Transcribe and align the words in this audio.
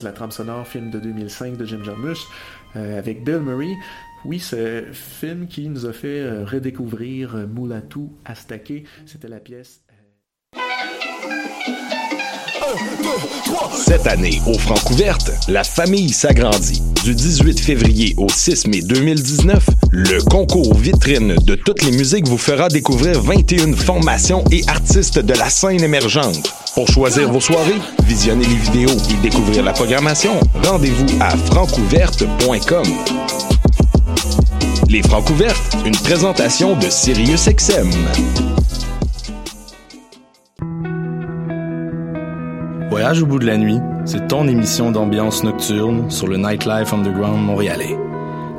La 0.00 0.12
trame 0.12 0.30
sonore, 0.30 0.64
film 0.64 0.90
de 0.90 1.00
2005 1.00 1.56
de 1.56 1.64
Jim 1.66 1.82
Jarmusch, 1.82 2.28
euh, 2.76 3.00
avec 3.00 3.24
Bill 3.24 3.40
Murray. 3.40 3.74
Oui, 4.24 4.38
ce 4.38 4.84
film 4.92 5.48
qui 5.48 5.68
nous 5.68 5.86
a 5.86 5.92
fait 5.92 6.20
euh, 6.20 6.44
redécouvrir 6.44 7.34
euh, 7.34 7.46
Moulatou 7.48 8.12
Astake. 8.24 8.84
C'était 9.06 9.26
la 9.26 9.40
pièce. 9.40 9.80
Cette 13.72 14.06
année, 14.06 14.38
au 14.46 14.56
Francouverte, 14.56 15.32
la 15.48 15.64
famille 15.64 16.10
s'agrandit. 16.10 16.80
Du 17.02 17.16
18 17.16 17.58
février 17.58 18.14
au 18.18 18.28
6 18.28 18.68
mai 18.68 18.82
2019, 18.82 19.66
le 19.90 20.22
concours 20.30 20.74
vitrine 20.76 21.34
de 21.44 21.56
toutes 21.56 21.82
les 21.82 21.90
musiques 21.90 22.28
vous 22.28 22.38
fera 22.38 22.68
découvrir 22.68 23.20
21 23.20 23.72
formations 23.72 24.44
et 24.52 24.62
artistes 24.68 25.18
de 25.18 25.34
la 25.34 25.50
scène 25.50 25.82
émergente. 25.82 26.54
Pour 26.78 26.86
choisir 26.86 27.28
vos 27.32 27.40
soirées, 27.40 27.80
visionner 28.04 28.46
les 28.46 28.54
vidéos 28.54 28.96
et 29.10 29.20
découvrir 29.20 29.64
la 29.64 29.72
programmation, 29.72 30.30
rendez-vous 30.62 31.06
à 31.18 31.30
francouverte.com. 31.30 32.84
Les 34.88 35.02
Francouvertes, 35.02 35.76
une 35.84 35.96
présentation 35.96 36.76
de 36.76 36.88
SiriusXM. 36.88 37.90
Voyage 42.90 43.22
au 43.22 43.26
bout 43.26 43.40
de 43.40 43.46
la 43.46 43.56
nuit, 43.56 43.80
c'est 44.04 44.28
ton 44.28 44.46
émission 44.46 44.92
d'ambiance 44.92 45.42
nocturne 45.42 46.08
sur 46.12 46.28
le 46.28 46.36
Nightlife 46.36 46.92
Underground 46.92 47.44
montréalais. 47.44 47.98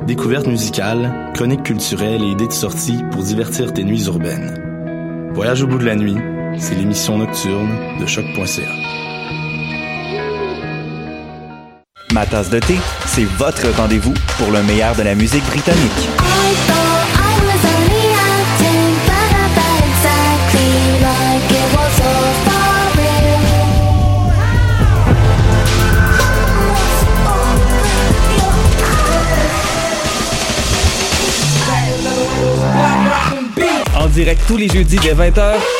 Découvertes 0.06 0.46
musicales, 0.46 1.30
chroniques 1.32 1.62
culturelles 1.62 2.22
et 2.22 2.32
idées 2.32 2.48
de 2.48 2.52
sortie 2.52 2.98
pour 3.12 3.22
divertir 3.22 3.72
tes 3.72 3.82
nuits 3.82 4.04
urbaines. 4.04 5.30
Voyage 5.32 5.62
au 5.62 5.66
bout 5.66 5.78
de 5.78 5.86
la 5.86 5.96
nuit, 5.96 6.18
c'est 6.58 6.74
l'émission 6.74 7.18
nocturne 7.18 7.70
de 8.00 8.06
choc.ca. 8.06 8.62
Ma 12.12 12.26
tasse 12.26 12.50
de 12.50 12.58
thé, 12.58 12.76
c'est 13.06 13.24
votre 13.24 13.68
rendez-vous 13.76 14.14
pour 14.38 14.50
le 14.50 14.62
meilleur 14.62 14.94
de 14.96 15.02
la 15.02 15.14
musique 15.14 15.44
britannique. 15.46 16.08
En 33.96 34.06
direct 34.06 34.42
tous 34.48 34.56
les 34.56 34.68
jeudis 34.68 34.96
dès 34.96 35.14
20h 35.14 35.79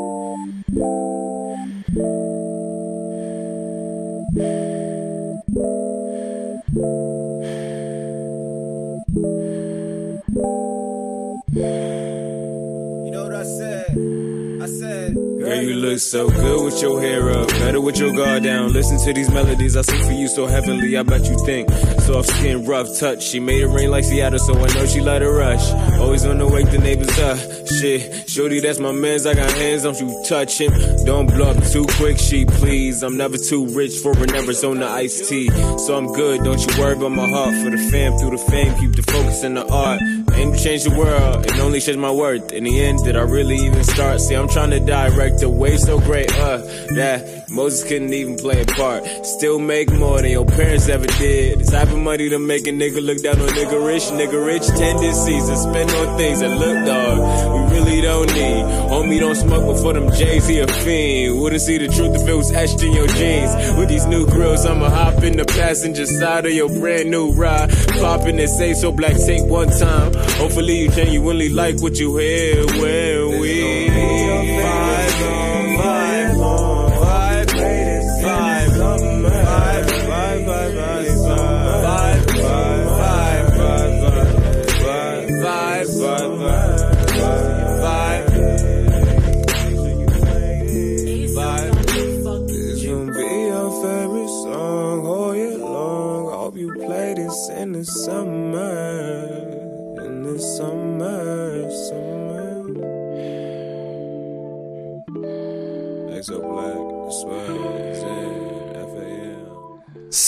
Girl, 15.51 15.63
you 15.63 15.73
look 15.73 15.99
so 15.99 16.29
good 16.29 16.63
with 16.63 16.81
your 16.81 17.01
hair 17.01 17.29
up, 17.29 17.49
better 17.49 17.81
with 17.81 17.99
your 17.99 18.15
guard 18.15 18.43
down. 18.43 18.71
Listen 18.71 18.97
to 18.99 19.11
these 19.11 19.29
melodies 19.29 19.75
I 19.75 19.81
sing 19.81 20.01
for 20.05 20.13
you 20.13 20.29
so 20.29 20.47
heavenly. 20.47 20.95
I 20.95 21.03
bet 21.03 21.25
you 21.25 21.37
think 21.45 21.69
soft 22.01 22.29
skin, 22.29 22.63
rough 22.65 22.87
touch. 22.97 23.21
She 23.21 23.41
made 23.41 23.61
it 23.61 23.67
rain 23.67 23.91
like 23.91 24.05
Seattle, 24.05 24.39
so 24.39 24.53
I 24.53 24.73
know 24.73 24.85
she 24.85 25.01
let 25.01 25.21
it 25.21 25.27
rush. 25.27 25.69
Always 25.99 26.25
on 26.25 26.37
the 26.37 26.47
wake 26.47 26.71
the 26.71 26.77
neighbors 26.77 27.19
up. 27.19 27.37
Shit, 27.67 28.29
shorty, 28.29 28.61
that's 28.61 28.79
my 28.79 28.93
man's. 28.93 29.25
I 29.25 29.33
got 29.33 29.51
hands, 29.51 29.83
don't 29.83 29.99
you 29.99 30.23
touch 30.25 30.57
him. 30.57 30.71
Don't 31.05 31.27
blow 31.27 31.49
up 31.49 31.61
too 31.65 31.85
quick, 31.97 32.17
she 32.17 32.45
please. 32.45 33.03
I'm 33.03 33.17
never 33.17 33.37
too 33.37 33.67
rich 33.67 33.97
for 33.97 34.11
an 34.17 34.33
Arizona 34.33 34.87
iced 34.87 35.27
tea, 35.27 35.49
so 35.77 35.97
I'm 35.97 36.07
good. 36.13 36.45
Don't 36.45 36.59
you 36.65 36.81
worry 36.81 36.95
about 36.95 37.11
my 37.11 37.27
heart 37.27 37.53
for 37.55 37.69
the 37.71 37.89
fam 37.91 38.17
through 38.17 38.31
the 38.31 38.43
fame. 38.49 38.73
Keep 38.79 38.95
the 38.95 39.03
focus 39.03 39.43
in 39.43 39.55
the 39.55 39.67
art. 39.67 40.01
Aim 40.33 40.53
to 40.53 40.57
change 40.57 40.85
the 40.85 40.91
world 40.91 41.45
and 41.45 41.59
only 41.59 41.81
change 41.81 41.97
my 41.97 42.09
worth. 42.09 42.53
In 42.53 42.63
the 42.63 42.79
end, 42.79 43.03
did 43.03 43.17
I 43.17 43.23
really 43.23 43.57
even 43.57 43.83
start? 43.83 44.21
See, 44.21 44.33
I'm 44.33 44.47
trying 44.47 44.69
to 44.69 44.79
direct 44.79 45.40
a 45.43 45.49
way 45.49 45.77
so 45.77 45.99
great, 45.99 46.31
uh, 46.37 46.57
that 46.95 47.49
Moses 47.49 47.83
couldn't 47.87 48.13
even 48.13 48.37
play 48.37 48.61
a 48.61 48.65
part. 48.65 49.03
Still 49.25 49.59
make 49.59 49.91
more 49.91 50.21
than 50.21 50.31
your 50.31 50.45
parents 50.45 50.87
ever 50.89 51.05
did. 51.05 51.59
The 51.59 51.65
type 51.65 51.89
of 51.89 51.97
money 51.97 52.29
to 52.29 52.39
make 52.39 52.67
a 52.67 52.71
nigga 52.71 53.01
look 53.03 53.21
down 53.21 53.41
on 53.41 53.47
nigga 53.49 53.85
rich. 53.85 54.03
Nigga 54.03 54.45
rich 54.45 54.67
tendencies 54.67 55.47
to 55.49 55.55
spend 55.57 55.91
on 55.91 56.17
things 56.17 56.39
that 56.39 56.57
look 56.57 56.85
dog. 56.85 57.17
We 57.53 57.77
really 57.77 58.01
don't 58.01 58.27
need. 58.33 58.63
Homie 58.91 59.19
don't 59.19 59.35
smoke 59.35 59.75
before 59.75 59.93
them 59.93 60.11
J's, 60.11 60.47
he 60.47 60.59
a 60.59 60.67
fiend. 60.67 61.39
Wouldn't 61.41 61.61
see 61.61 61.77
the 61.77 61.87
truth 61.87 62.15
if 62.15 62.27
it 62.27 62.33
was 62.33 62.51
etched 62.51 62.81
in 62.83 62.93
your 62.93 63.07
jeans. 63.07 63.77
With 63.77 63.89
these 63.89 64.05
new 64.05 64.25
grills, 64.25 64.65
I'ma 64.65 64.89
hop 64.89 65.23
in 65.23 65.37
the 65.37 65.45
passenger 65.45 66.05
side 66.05 66.45
of 66.45 66.53
your 66.53 66.69
brand 66.69 67.11
new 67.11 67.33
ride. 67.33 67.69
Popping 67.99 68.39
and 68.39 68.49
say 68.49 68.73
so 68.73 68.91
black 68.91 69.17
tape 69.17 69.45
one 69.45 69.69
time. 69.69 70.13
Hopefully 70.39 70.83
you 70.83 70.89
genuinely 70.91 71.49
like 71.49 71.81
what 71.81 71.97
you 71.97 72.17
hear 72.17 72.65
when 72.65 73.39
we 73.39 74.30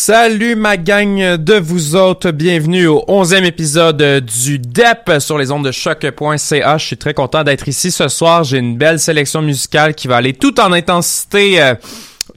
Salut 0.05 0.57
ma 0.57 0.75
gang 0.75 1.37
de 1.37 1.53
vous 1.53 1.95
autres, 1.95 2.31
bienvenue 2.31 2.87
au 2.87 3.05
11e 3.07 3.45
épisode 3.45 4.03
du 4.43 4.59
DEP 4.59 5.21
sur 5.21 5.37
les 5.37 5.49
ondes 5.49 5.63
de 5.63 5.71
choc.ca. 5.71 6.77
Je 6.77 6.85
suis 6.85 6.97
très 6.97 7.13
content 7.13 7.45
d'être 7.45 7.69
ici 7.69 7.89
ce 7.89 8.09
soir. 8.09 8.43
J'ai 8.43 8.57
une 8.57 8.77
belle 8.77 8.99
sélection 8.99 9.41
musicale 9.41 9.95
qui 9.95 10.09
va 10.09 10.17
aller 10.17 10.33
tout 10.33 10.59
en 10.59 10.73
intensité. 10.73 11.75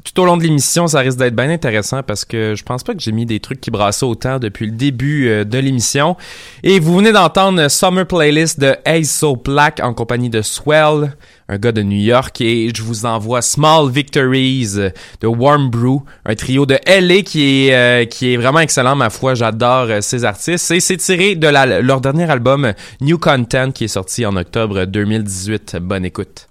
Tout 0.06 0.22
au 0.22 0.24
long 0.24 0.36
de 0.36 0.42
l'émission, 0.44 0.86
ça 0.86 1.00
risque 1.00 1.18
d'être 1.18 1.34
bien 1.34 1.50
intéressant 1.50 2.02
parce 2.02 2.24
que 2.24 2.54
je 2.54 2.62
pense 2.62 2.84
pas 2.84 2.94
que 2.94 3.00
j'ai 3.00 3.12
mis 3.12 3.26
des 3.26 3.40
trucs 3.40 3.60
qui 3.60 3.70
brassaient 3.70 4.06
autant 4.06 4.38
depuis 4.38 4.66
le 4.66 4.72
début 4.72 5.28
euh, 5.28 5.44
de 5.44 5.58
l'émission. 5.58 6.16
Et 6.62 6.78
vous 6.78 6.96
venez 6.96 7.12
d'entendre 7.12 7.68
Summer 7.68 8.06
Playlist 8.06 8.60
de 8.60 8.76
Ace 8.84 9.10
So 9.10 9.36
Black 9.36 9.80
en 9.82 9.94
compagnie 9.94 10.30
de 10.30 10.42
Swell, 10.42 11.16
un 11.48 11.58
gars 11.58 11.72
de 11.72 11.82
New 11.82 12.00
York, 12.00 12.40
et 12.40 12.70
je 12.74 12.82
vous 12.82 13.04
envoie 13.04 13.42
Small 13.42 13.90
Victories 13.90 14.76
de 15.20 15.26
Warm 15.26 15.70
Brew, 15.70 16.02
un 16.24 16.34
trio 16.34 16.66
de 16.66 16.78
LA 16.86 17.22
qui 17.22 17.68
est, 17.68 17.74
euh, 17.74 18.04
qui 18.04 18.32
est 18.32 18.36
vraiment 18.36 18.60
excellent, 18.60 18.94
ma 18.94 19.10
foi, 19.10 19.34
j'adore 19.34 19.86
euh, 19.88 20.00
ces 20.00 20.24
artistes. 20.24 20.70
Et 20.70 20.80
c'est 20.80 20.98
tiré 20.98 21.34
de 21.34 21.48
leur 21.82 22.00
dernier 22.00 22.30
album 22.30 22.72
New 23.00 23.18
Content 23.18 23.72
qui 23.72 23.84
est 23.84 23.88
sorti 23.88 24.24
en 24.24 24.36
octobre 24.36 24.84
2018. 24.84 25.78
Bonne 25.80 26.04
écoute. 26.04 26.48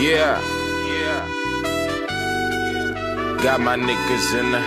Yeah. 0.00 0.40
Yeah. 0.88 1.28
Got 3.42 3.60
my 3.60 3.76
niggas 3.76 4.32
in 4.32 4.50
the. 4.52 4.58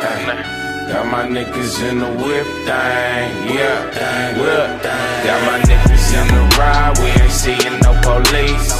Uh, 0.00 0.88
got 0.88 1.04
my 1.12 1.28
niggas 1.28 1.86
in 1.86 1.98
the 1.98 2.08
whip 2.08 2.46
thing. 2.64 3.28
Yeah. 3.52 4.32
Whip. 4.40 4.80
thing. 4.80 5.24
Got 5.28 5.40
my 5.44 5.60
niggas 5.68 6.08
in 6.16 6.26
the 6.32 6.40
ride. 6.56 6.96
We 7.00 7.08
ain't 7.20 7.30
seeing 7.30 7.76
no 7.84 7.92
police. 8.00 8.72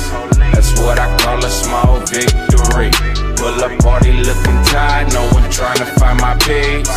That's 0.54 0.72
what 0.80 0.98
I 0.98 1.14
call 1.20 1.44
a 1.44 1.50
small 1.50 2.00
victory. 2.00 2.90
Pull 3.36 3.60
up 3.62 3.78
party 3.80 4.12
looking 4.12 4.64
tired. 4.64 5.12
No 5.12 5.28
one 5.32 5.50
trying 5.50 5.76
to 5.76 5.86
find 6.00 6.18
my 6.22 6.34
peace. 6.38 6.88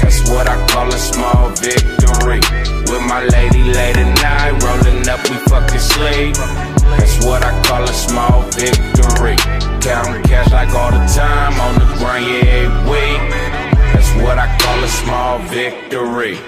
That's 0.00 0.22
what 0.30 0.46
I 0.48 0.54
call 0.68 0.86
a 0.86 0.98
small 0.98 1.50
victory. 1.58 2.38
With 2.86 3.02
my 3.10 3.24
lady 3.26 3.64
late 3.74 3.96
at 3.96 4.14
night, 4.22 4.51
victory. 15.52 16.38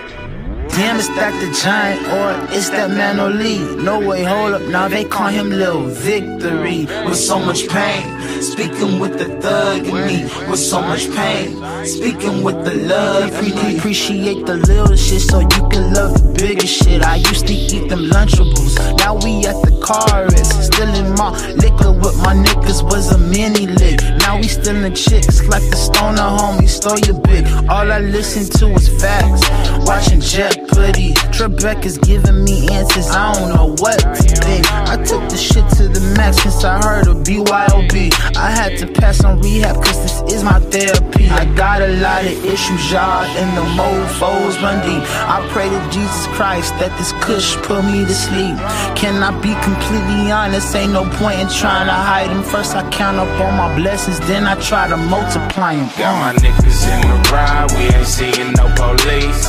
Damn, 0.68 0.96
is 0.96 1.08
that 1.08 1.32
the 1.38 1.52
giant 1.62 2.02
or 2.08 2.56
is 2.56 2.70
that 2.70 2.90
Mano 2.90 3.28
Lee? 3.28 3.60
No 3.76 4.00
way, 4.00 4.24
hold 4.24 4.54
up, 4.54 4.62
now 4.62 4.88
they 4.88 5.04
call 5.04 5.28
him 5.28 5.50
Lil 5.50 5.82
Victory 5.88 6.86
with 7.04 7.18
so 7.18 7.38
much 7.38 7.68
pain. 7.68 8.02
Speaking 8.40 8.98
with 8.98 9.18
the 9.18 9.28
thug 9.42 9.86
in 9.86 9.94
me 9.94 10.24
with 10.48 10.58
so 10.58 10.80
much 10.80 11.04
pain. 11.14 11.62
Speaking 11.84 12.42
with 12.42 12.64
the 12.64 12.74
love 12.74 13.30
in 13.44 13.54
me. 13.54 13.76
Appreciate 13.76 14.46
the 14.46 14.56
little 14.56 14.96
shit 14.96 15.20
so 15.20 15.40
you 15.40 15.62
can 15.68 15.92
love 15.92 16.14
the 16.14 16.32
bigger 16.40 16.66
shit. 16.66 17.02
I 17.02 17.16
used 17.16 17.46
to 17.46 17.54
eat 17.54 17.88
them 17.90 18.10
Lunchables. 18.10 18.74
Now 18.98 19.14
we 19.16 19.46
at 19.46 19.60
the 19.62 19.78
car 19.84 20.30
still 20.64 20.92
in 20.94 21.14
my 21.14 21.30
liquor 21.54 21.92
with 21.92 22.16
my 22.24 22.34
niggas 22.34 22.82
was 22.82 23.12
a 23.12 23.18
mini 23.18 23.66
lick. 23.66 24.00
Now 24.24 24.38
we 24.38 24.48
still 24.48 24.82
in 24.82 24.94
chicks 24.94 25.46
like 25.48 25.62
the 25.68 25.76
stoner 25.76 26.28
homie 26.36 26.66
stole 26.66 26.98
your 27.00 27.20
bitch. 27.20 27.46
All 27.68 27.92
I 27.92 27.98
listen 27.98 28.44
to 28.58 28.74
is 28.74 28.88
facts. 29.00 29.42
Watching 29.86 30.20
Jeopardy. 30.22 31.12
Trebek 31.34 31.84
is 31.84 31.98
giving 31.98 32.42
me 32.42 32.68
answers. 32.72 33.10
I 33.10 33.34
don't 33.34 33.54
know 33.54 33.76
what 33.82 33.98
to 34.00 34.34
think. 34.44 34.64
I 34.72 34.96
took 34.96 35.28
the 35.28 35.36
shit 35.36 35.68
to 35.76 35.88
the 35.88 36.00
max 36.16 36.42
since 36.42 36.64
I 36.64 36.80
heard 36.82 37.06
of 37.06 37.18
BYOB. 37.18 37.94
I 38.36 38.50
had 38.50 38.78
to 38.78 38.86
pass 38.86 39.22
on 39.24 39.42
rehab 39.42 39.76
cause 39.84 40.00
this 40.02 40.32
is 40.32 40.42
my 40.42 40.58
therapy. 40.72 41.28
I 41.28 41.44
got 41.54 41.82
a 41.82 41.88
lot 42.00 42.24
of 42.24 42.44
issues, 42.44 42.90
y'all, 42.90 43.24
and 43.24 43.50
the 43.56 43.64
mofos 43.76 44.56
run 44.62 44.80
deep. 44.88 45.04
I 45.28 45.46
pray 45.52 45.68
to 45.68 45.80
Jesus 45.90 46.26
Christ 46.28 46.72
that 46.80 46.96
this 46.96 47.12
kush 47.24 47.56
put 47.66 47.84
me 47.84 48.04
to 48.04 48.14
sleep. 48.14 48.56
Can 48.96 49.22
I 49.22 49.30
be 49.40 49.52
completely 49.60 50.32
honest? 50.32 50.74
Ain't 50.74 50.92
no 50.92 51.04
point 51.20 51.40
in 51.40 51.48
trying 51.48 51.86
to 51.86 51.92
hide 51.92 52.30
them. 52.30 52.42
First 52.42 52.74
I 52.74 52.88
count 52.90 53.18
up 53.18 53.28
all 53.40 53.52
my 53.52 53.74
blessings, 53.76 54.13
then 54.20 54.44
I 54.46 54.54
try 54.60 54.88
to 54.88 54.96
multiply 54.96 55.76
them. 55.76 55.88
Got 55.98 56.14
my 56.20 56.32
niggas 56.40 56.82
in 56.92 57.00
the 57.08 57.30
ride, 57.32 57.70
we 57.72 57.84
ain't 57.94 58.06
seeing 58.06 58.52
no 58.52 58.66
police. 58.76 59.42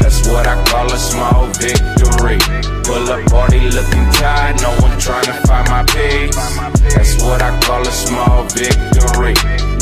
That's 0.00 0.26
what 0.28 0.46
I 0.46 0.62
call 0.64 0.86
a 0.86 0.98
small 0.98 1.46
victory. 1.58 2.38
Pull 2.84 3.10
up 3.10 3.26
party 3.30 3.60
looking 3.60 4.06
tired, 4.12 4.60
no 4.62 4.70
one 4.80 4.98
trying 4.98 5.24
to 5.24 5.34
find 5.46 5.68
my 5.68 5.84
peace. 5.84 6.36
That's 6.94 7.22
what 7.22 7.42
I 7.42 7.58
call 7.60 7.82
a 7.82 7.92
small 7.92 8.44
victory. 8.44 9.34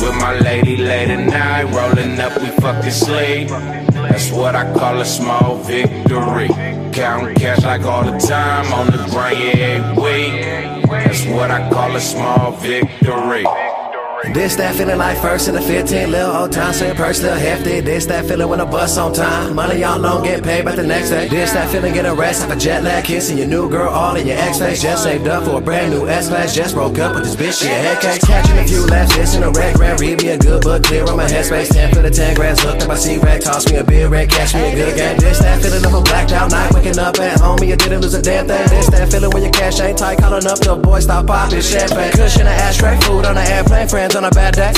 With 0.02 0.14
my 0.20 0.38
lady 0.40 0.76
late 0.76 1.10
at 1.10 1.24
night, 1.28 1.64
rolling 1.74 2.18
up, 2.18 2.36
we 2.40 2.48
fucking 2.60 2.90
sleep. 2.90 3.48
That's 3.48 4.30
what 4.30 4.56
I 4.56 4.72
call 4.72 5.00
a 5.00 5.04
small 5.04 5.56
victory. 5.58 6.48
Counting 6.92 7.34
cash 7.36 7.62
like 7.62 7.82
all 7.82 8.04
the 8.04 8.18
time 8.18 8.72
on 8.72 8.86
the 8.86 9.06
grind, 9.10 9.38
yeah, 9.38 9.92
week. 9.94 10.86
That's 10.88 11.26
what 11.26 11.50
I 11.50 11.70
call 11.70 11.94
a 11.94 12.00
small 12.00 12.52
victory. 12.52 13.44
This 14.24 14.56
that 14.56 14.74
feeling 14.76 14.96
like 14.96 15.18
first 15.20 15.46
in 15.48 15.54
the 15.54 15.60
15, 15.60 16.10
little 16.10 16.34
old 16.34 16.50
time, 16.50 16.72
same 16.72 16.96
purse, 16.96 17.20
little 17.22 17.38
hefty. 17.38 17.80
This 17.80 18.06
that 18.06 18.24
feeling 18.24 18.48
when 18.48 18.60
a 18.60 18.66
bus 18.66 18.96
on 18.96 19.12
time. 19.12 19.54
Money 19.54 19.80
y'all 19.80 20.00
don't 20.00 20.22
get 20.24 20.42
paid 20.42 20.64
by 20.64 20.74
the 20.74 20.82
next 20.82 21.10
day. 21.10 21.28
This 21.28 21.52
that 21.52 21.68
feeling 21.70 21.92
get 21.92 22.06
a 22.06 22.14
rest 22.14 22.42
off 22.42 22.50
a 22.50 22.56
jet 22.56 22.82
lag, 22.82 23.04
kissing 23.04 23.36
your 23.36 23.46
new 23.46 23.68
girl 23.68 23.90
all 23.90 24.16
in 24.16 24.26
your 24.26 24.38
ex 24.38 24.58
face. 24.58 24.80
Just 24.80 25.02
saved 25.02 25.28
up 25.28 25.44
for 25.44 25.58
a 25.58 25.60
brand 25.60 25.92
new 25.92 26.08
S 26.08 26.28
class, 26.28 26.54
just 26.54 26.74
broke 26.74 26.98
up 26.98 27.14
with 27.14 27.24
this 27.24 27.36
bitch, 27.36 27.60
she 27.60 27.66
a 27.66 27.74
head 27.74 28.00
case. 28.00 28.24
Catching 28.24 28.58
a 28.58 28.64
few 28.64 28.86
laughs, 28.86 29.14
this 29.14 29.34
in 29.34 29.42
a 29.42 29.50
red 29.50 29.76
grand, 29.76 30.00
read 30.00 30.22
me 30.22 30.28
a 30.30 30.38
good 30.38 30.62
book, 30.62 30.82
clear 30.84 31.04
on 31.04 31.18
my 31.18 31.26
headspace. 31.26 31.68
10 31.70 31.94
for 31.94 32.00
the 32.00 32.10
10 32.10 32.36
grams, 32.36 32.60
hooked 32.60 32.82
up 32.82 32.88
my 32.88 32.96
C-Rack, 32.96 33.42
toss 33.42 33.70
me 33.70 33.76
a 33.76 33.84
beer 33.84 34.08
red, 34.08 34.30
catch 34.30 34.54
me 34.54 34.72
a 34.72 34.74
good 34.74 34.96
game. 34.96 35.18
This 35.18 35.40
that 35.40 35.60
feeling 35.60 35.84
of 35.84 35.92
a 35.92 36.00
blacked 36.00 36.32
out 36.32 36.50
night, 36.50 36.72
waking 36.72 36.98
up 36.98 37.18
at 37.18 37.38
home, 37.38 37.62
you 37.62 37.76
didn't 37.76 38.00
lose 38.00 38.14
a 38.14 38.22
damn 38.22 38.46
thing. 38.46 38.66
This 38.68 38.88
that 38.90 39.10
feeling 39.10 39.30
when 39.32 39.42
your 39.42 39.52
cash 39.52 39.78
ain't 39.80 39.98
tight, 39.98 40.18
calling 40.18 40.46
up 40.46 40.58
the 40.60 40.74
boy, 40.74 41.00
stop 41.00 41.26
popping 41.26 41.60
champagne. 41.60 42.12
Cushion, 42.12 42.46
a 42.46 42.50
ashtray, 42.50 42.98
food 43.00 43.26
on 43.26 43.34
the 43.34 43.42
airplane, 43.42 43.88
friends 44.06 44.16
on 44.16 44.24
a 44.24 44.30
bad 44.30 44.54
day. 44.54 44.72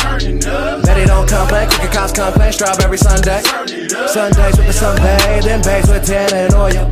Betty 0.83 1.07
don't 1.07 1.29
complain, 1.29 1.69
cricket 1.69 1.93
cops 1.93 2.13
complain, 2.13 2.53
strawberry 2.53 2.97
Sunday. 2.97 3.43
Sundays 3.43 4.57
with 4.57 4.67
the 4.67 4.73
sunbathe, 4.73 5.45
then 5.45 5.61
bags 5.63 5.89
with 5.89 6.07
tan 6.07 6.33
and 6.33 6.55
oil. 6.55 6.91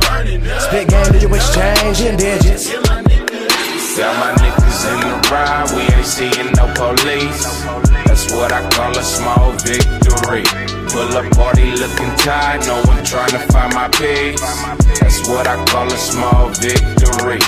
Spit 0.59 0.89
game, 0.89 1.11
do 1.11 1.19
you 1.19 1.33
exchange 1.33 2.01
in 2.01 2.17
digits? 2.17 2.71
Got 3.97 4.13
my 4.19 4.56
in 4.85 4.99
the 4.99 5.29
ride, 5.31 5.71
we 5.73 5.81
ain't 5.95 6.05
seeing 6.05 6.51
no 6.53 6.65
police. 6.75 7.63
That's 8.05 8.31
what 8.33 8.51
I 8.51 8.67
call 8.69 8.91
a 8.97 9.03
small 9.03 9.51
victory. 9.63 10.43
Pull 10.91 11.17
up 11.17 11.31
party 11.31 11.71
looking 11.71 12.13
tired, 12.17 12.65
no 12.65 12.81
one 12.83 13.03
trying 13.03 13.31
to 13.31 13.39
find 13.51 13.73
my 13.73 13.87
peace. 13.89 14.41
That's 14.99 15.27
what 15.27 15.47
I 15.47 15.63
call 15.65 15.87
a 15.87 15.97
small 15.97 16.49
victory. 16.49 17.39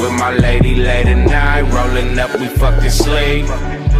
With 0.00 0.12
my 0.12 0.32
lady 0.32 0.76
late 0.76 1.06
at 1.06 1.26
night, 1.26 1.62
rolling 1.72 2.18
up, 2.18 2.38
we 2.38 2.46
fucking 2.46 2.90
sleep. 2.90 3.46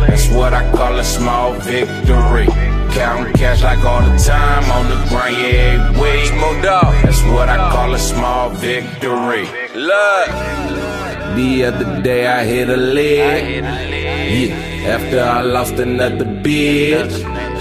That's 0.07 0.29
what 0.31 0.55
I 0.55 0.71
call 0.73 0.99
a 0.99 1.05
small 1.05 1.55
victory. 1.55 2.47
Counting 2.95 3.35
cash 3.35 3.63
like 3.63 3.85
all 3.85 4.03
the 4.03 4.17
time 4.17 4.65
on 4.71 4.89
the 4.89 4.97
grind, 5.09 5.37
yeah, 5.37 5.93
every 5.93 6.01
week. 6.01 6.33
That's 6.63 7.23
what 7.25 7.49
I 7.49 7.71
call 7.71 7.95
a 7.95 7.99
small 7.99 8.51
victory. 8.51 9.47
Look, 9.75 10.29
the 11.39 11.65
other 11.67 12.03
day 12.03 12.27
I 12.27 12.45
hit 12.45 12.69
a 12.69 12.77
lick. 12.77 13.63
Yeah, 13.63 14.95
after 14.95 15.21
I 15.21 15.41
lost 15.43 15.77
another 15.79 16.25
bitch. 16.45 17.15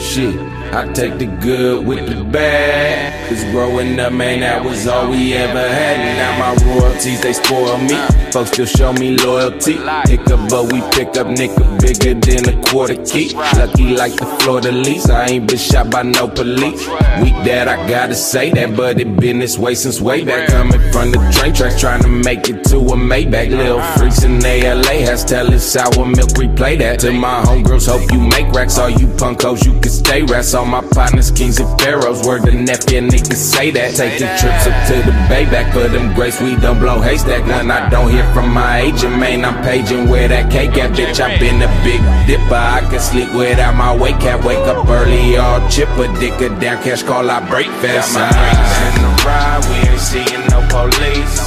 Shit. 0.10 0.36
I 0.74 0.92
take 0.94 1.18
the 1.18 1.26
good 1.26 1.86
with 1.86 2.08
the 2.08 2.24
bad. 2.24 3.30
Cause 3.30 3.44
growing 3.46 4.00
up, 4.00 4.14
man, 4.14 4.42
that 4.42 4.64
was 4.64 4.88
all 4.88 5.10
we 5.10 5.34
ever 5.34 5.68
had. 5.68 6.00
And 6.00 6.18
now 6.18 6.40
my 6.40 6.80
royalties, 6.80 7.22
they 7.22 7.34
spoil 7.34 7.78
me. 7.78 7.96
Folks 8.32 8.52
still 8.52 8.66
show 8.66 8.94
me 8.94 9.18
loyalty. 9.18 9.76
Pick 10.06 10.28
up, 10.30 10.50
but 10.50 10.72
we 10.72 10.82
pick 10.92 11.18
up 11.18 11.28
nigga 11.28 11.66
bigger 11.82 12.14
than 12.20 12.50
a 12.50 12.64
quarter 12.70 12.96
key. 13.06 13.34
Lucky 13.34 13.96
like 13.96 14.16
the 14.16 14.26
Florida 14.42 14.72
lease. 14.72 15.10
I 15.10 15.28
ain't 15.28 15.48
been 15.48 15.58
shot 15.58 15.90
by 15.90 16.04
no 16.04 16.28
police. 16.28 16.88
Weak 17.22 17.38
that 17.46 17.68
I 17.68 17.88
gotta 17.90 18.16
say 18.16 18.52
that, 18.52 18.76
but 18.76 19.00
it 19.00 19.16
been 19.18 19.40
this 19.40 19.58
way 19.58 19.76
since 19.76 20.00
way 20.02 20.24
back. 20.24 20.50
Coming 20.50 20.80
from 20.92 21.12
the 21.12 21.18
train 21.38 21.54
tracks, 21.54 21.80
trying 21.80 22.02
to 22.02 22.10
make 22.10 22.50
it 22.50 22.64
to 22.66 22.78
a 22.78 22.96
Maybach. 22.96 23.50
Little 23.50 23.82
freaks 23.98 24.24
in 24.24 24.46
ALA 24.46 25.06
has 25.06 25.24
telling 25.24 25.60
sour 25.60 26.06
milk, 26.06 26.30
replay 26.40 26.78
that. 26.80 27.00
To 27.02 27.12
my 27.12 27.42
homegirls, 27.42 27.88
hope 27.88 28.12
you 28.12 28.20
make 28.20 28.48
racks. 28.54 28.78
All 28.78 28.90
you 28.90 29.08
punkos, 29.08 29.66
you 29.66 29.74
can 29.80 29.92
stay 29.92 30.24
rats. 30.24 30.54
All 30.58 30.66
my 30.66 30.82
partners, 30.82 31.30
kings 31.30 31.60
and 31.60 31.70
pharaohs. 31.80 32.26
Word 32.26 32.42
the 32.42 32.52
nephew, 32.52 33.02
niggas 33.02 33.36
say 33.36 33.70
that. 33.70 33.94
Taking 33.94 34.26
trips 34.42 34.66
up 34.66 34.78
to 34.90 34.96
the 35.06 35.14
bay 35.30 35.46
back 35.46 35.72
for 35.72 35.88
them 35.88 36.16
grace. 36.16 36.42
We 36.42 36.56
don't 36.56 36.80
blow 36.80 37.00
haystack. 37.00 37.46
None 37.46 37.70
I 37.70 37.88
don't 37.90 38.10
hear 38.10 38.26
from 38.34 38.52
my 38.52 38.82
agent, 38.82 39.20
man. 39.20 39.46
I'm 39.46 39.64
paging 39.64 40.10
where 40.10 40.28
that 40.28 40.52
cake 40.52 40.76
at, 40.80 40.94
bitch. 40.98 41.22
I 41.22 41.38
been 41.38 41.62
a 41.62 41.70
big 41.86 42.02
dipper. 42.26 42.56
I 42.56 42.82
can 42.90 43.00
sleep 43.00 43.32
without 43.36 43.76
my 43.76 43.96
wake 43.96 44.20
cap. 44.20 44.44
Wake 44.44 44.66
up 44.66 44.90
early, 44.90 45.38
all 45.38 45.62
chipper. 45.70 46.08
Dicker 46.20 46.50
down, 46.60 46.82
cash 46.82 47.04
call, 47.04 47.30
I 47.30 47.40
break 47.48 47.68
fast. 47.78 48.16
Got 48.16 48.34
my 48.34 48.88
in 48.90 49.02
the 49.06 49.14
ride, 49.30 49.62
we 49.70 49.90
ain't 49.92 50.02
seeing 50.02 50.42
no 50.50 50.66
police. 50.74 51.47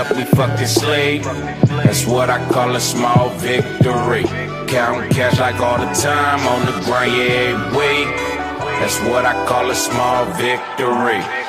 Up, 0.00 0.16
we 0.16 0.24
fucked 0.24 0.66
sleep. 0.66 1.22
That's 1.84 2.06
what 2.06 2.30
I 2.30 2.38
call 2.50 2.74
a 2.74 2.80
small 2.80 3.28
victory. 3.36 4.24
Counting 4.66 5.10
cash 5.10 5.38
like 5.38 5.60
all 5.60 5.78
the 5.78 5.92
time 5.92 6.40
on 6.46 6.64
the 6.64 6.72
grind, 6.86 7.12
yeah, 7.16 7.70
week. 7.76 8.08
That's 8.80 8.98
what 9.10 9.26
I 9.26 9.34
call 9.46 9.70
a 9.70 9.74
small 9.74 10.24
victory. 10.36 11.39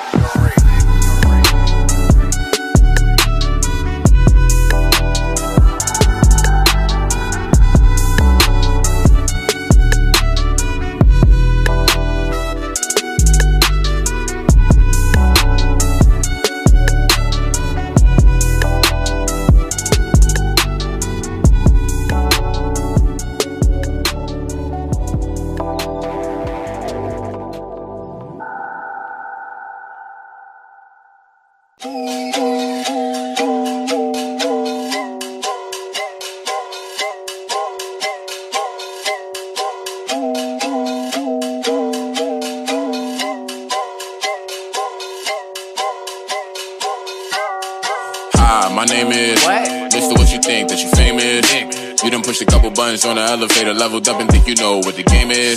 Buttons 52.81 53.05
on 53.05 53.15
the 53.15 53.21
elevator, 53.21 53.73
leveled 53.75 54.07
up 54.09 54.19
and 54.19 54.27
think 54.31 54.47
you 54.47 54.55
know 54.55 54.77
what 54.81 54.95
the 54.95 55.03
game 55.03 55.29
is. 55.29 55.55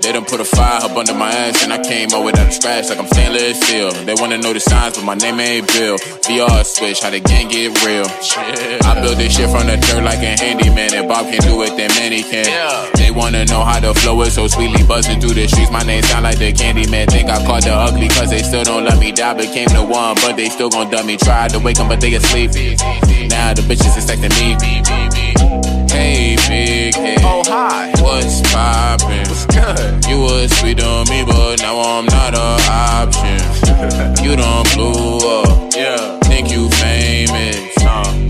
They 0.00 0.10
done 0.10 0.24
put 0.24 0.40
a 0.40 0.44
fire 0.44 0.80
up 0.80 0.96
under 0.96 1.12
my 1.12 1.28
ass 1.28 1.62
and 1.64 1.70
I 1.72 1.76
came 1.84 2.08
out 2.16 2.24
without 2.24 2.48
a 2.48 2.50
scratch 2.50 2.88
like 2.88 2.98
I'm 2.98 3.06
stainless 3.12 3.60
steel. 3.60 3.92
They 4.08 4.14
wanna 4.14 4.38
know 4.38 4.54
the 4.54 4.60
signs, 4.60 4.96
but 4.96 5.04
my 5.04 5.14
name 5.14 5.38
ain't 5.38 5.68
Bill. 5.68 5.98
VR 6.24 6.64
switch, 6.64 7.02
how 7.02 7.10
the 7.10 7.20
gang 7.20 7.48
get 7.48 7.76
real. 7.84 8.08
I 8.88 9.00
build 9.04 9.18
this 9.20 9.36
shit 9.36 9.50
from 9.52 9.68
the 9.68 9.76
dirt 9.76 10.02
like 10.02 10.24
a 10.24 10.32
handyman. 10.32 10.94
and 10.94 11.06
Bob 11.08 11.28
can 11.28 11.40
do 11.44 11.60
it, 11.60 11.76
then 11.76 11.92
many 12.00 12.22
can. 12.22 12.48
They 12.96 13.10
wanna 13.10 13.44
know 13.44 13.64
how 13.64 13.78
the 13.78 13.92
flow 13.92 14.22
is 14.22 14.32
so 14.32 14.48
sweetly 14.48 14.82
buzzing 14.88 15.20
through 15.20 15.36
the 15.36 15.46
streets. 15.48 15.70
My 15.70 15.82
name 15.82 16.02
sound 16.04 16.24
like 16.24 16.38
the 16.38 16.52
candy 16.52 16.88
man. 16.88 17.06
Think 17.08 17.28
I 17.28 17.44
caught 17.44 17.64
the 17.64 17.74
ugly 17.74 18.08
cause 18.08 18.30
they 18.30 18.40
still 18.40 18.64
don't 18.64 18.84
let 18.84 18.98
me 18.98 19.12
die. 19.12 19.34
Became 19.34 19.68
the 19.68 19.84
one, 19.84 20.16
but 20.24 20.36
they 20.36 20.48
still 20.48 20.70
gon' 20.70 20.88
dump 20.88 21.04
me. 21.04 21.18
Tried 21.18 21.50
to 21.52 21.58
wake 21.58 21.78
'em, 21.78 21.88
but 21.88 22.00
they 22.00 22.14
asleep. 22.14 22.50
Now 23.28 23.52
the 23.52 23.60
bitches 23.68 23.92
expecting 24.00 24.32
me. 24.40 25.61
Hey, 26.02 26.34
big 26.48 26.96
head. 26.96 27.20
Oh, 27.22 27.44
hi. 27.46 27.92
What's 28.02 28.42
poppin'? 28.50 29.22
What's 29.30 29.46
good? 29.46 30.04
You 30.10 30.18
was 30.18 30.50
sweet 30.58 30.82
on 30.82 31.08
me, 31.08 31.22
but 31.24 31.62
now 31.62 31.78
I'm 31.78 32.06
not 32.06 32.34
a 32.34 32.58
option. 32.68 33.38
you 34.24 34.34
done 34.34 34.66
blew 34.74 35.18
up. 35.22 35.72
Yeah. 35.76 36.18
Think 36.26 36.50
you 36.50 36.68
famous. 36.70 37.78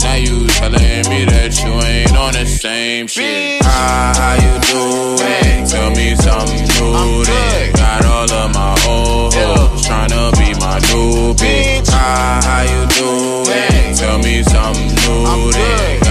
Now 0.04 0.16
you 0.16 0.46
telling 0.48 1.08
me 1.08 1.24
that 1.24 1.56
you 1.64 1.72
ain't 1.88 2.14
on 2.14 2.34
the 2.34 2.44
same 2.44 3.06
shit. 3.06 3.62
Hi, 3.64 4.12
how 4.20 4.34
you 4.44 4.54
doing? 4.68 5.64
Tell 5.66 5.90
me 5.96 6.14
something 6.16 6.68
new 6.76 7.24
then. 7.24 7.72
Got 7.72 8.04
all 8.04 8.30
of 8.30 8.52
my 8.52 8.76
old 8.86 9.32
hoes 9.32 9.86
tryna 9.86 10.28
be 10.36 10.52
my 10.60 10.76
new 10.92 11.32
bitch. 11.40 11.88
Hi, 11.88 12.42
how 12.44 12.62
you 12.68 12.86
doing? 13.00 13.96
Tell 13.96 14.18
me 14.18 14.42
something 14.42 14.88
new 14.88 15.52
then. 15.52 16.01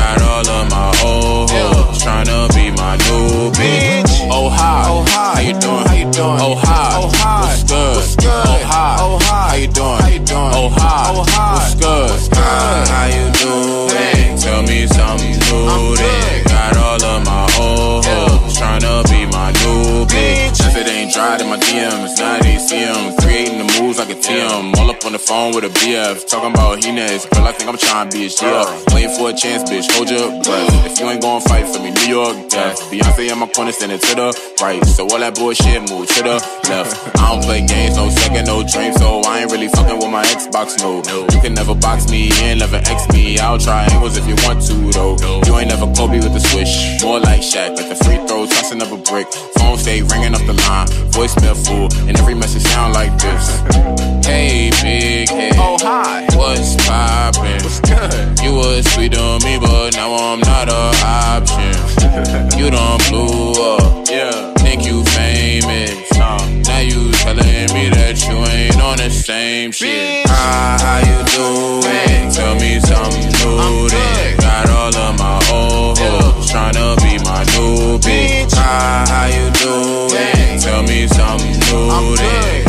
Doing? 6.21 6.37
How 6.37 6.47
you 6.47 6.55
doing? 6.55 6.61
Oh 6.61 6.61
hi, 6.61 6.99
oh 7.01 7.09
hi, 7.13 7.41
what's 7.41 7.63
good? 7.63 7.95
What's 7.95 8.15
good? 8.15 8.45
Oh 8.45 8.61
hi, 8.71 8.95
oh 8.99 9.17
hi, 9.21 9.49
how 9.49 9.55
you 9.55 9.67
doing? 9.67 9.99
How 10.01 10.07
you 10.07 10.19
doing? 10.19 10.53
Oh 10.53 10.69
hi, 10.69 11.09
oh 11.09 11.25
hi, 11.27 11.53
what's 11.57 11.75
good? 11.75 12.09
What's 12.09 12.27
good? 12.29 12.37
Hi, 12.37 12.85
how 12.93 13.05
you 13.09 13.25
doing? 13.41 14.37
Tell 14.37 14.61
me 14.63 14.87
something 14.87 15.35
new 15.49 15.95
then. 15.97 16.43
Got 16.45 16.77
all 16.77 17.03
of 17.03 17.25
my 17.25 17.45
old 17.57 18.05
hoes 18.05 18.57
tryna 18.57 19.03
be 19.09 19.25
my 19.25 19.49
new 19.61 20.05
bitch. 20.05 20.59
If 20.61 20.77
it 20.77 20.87
ain't 20.87 21.13
dry 21.13 21.37
in 21.41 21.49
my 21.49 21.57
DMs, 21.57 22.17
now 22.19 22.39
they 22.39 22.57
see 22.57 22.83
'em. 22.85 23.15
Creating 23.17 23.57
the 23.57 23.67
moves 23.81 23.97
like 23.97 24.09
a 24.09 24.15
TM. 24.15 24.73
All 24.77 24.90
on 25.05 25.13
the 25.13 25.19
phone 25.19 25.55
with 25.55 25.63
a 25.63 25.69
BF. 25.69 26.27
Talking 26.27 26.51
about 26.51 26.83
he 26.83 26.91
next. 26.91 27.29
Girl, 27.31 27.45
I 27.45 27.51
think 27.51 27.69
I'm 27.69 27.77
trying 27.77 28.09
to 28.09 28.17
be 28.17 28.23
his 28.23 28.35
GF. 28.35 28.93
Waiting 28.93 29.15
for 29.17 29.29
a 29.29 29.33
chance, 29.33 29.63
bitch. 29.69 29.89
Hold 29.95 30.09
your 30.09 30.29
breath. 30.43 30.85
If 30.85 30.99
you 30.99 31.09
ain't 31.09 31.21
gonna 31.21 31.43
fight 31.45 31.65
for 31.67 31.81
me, 31.81 31.91
New 31.91 32.09
York 32.11 32.49
death. 32.49 32.77
Beyonce 32.91 33.31
in 33.31 33.39
my 33.39 33.47
corner, 33.47 33.71
standing 33.71 33.99
to 33.99 34.15
the 34.15 34.29
right. 34.61 34.83
So 34.85 35.03
all 35.09 35.19
that 35.19 35.35
bullshit, 35.35 35.89
move 35.89 36.07
to 36.07 36.23
the 36.23 36.37
left. 36.69 37.17
I 37.17 37.33
don't 37.33 37.43
play 37.43 37.65
games, 37.65 37.95
no 37.95 38.09
second, 38.09 38.45
no 38.45 38.61
dream. 38.61 38.93
So 38.93 39.21
I 39.25 39.41
ain't 39.41 39.51
really 39.51 39.69
fucking 39.69 39.97
with 39.97 40.11
my 40.11 40.23
Xbox, 40.25 40.77
no. 40.79 41.01
You 41.33 41.39
can 41.41 41.53
never 41.53 41.73
box 41.73 42.09
me 42.11 42.29
in, 42.43 42.59
never 42.59 42.77
X 42.77 43.07
me. 43.13 43.39
I'll 43.39 43.57
try 43.57 43.85
angles 43.89 44.17
if 44.17 44.27
you 44.27 44.35
want 44.45 44.61
to, 44.67 44.75
though. 44.91 45.15
You 45.47 45.57
ain't 45.57 45.69
never 45.69 45.87
Kobe 45.93 46.19
with 46.19 46.33
the 46.33 46.43
swish. 46.51 47.01
More 47.01 47.19
like 47.19 47.41
Shaq, 47.41 47.77
like 47.77 47.89
the 47.89 47.97
free 48.03 48.19
throw, 48.27 48.45
tossing 48.45 48.81
up 48.81 48.91
a 48.91 48.97
brick. 48.97 49.27
Phone 49.57 49.77
stay 49.77 50.01
ringing 50.03 50.35
up 50.35 50.45
the 50.45 50.53
line. 50.53 50.87
Voicemail 51.15 51.57
full, 51.57 51.89
and 52.07 52.19
every 52.19 52.35
message 52.35 52.63
sound 52.63 52.93
like 52.93 53.11
this. 53.17 54.20
Hey, 54.23 54.69
big 54.81 55.29
head. 55.29 55.55
Oh, 55.57 55.77
hi. 55.79 56.27
What's 56.35 56.75
poppin'? 56.87 57.61
What's 57.63 57.79
good? 57.81 58.39
You 58.39 58.55
was 58.55 58.85
sweet 58.93 59.17
on 59.17 59.43
me, 59.43 59.57
but 59.59 59.95
now 59.95 60.13
I'm 60.13 60.39
not 60.39 60.69
a 60.69 60.91
option. 61.05 62.57
you 62.59 62.69
done 62.71 62.99
blew 63.09 63.53
up. 63.53 64.07
Yeah. 64.09 64.53
Think 64.55 64.85
you 64.85 65.03
famous. 65.05 66.11
Nah. 66.17 66.37
Now 66.67 66.79
you 66.79 67.11
telling 67.13 67.73
me 67.73 67.89
that 67.89 68.21
you 68.27 68.37
ain't 68.51 68.81
on 68.81 68.97
the 68.97 69.09
same 69.09 69.71
shit. 69.71 70.25
Hi, 70.27 70.77
how 70.79 70.99
you 70.99 71.19
doing? 71.35 72.31
Tell 72.31 72.55
me 72.55 72.79
something 72.79 73.31
new 73.41 73.89
then. 73.89 74.37
Got 74.37 74.69
all 74.69 74.95
of 74.95 75.19
my 75.19 75.35
old 75.51 75.97
hoes 75.97 76.51
tryna 76.51 76.95
be 76.97 77.17
my 77.23 77.43
new 77.55 77.97
bitch. 77.99 78.53
Hi, 78.53 79.05
how 79.07 79.25
you 79.27 79.51
doing? 79.61 80.59
Tell 80.59 80.83
me 80.83 81.07
something 81.07 81.59
new 81.69 82.15
then. 82.15 82.60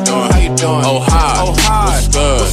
You 0.00 0.06
doing? 0.06 0.30
How 0.30 0.38
you 0.38 0.48
doing? 0.56 0.84
Oh 0.84 1.00
hi, 1.00 1.34
oh 1.44 1.54
hi, 1.58 1.86
what's 1.86 2.08
good? 2.08 2.40
What's 2.40 2.49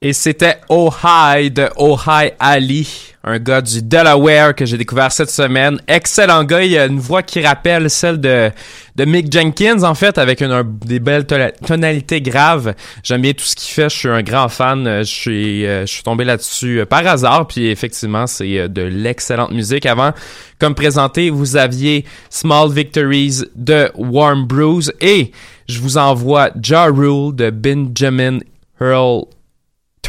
Et 0.00 0.12
c'était 0.12 0.58
Oh 0.68 0.92
Hi 1.02 1.50
de 1.50 1.68
Oh 1.76 1.98
Hi 2.06 2.30
Ali, 2.38 2.88
un 3.24 3.40
gars 3.40 3.60
du 3.60 3.82
Delaware 3.82 4.54
que 4.54 4.64
j'ai 4.64 4.78
découvert 4.78 5.10
cette 5.10 5.28
semaine. 5.28 5.80
Excellent 5.88 6.44
gars, 6.44 6.62
il 6.62 6.78
a 6.78 6.86
une 6.86 7.00
voix 7.00 7.24
qui 7.24 7.44
rappelle 7.44 7.90
celle 7.90 8.20
de, 8.20 8.48
de 8.94 9.04
Mick 9.04 9.32
Jenkins 9.32 9.82
en 9.82 9.96
fait, 9.96 10.16
avec 10.18 10.40
une, 10.40 10.52
un- 10.52 10.62
des 10.62 11.00
belles 11.00 11.24
tona- 11.24 11.50
tonalités 11.66 12.20
graves. 12.22 12.74
J'aime 13.02 13.22
bien 13.22 13.32
tout 13.32 13.42
ce 13.44 13.56
qu'il 13.56 13.74
fait, 13.74 13.88
je 13.90 13.96
suis 13.96 14.08
un 14.08 14.22
grand 14.22 14.48
fan. 14.48 14.86
Euh, 14.86 15.00
Je 15.00 15.12
suis, 15.12 15.66
euh, 15.66 15.80
je 15.84 15.92
suis 15.92 16.04
tombé 16.04 16.22
là-dessus 16.24 16.78
euh, 16.78 16.86
par 16.86 17.04
hasard, 17.04 17.48
puis 17.48 17.66
effectivement 17.66 18.28
c'est 18.28 18.68
de 18.68 18.82
l'excellente 18.82 19.50
musique. 19.50 19.84
Avant, 19.84 20.12
comme 20.60 20.76
présenté, 20.76 21.28
vous 21.30 21.56
aviez 21.56 22.04
Small 22.30 22.70
Victories 22.70 23.40
de 23.56 23.90
Warm 23.96 24.46
Brews 24.46 24.92
et 25.00 25.32
je 25.68 25.80
vous 25.80 25.98
envoie 25.98 26.50
Ja 26.62 26.84
Rule 26.84 27.34
de 27.34 27.50
Benjamin 27.50 28.38
Earl 28.80 29.24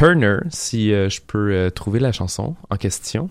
Turner, 0.00 0.38
si 0.48 0.94
euh, 0.94 1.10
je 1.10 1.20
peux 1.20 1.52
euh, 1.52 1.68
trouver 1.68 2.00
la 2.00 2.10
chanson 2.10 2.56
en 2.70 2.76
question. 2.76 3.28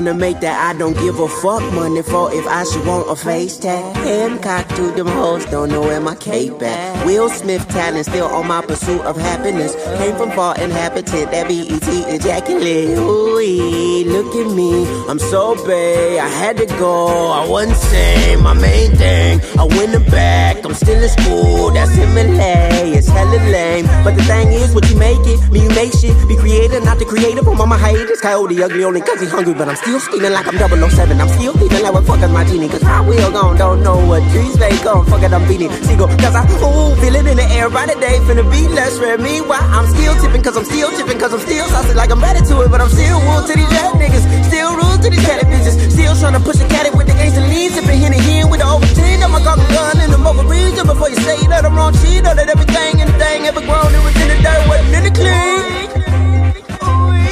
Trying 0.00 0.16
to 0.16 0.18
make 0.18 0.40
that 0.40 0.74
I 0.74 0.78
don't 0.78 0.94
give 0.94 1.20
a 1.20 1.28
fuck 1.28 1.60
money 1.74 2.00
for 2.00 2.32
if 2.32 2.46
I 2.46 2.64
should 2.64 2.86
want 2.86 3.10
a 3.10 3.14
face 3.14 3.58
tag. 3.58 3.94
Hancock 3.96 4.66
to 4.76 4.90
them 4.92 5.08
hoes, 5.08 5.44
don't 5.44 5.68
know 5.68 5.82
where 5.82 6.00
my 6.00 6.14
cape 6.14 6.62
at. 6.62 7.04
Will 7.04 7.28
Smith 7.28 7.68
talent 7.68 8.06
still 8.06 8.24
on 8.24 8.46
my 8.46 8.62
pursuit 8.62 9.02
of 9.02 9.18
happiness. 9.18 9.74
Came 9.98 10.16
from 10.16 10.30
far 10.30 10.58
inhabitant, 10.58 11.30
that 11.32 11.48
BET 11.48 12.14
ejaculate. 12.14 12.96
Ooh, 12.96 14.08
look 14.08 14.34
at 14.34 14.56
me, 14.56 14.86
I'm 15.06 15.18
so 15.18 15.54
bad. 15.66 16.18
I 16.18 16.28
had 16.28 16.56
to 16.56 16.66
go, 16.78 17.32
I 17.32 17.46
wasn't 17.46 17.76
sane. 17.76 18.42
My 18.42 18.54
main 18.54 18.96
thing, 18.96 19.42
I 19.58 19.64
went 19.64 19.94
it 19.94 20.10
back. 20.10 20.64
I'm 20.64 20.72
still 20.72 21.02
in 21.02 21.10
school, 21.10 21.72
that's 21.72 21.90
MLA. 21.90 22.96
It's 22.96 23.08
hella 23.08 23.36
lame. 23.52 23.84
But 24.02 24.16
the 24.16 24.22
thing 24.22 24.48
is, 24.52 24.74
what 24.74 24.88
you 24.88 24.96
make 24.96 25.20
it, 25.26 25.52
me, 25.52 25.64
you 25.64 25.68
make 25.70 25.92
shit. 25.92 26.16
Be 26.26 26.36
creative, 26.36 26.82
not 26.84 26.98
the 26.98 27.04
creative. 27.04 27.46
Oh, 27.46 27.52
I'm 27.52 27.60
on 27.60 27.68
my 27.68 27.76
hiatus. 27.76 28.22
Coyote 28.22 28.62
ugly 28.62 28.84
only 28.84 29.02
cause 29.02 29.20
he 29.20 29.26
hungry, 29.26 29.52
but 29.52 29.68
I'm 29.68 29.76
still 29.76 29.89
scheming 29.98 30.32
like 30.32 30.46
I'm 30.46 30.54
007. 30.54 31.20
I'm 31.20 31.28
still 31.28 31.54
feeling 31.58 31.82
like 31.82 31.92
what 31.92 32.04
fuck 32.04 32.22
is 32.22 32.30
my 32.30 32.44
genie. 32.44 32.68
Cause 32.68 32.84
my 32.84 33.00
wheel 33.02 33.30
gone, 33.32 33.56
don't 33.56 33.82
know 33.82 33.98
what 34.06 34.22
trees 34.30 34.54
they 34.54 34.70
gone. 34.84 35.04
Fuck 35.06 35.22
it, 35.22 35.32
I'm 35.32 35.42
beating. 35.48 35.72
Seagull, 35.82 36.08
cause 36.20 36.36
I, 36.36 36.44
ooh, 36.62 36.94
feel 37.00 37.14
it 37.16 37.26
in 37.26 37.36
the 37.36 37.46
air 37.56 37.68
right 37.68 37.88
today. 37.88 38.20
Finna 38.28 38.44
be 38.46 38.68
less 38.68 38.98
rare. 39.00 39.18
Meanwhile, 39.18 39.64
I'm 39.74 39.86
still 39.90 40.14
tipping 40.22 40.42
cause 40.42 40.56
I'm 40.56 40.64
still 40.64 40.90
tipping 40.94 41.18
cause 41.18 41.32
I'm 41.34 41.40
still 41.40 41.66
saucy 41.68 41.94
like 41.94 42.10
I'm 42.10 42.20
ready 42.22 42.44
to 42.46 42.54
it. 42.62 42.70
But 42.70 42.80
I'm 42.80 42.90
still 42.90 43.18
wool 43.26 43.42
to 43.42 43.52
these 43.56 43.72
red 43.74 43.98
niggas. 43.98 44.24
Still 44.46 44.76
rules 44.76 44.98
to 45.02 45.10
these 45.10 45.24
catty 45.26 45.46
bitches. 45.50 45.74
Still 45.90 46.14
trying 46.14 46.36
to 46.38 46.42
push 46.44 46.60
a 46.60 46.68
caddy 46.68 46.90
with 46.94 47.08
the 47.08 47.14
gangsta 47.16 47.42
lean. 47.48 47.70
Sipping 47.72 47.98
Henny 47.98 48.20
here 48.20 48.46
with 48.46 48.60
the 48.60 48.68
over 48.68 48.86
10. 48.86 49.22
I'ma 49.22 49.40
cock 49.40 49.58
a 49.58 49.66
gun 49.72 49.98
in 50.04 50.10
the 50.12 50.18
mobile 50.18 50.44
region 50.44 50.86
before 50.86 51.08
you 51.08 51.16
say 51.24 51.40
that 51.48 51.64
I'm 51.64 51.74
wrong. 51.74 51.96
She 52.04 52.20
know 52.20 52.34
that 52.34 52.48
everything 52.48 53.00
and 53.00 53.08
the 53.10 53.16
thing 53.18 53.48
ever 53.48 53.64
grown. 53.64 53.90
It 53.90 54.02
was 54.04 54.14
in 54.20 54.28
the 54.28 54.38
dirt, 54.44 54.62
wasn't 54.68 54.94
in 54.94 55.02
the 55.08 55.12
clean. 55.16 55.79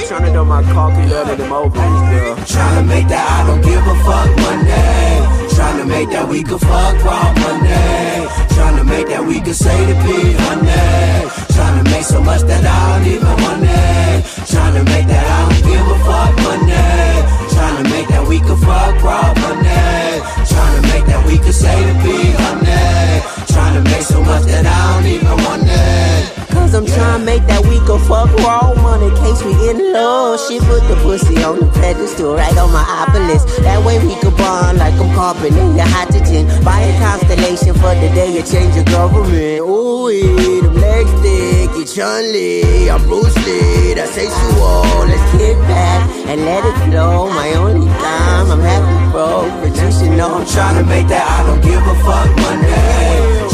Tryna 0.07 0.33
do 0.33 0.45
my 0.45 0.62
cocky 0.62 1.07
love 1.09 1.28
in 1.31 1.38
them 1.38 1.52
ovaries, 1.52 2.02
girl. 2.11 2.37
Tryna 2.47 2.87
make 2.87 3.09
that 3.09 3.25
I 3.28 3.47
don't 3.47 3.62
give 3.62 3.85
a 3.85 3.97
fuck 4.07 4.31
Monday. 4.45 5.09
Tryna 5.55 5.87
make 5.88 6.11
that 6.11 6.28
we 6.28 6.43
can 6.43 6.59
fuck 6.59 6.95
raw 7.05 7.33
Monday. 7.35 8.26
Tryna 8.55 8.85
make 8.87 9.09
that 9.09 9.25
we 9.26 9.40
can 9.40 9.55
say 9.55 9.78
the 9.87 9.95
P 10.05 10.33
honey. 10.33 11.28
Tryna 11.55 11.85
make 11.90 12.05
so 12.05 12.21
much 12.23 12.43
that 12.43 12.64
I 12.64 12.99
don't 12.99 13.07
even 13.12 13.35
want 13.43 13.62
it. 13.64 14.25
Tryna 14.47 14.85
make 14.87 15.07
that 15.09 15.25
I 15.26 15.38
don't 15.45 15.62
give 15.67 15.87
a 15.87 15.99
fuck 16.07 16.33
Monday. 16.47 17.11
Tryna 17.52 17.85
make 17.90 18.09
that 18.09 18.25
we 18.28 18.38
could 18.40 18.61
fuck 18.61 18.95
raw 19.02 19.35
Monday. 19.35 20.21
Tryna 20.47 20.83
make 20.95 21.07
that 21.11 21.26
we 21.26 21.38
can 21.38 21.52
say 21.52 21.76
the 21.85 21.95
P 22.00 22.07
honey. 22.38 23.21
Tryna 23.50 23.85
make 23.85 24.07
so 24.07 24.23
much 24.23 24.45
that 24.45 24.64
I 24.64 24.78
don't 24.95 25.07
even 25.11 25.37
want 25.45 25.62
it. 25.67 26.38
Cause 26.69 26.85
I'm 26.85 26.85
trying 26.85 27.21
to 27.21 27.25
make 27.25 27.47
that 27.49 27.65
we 27.65 27.81
go 27.89 27.97
fuck 27.97 28.29
raw 28.45 28.77
money. 28.85 29.09
Case 29.25 29.41
we 29.41 29.57
in 29.73 29.91
love. 29.91 30.37
She 30.37 30.61
put 30.61 30.85
the 30.85 31.01
pussy 31.01 31.41
on 31.41 31.65
the 31.65 31.67
pedestal 31.81 32.37
right 32.37 32.53
on 32.61 32.69
my 32.77 32.85
obelisk. 32.85 33.49
That 33.65 33.81
way 33.89 33.97
we 34.05 34.13
could 34.21 34.37
bond 34.37 34.77
like 34.77 34.93
I'm 35.01 35.09
carbon 35.17 35.57
in 35.57 35.81
your 35.81 35.89
hydrogen. 35.89 36.45
Buy 36.61 36.85
a 36.85 36.93
constellation 37.01 37.73
for 37.73 37.97
the 37.97 38.13
day 38.13 38.37
you 38.37 38.45
change 38.45 38.77
your 38.77 38.85
government. 38.93 39.65
Ooh, 39.65 40.13
them 40.13 40.77
legs 40.77 41.09
thick, 41.25 41.73
you 41.73 41.89
Chun 41.89 42.37
Li. 42.37 42.93
I'm 42.93 43.01
Bruce 43.09 43.33
Lee, 43.49 43.97
that's 43.97 44.13
sexual. 44.13 45.09
Let's 45.09 45.25
kick 45.41 45.57
back 45.73 46.05
and 46.29 46.45
let 46.45 46.69
it 46.69 46.77
flow. 46.85 47.33
My 47.33 47.49
only 47.65 47.89
time, 47.97 48.53
I'm 48.53 48.61
happy, 48.61 49.09
bro. 49.09 49.49
But 49.65 49.73
you 49.73 49.89
should 49.89 50.13
know 50.21 50.37
I'm 50.37 50.45
trying 50.45 50.77
to 50.77 50.85
make 50.85 51.09
that 51.09 51.25
I 51.25 51.49
don't 51.49 51.65
give 51.65 51.81
a 51.81 51.97
fuck 52.05 52.29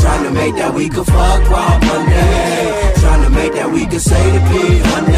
Monday. 0.04 0.28
Tryna 0.28 0.34
make 0.34 0.54
that 0.56 0.74
we 0.74 0.88
could 0.88 1.06
fuck 1.06 1.50
raw 1.50 1.78
Monday. 1.80 2.92
Tryna 3.00 3.30
make 3.34 3.52
that 3.54 3.70
we 3.72 3.86
could 3.86 4.00
say 4.00 4.24
the 4.30 4.40
P 4.50 4.78
honey. 4.88 5.16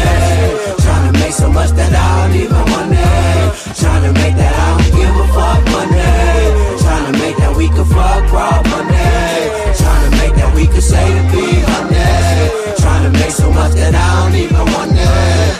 Tryna 0.83 1.13
make 1.19 1.33
so 1.33 1.49
much 1.51 1.71
that 1.71 1.91
I 1.93 2.27
don't 2.27 2.35
even 2.41 2.63
want 2.71 2.91
it. 2.93 3.47
Tryna 3.79 4.13
make 4.13 4.35
that 4.35 4.53
I 4.55 4.67
don't 4.77 4.91
give 4.95 5.15
a 5.15 5.27
fuck 5.35 5.61
Monday. 5.75 6.39
Tryna 6.83 7.11
make 7.19 7.37
that 7.37 7.53
we 7.57 7.67
could 7.69 7.87
fuck 7.87 8.23
raw 8.31 8.61
Monday. 8.71 9.51
Tryna 9.81 10.09
make 10.19 10.35
that 10.39 10.51
we 10.55 10.67
could 10.67 10.83
say 10.83 11.05
the 11.15 11.23
P 11.31 11.35
honey. 11.67 12.75
Tryna 12.81 13.11
make 13.13 13.31
so 13.31 13.51
much 13.51 13.73
that 13.73 13.93
I 13.93 14.07
don't 14.23 14.35
even 14.35 14.65
want 14.73 14.91
it. 14.95 15.53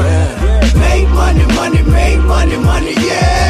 Yeah. 0.00 0.30
Make 0.78 1.08
money, 1.10 1.44
money, 1.58 1.82
make 1.82 2.20
money, 2.20 2.56
money, 2.56 2.94
yeah. 2.94 3.49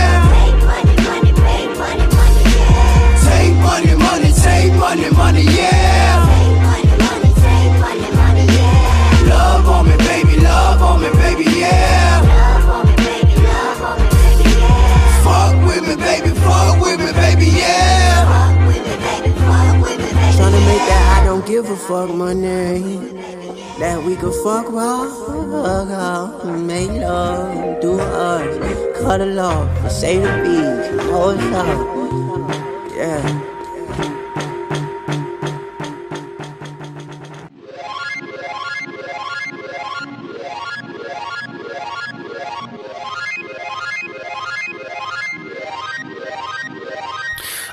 Yeah. 5.45 6.27
Love 9.29 9.69
on 9.69 9.89
me, 9.89 9.97
baby, 9.99 10.37
love 10.41 10.83
on 10.83 11.01
me, 11.03 11.11
baby, 11.23 11.45
yeah. 11.59 12.23
Fuck 15.25 15.55
with 15.67 15.83
me, 15.89 15.97
baby, 15.97 16.31
fuck 16.41 16.81
with 16.81 17.01
me, 17.01 17.13
baby, 17.13 17.47
yeah. 17.47 18.59
Make 20.71 20.85
that 20.91 21.21
I 21.23 21.25
don't 21.25 21.47
give 21.47 21.69
a 21.71 21.77
fuck 21.77 22.11
money. 22.15 22.99
That 23.79 24.03
we 24.05 24.15
could 24.15 24.35
fuck 24.45 24.71
raw, 24.71 25.07
make 26.45 26.91
love, 26.91 27.81
do 27.81 27.99
us, 27.99 28.99
cut 29.01 29.21
it 29.23 29.39
off, 29.39 29.91
say 29.91 30.19
the 30.19 30.29
beat, 30.45 31.01
hold 31.11 31.41
up, 31.55 32.95
yeah. 32.95 33.50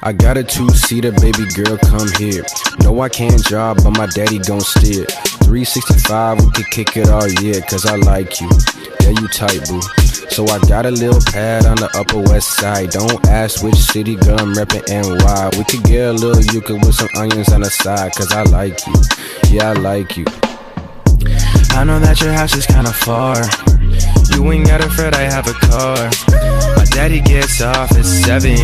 I 0.08 0.14
got 0.14 0.38
a 0.38 0.44
two-seater, 0.46 1.12
baby 1.20 1.44
girl, 1.54 1.78
come 1.80 2.08
here. 2.18 2.46
No, 2.80 3.02
I 3.02 3.10
can't 3.10 3.44
drive, 3.44 3.84
but 3.84 3.92
my 3.98 4.06
daddy 4.06 4.40
gon' 4.40 4.62
steer. 4.62 5.04
365, 5.44 6.46
we 6.46 6.52
could 6.52 6.70
kick 6.72 6.96
it 6.96 7.10
all 7.10 7.28
year, 7.44 7.60
cause 7.70 7.86
I 7.86 7.98
like 7.98 8.40
you. 8.40 8.50
Yeah, 9.02 9.10
you 9.10 9.28
tight, 9.28 9.68
boo. 9.68 9.82
So 10.32 10.48
I 10.48 10.60
got 10.60 10.86
a 10.86 10.92
little 10.92 11.20
pad 11.34 11.66
on 11.66 11.76
the 11.76 11.90
upper 12.00 12.22
west 12.22 12.56
side. 12.56 12.92
Don't 12.92 13.28
ask 13.28 13.62
which 13.62 13.76
city, 13.76 14.16
girl, 14.16 14.40
I'm 14.40 14.54
reppin' 14.54 14.88
NY. 14.88 15.58
We 15.58 15.66
could 15.66 15.84
get 15.84 16.08
a 16.08 16.14
little 16.14 16.42
yucca 16.42 16.76
with 16.76 16.96
some 16.96 17.10
onions 17.18 17.50
on 17.50 17.60
the 17.60 17.70
side, 17.70 18.14
cause 18.16 18.32
I 18.32 18.44
like 18.44 18.88
you. 18.88 18.94
Yeah, 19.50 19.72
I 19.72 19.74
like 19.74 20.16
you. 20.16 20.24
I 21.72 21.84
know 21.84 22.00
that 22.00 22.22
your 22.22 22.32
house 22.32 22.56
is 22.56 22.66
kinda 22.66 22.94
far. 22.94 23.44
You 24.34 24.52
ain't 24.52 24.68
gotta 24.68 24.90
fret, 24.90 25.16
I 25.16 25.24
have 25.24 25.48
a 25.48 25.54
car. 25.54 26.10
My 26.76 26.86
daddy 26.92 27.22
gets 27.22 27.62
off 27.62 27.92
at 27.92 28.06
seven. 28.06 28.58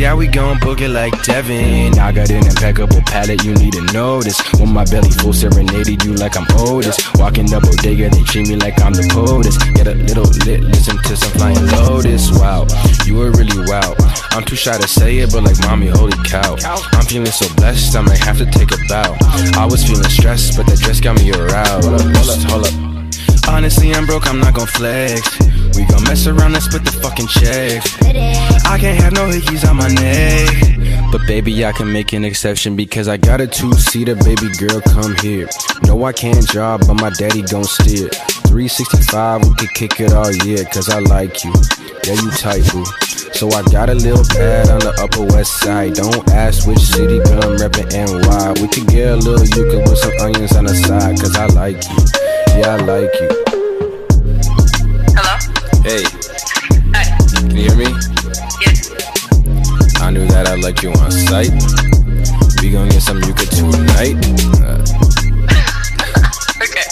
Yeah, 0.00 0.14
we 0.14 0.26
gon' 0.26 0.58
book 0.60 0.80
it 0.80 0.88
like 0.88 1.12
Devin. 1.24 1.98
I 1.98 2.12
got 2.12 2.30
an 2.30 2.46
impeccable 2.46 3.02
palate, 3.02 3.44
you 3.44 3.52
need 3.54 3.74
to 3.74 3.82
notice. 3.92 4.40
When 4.58 4.72
my 4.72 4.84
belly 4.86 5.10
full 5.10 5.34
serenaded 5.34 6.02
you 6.04 6.14
like 6.14 6.36
I'm 6.38 6.46
Otis. 6.56 6.96
Walking 7.16 7.44
the 7.44 7.60
bodega, 7.60 8.08
they 8.08 8.22
treat 8.22 8.48
me 8.48 8.56
like 8.56 8.80
I'm 8.80 8.94
the 8.94 9.02
POTUS. 9.12 9.58
Get 9.74 9.86
a 9.86 9.94
little 9.94 10.24
lit, 10.46 10.60
listen 10.62 10.96
to 11.02 11.16
some 11.16 11.32
flying 11.32 11.66
lotus. 11.66 12.32
Wow, 12.32 12.66
you 13.04 13.16
were 13.16 13.30
really 13.32 13.60
wow. 13.68 13.94
I'm 14.30 14.44
too 14.44 14.56
shy 14.56 14.78
to 14.78 14.88
say 14.88 15.18
it, 15.18 15.32
but 15.32 15.42
like 15.42 15.60
mommy, 15.60 15.88
holy 15.88 16.16
cow. 16.24 16.56
I'm 16.92 17.04
feeling 17.04 17.26
so 17.26 17.52
blessed, 17.56 17.94
I 17.94 18.00
might 18.00 18.24
have 18.24 18.38
to 18.38 18.46
take 18.46 18.72
a 18.72 18.78
bow. 18.88 19.16
I 19.60 19.66
was 19.66 19.84
feeling 19.84 20.08
stressed, 20.08 20.56
but 20.56 20.66
that 20.66 20.78
dress 20.78 21.00
got 21.00 21.16
me 21.16 21.30
aroused. 21.32 21.88
Up, 21.88 22.00
hold 22.16 22.30
up, 22.30 22.50
hold 22.50 22.66
up. 22.66 22.89
Honestly, 23.50 23.92
I'm 23.92 24.06
broke, 24.06 24.26
I'm 24.26 24.40
not 24.40 24.54
gon' 24.54 24.66
flex. 24.66 25.38
We 25.76 25.84
gon' 25.84 26.04
mess 26.04 26.26
around 26.26 26.54
and 26.54 26.62
split 26.62 26.84
the 26.84 26.92
fucking 26.92 27.26
check. 27.26 27.82
I 28.64 28.78
can't 28.78 29.02
have 29.02 29.12
no 29.12 29.28
hickeys 29.28 29.68
on 29.68 29.76
my 29.76 29.88
neck. 29.88 31.12
But 31.12 31.26
baby, 31.26 31.64
I 31.66 31.72
can 31.72 31.92
make 31.92 32.12
an 32.12 32.24
exception 32.24 32.76
because 32.76 33.08
I 33.08 33.16
got 33.16 33.40
a 33.40 33.46
two-seater, 33.46 34.14
baby 34.14 34.48
girl, 34.56 34.80
come 34.80 35.16
here. 35.16 35.48
No, 35.82 36.04
I 36.04 36.12
can't 36.12 36.46
drive, 36.46 36.80
but 36.86 36.94
my 36.94 37.10
daddy 37.10 37.42
gon' 37.42 37.64
steer. 37.64 38.08
365, 38.46 39.44
we 39.44 39.54
could 39.56 39.74
kick 39.74 40.00
it 40.00 40.12
all 40.12 40.32
year, 40.46 40.64
cause 40.72 40.88
I 40.88 41.00
like 41.00 41.44
you. 41.44 41.52
Yeah, 42.04 42.14
you 42.14 42.30
tight, 42.30 42.62
boo. 42.72 42.84
So 43.34 43.50
I 43.50 43.62
got 43.70 43.90
a 43.90 43.94
little 43.94 44.24
pad 44.24 44.70
on 44.70 44.78
the 44.78 44.94
upper 45.02 45.24
west 45.34 45.58
side. 45.60 45.94
Don't 45.94 46.28
ask 46.30 46.66
which 46.66 46.78
city, 46.78 47.18
girl, 47.18 47.44
I'm 47.44 47.58
reppin' 47.58 47.90
NY. 47.92 48.62
We 48.62 48.68
could 48.68 48.86
get 48.86 49.12
a 49.12 49.16
little 49.16 49.46
yucca 49.46 49.78
with 49.90 49.98
some 49.98 50.12
onions 50.20 50.56
on 50.56 50.64
the 50.64 50.74
side, 50.74 51.18
cause 51.20 51.36
I 51.36 51.46
like 51.46 51.82
you. 51.90 52.19
Yeah, 52.60 52.74
I 52.74 52.84
like 52.84 53.14
you. 53.18 53.28
Hello? 55.16 55.34
Hey. 55.80 56.04
Hi. 56.92 57.04
Can 57.48 57.56
you 57.56 57.62
hear 57.62 57.74
me? 57.74 57.88
Yes. 58.60 58.92
I 59.96 60.10
knew 60.10 60.26
that 60.26 60.46
I 60.46 60.56
like 60.56 60.82
you 60.82 60.92
on 60.92 61.10
sight. 61.10 61.56
We 62.60 62.68
gon' 62.70 62.90
get 62.90 63.00
some 63.00 63.16
yucca 63.24 63.46
tonight. 63.48 64.20
Uh, 64.60 64.76
okay. 66.60 66.84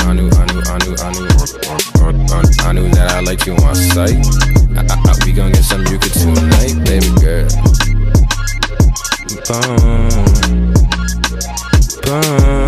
I 0.00 0.16
knew, 0.16 0.32
I 0.32 0.48
knew, 0.48 0.64
I 0.64 0.80
knew, 0.80 0.96
I 0.96 1.12
knew, 1.12 1.28
I, 2.64 2.72
knew 2.72 2.88
that 2.96 3.12
I 3.12 3.20
like 3.20 3.44
you 3.44 3.52
on 3.56 3.74
sight. 3.76 4.16
I, 4.78 4.80
I, 4.80 4.96
I, 4.96 5.14
we 5.26 5.32
gon' 5.32 5.52
get 5.52 5.62
some 5.62 5.84
yucca 5.92 6.08
tonight, 6.08 6.80
baby 6.88 7.12
girl. 7.20 7.44
Boom, 9.44 10.08
boom, 12.00 12.59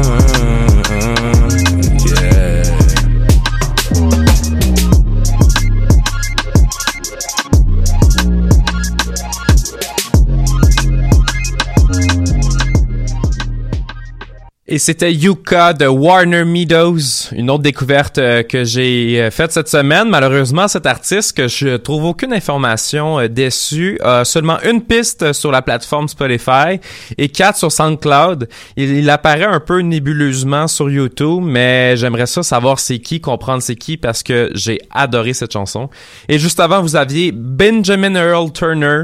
Et 14.73 14.79
c'était 14.79 15.13
Yuka 15.13 15.75
de 15.75 15.85
Warner 15.85 16.47
Meadows, 16.47 17.29
une 17.33 17.51
autre 17.51 17.63
découverte 17.63 18.17
euh, 18.17 18.43
que 18.43 18.65
j'ai 18.65 19.21
euh, 19.21 19.31
faite 19.31 19.53
cette 19.53 19.69
semaine. 19.69 20.09
Malheureusement, 20.09 20.67
cet 20.67 20.87
artiste 20.87 21.37
que 21.37 21.47
je 21.47 21.77
trouve 21.77 22.07
aucune 22.07 22.33
information 22.33 23.21
euh, 23.21 23.29
dessus 23.29 23.99
a 24.03 24.25
seulement 24.25 24.57
une 24.63 24.81
piste 24.81 25.35
sur 25.35 25.53
la 25.53 25.61
plateforme 25.61 26.09
Spotify 26.09 26.81
et 27.19 27.29
quatre 27.29 27.59
sur 27.59 27.71
SoundCloud. 27.71 28.49
Il, 28.79 28.97
il 28.97 29.11
apparaît 29.11 29.45
un 29.45 29.61
peu 29.61 29.81
nébuleusement 29.81 30.67
sur 30.69 30.89
YouTube, 30.89 31.43
mais 31.45 31.95
j'aimerais 31.99 32.25
ça 32.25 32.43
savoir 32.43 32.79
c'est 32.79 32.99
qui, 32.99 33.21
comprendre 33.21 33.63
c'est 33.63 33.77
qui 33.77 33.99
parce 33.99 34.23
que 34.23 34.51
j'ai 34.55 34.81
adoré 34.91 35.35
cette 35.35 35.53
chanson. 35.53 35.91
Et 36.31 36.39
juste 36.39 36.61
avant, 36.61 36.81
vous 36.81 36.97
aviez 36.97 37.31
Benjamin 37.31 38.15
Earl 38.15 38.51
Turner 38.51 39.03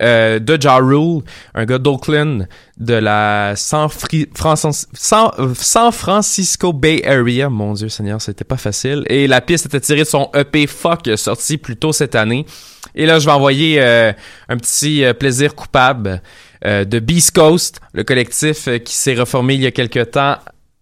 euh, 0.00 0.38
de 0.38 0.60
Ja 0.60 0.76
Rule, 0.76 1.22
un 1.54 1.64
gars 1.64 1.78
d'Oakland, 1.78 2.48
de 2.78 2.94
la 2.94 3.54
San, 3.56 3.88
Francisco 5.92 6.72
Bay 6.72 7.02
Area. 7.04 7.48
Mon 7.48 7.74
Dieu 7.74 7.88
Seigneur, 7.88 8.20
c'était 8.20 8.44
pas 8.44 8.56
facile. 8.56 9.04
Et 9.08 9.26
la 9.26 9.40
piste 9.40 9.66
était 9.66 9.80
tirée 9.80 10.00
de 10.00 10.04
son 10.04 10.30
EP 10.34 10.66
Fuck, 10.66 11.10
sorti 11.16 11.58
plus 11.58 11.76
tôt 11.76 11.92
cette 11.92 12.14
année. 12.14 12.46
Et 12.94 13.06
là, 13.06 13.18
je 13.18 13.26
vais 13.26 13.32
envoyer 13.32 13.80
euh, 13.80 14.12
un 14.48 14.56
petit 14.56 15.04
euh, 15.04 15.14
plaisir 15.14 15.54
coupable 15.54 16.22
euh, 16.64 16.84
de 16.84 16.98
Beast 16.98 17.32
Coast, 17.32 17.80
le 17.92 18.04
collectif 18.04 18.68
euh, 18.68 18.78
qui 18.78 18.94
s'est 18.94 19.14
reformé 19.14 19.54
il 19.54 19.62
y 19.62 19.66
a 19.66 19.70
quelques 19.70 20.12
temps 20.12 20.38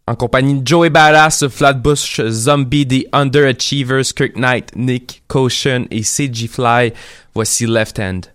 en 0.07 0.15
compagnie 0.15 0.61
de 0.61 0.67
Joey 0.67 0.91
Badass, 0.91 1.49
Flatbush, 1.49 2.21
Zombie, 2.29 2.87
The 2.87 3.09
Underachievers, 3.13 4.13
Kirk 4.15 4.37
Knight, 4.37 4.71
Nick 4.77 5.23
Caution 5.29 5.87
et 5.91 6.03
CG 6.03 6.49
Fly. 6.49 6.93
Voici 7.35 7.67
Left 7.67 7.99
Hand. 7.99 8.27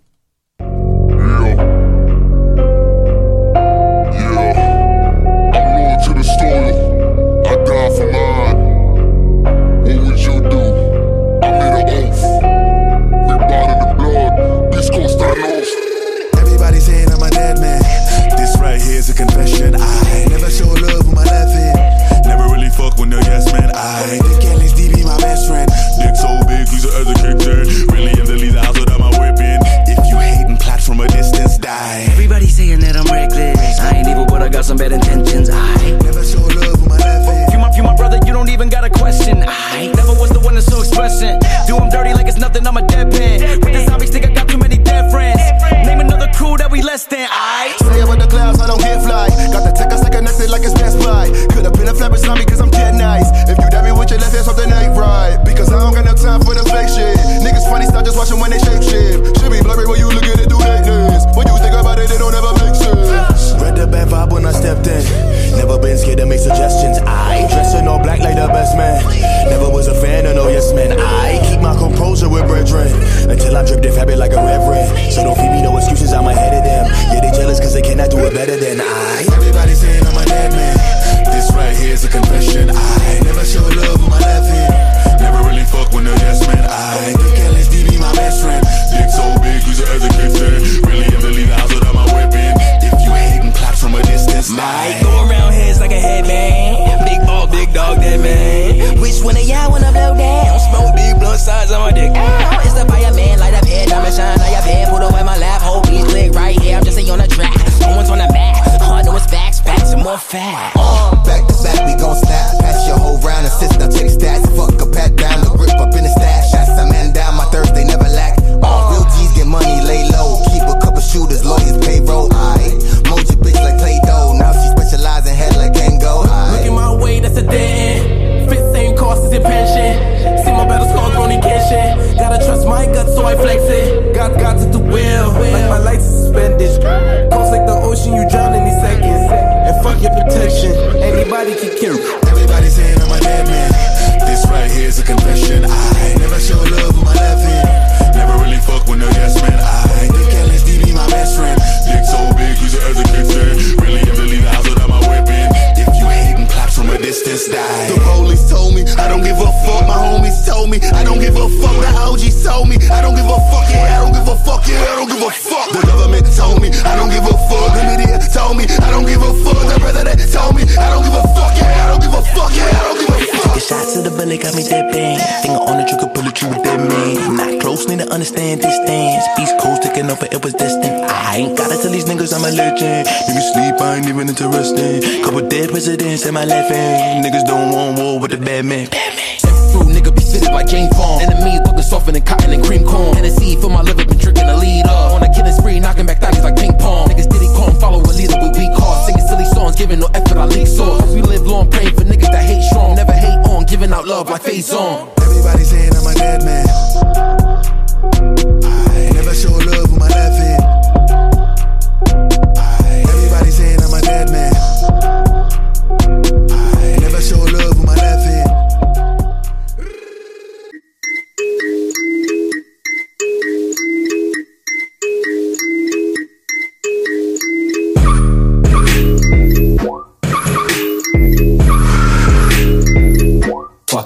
my 186.37 186.45
living. 186.45 187.06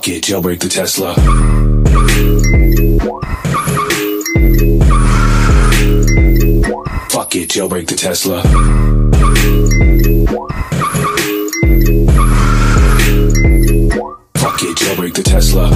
Fuck 0.01 0.07
it, 0.07 0.23
jailbreak 0.23 0.59
the 0.59 0.67
Tesla. 0.67 1.13
Fuck 7.11 7.35
it, 7.35 7.49
jailbreak 7.49 7.85
the 7.85 7.95
Tesla. 7.95 8.41
Fuck 14.41 14.63
it, 14.63 14.75
jailbreak 14.75 15.13
the 15.13 15.21
Tesla. 15.23 15.69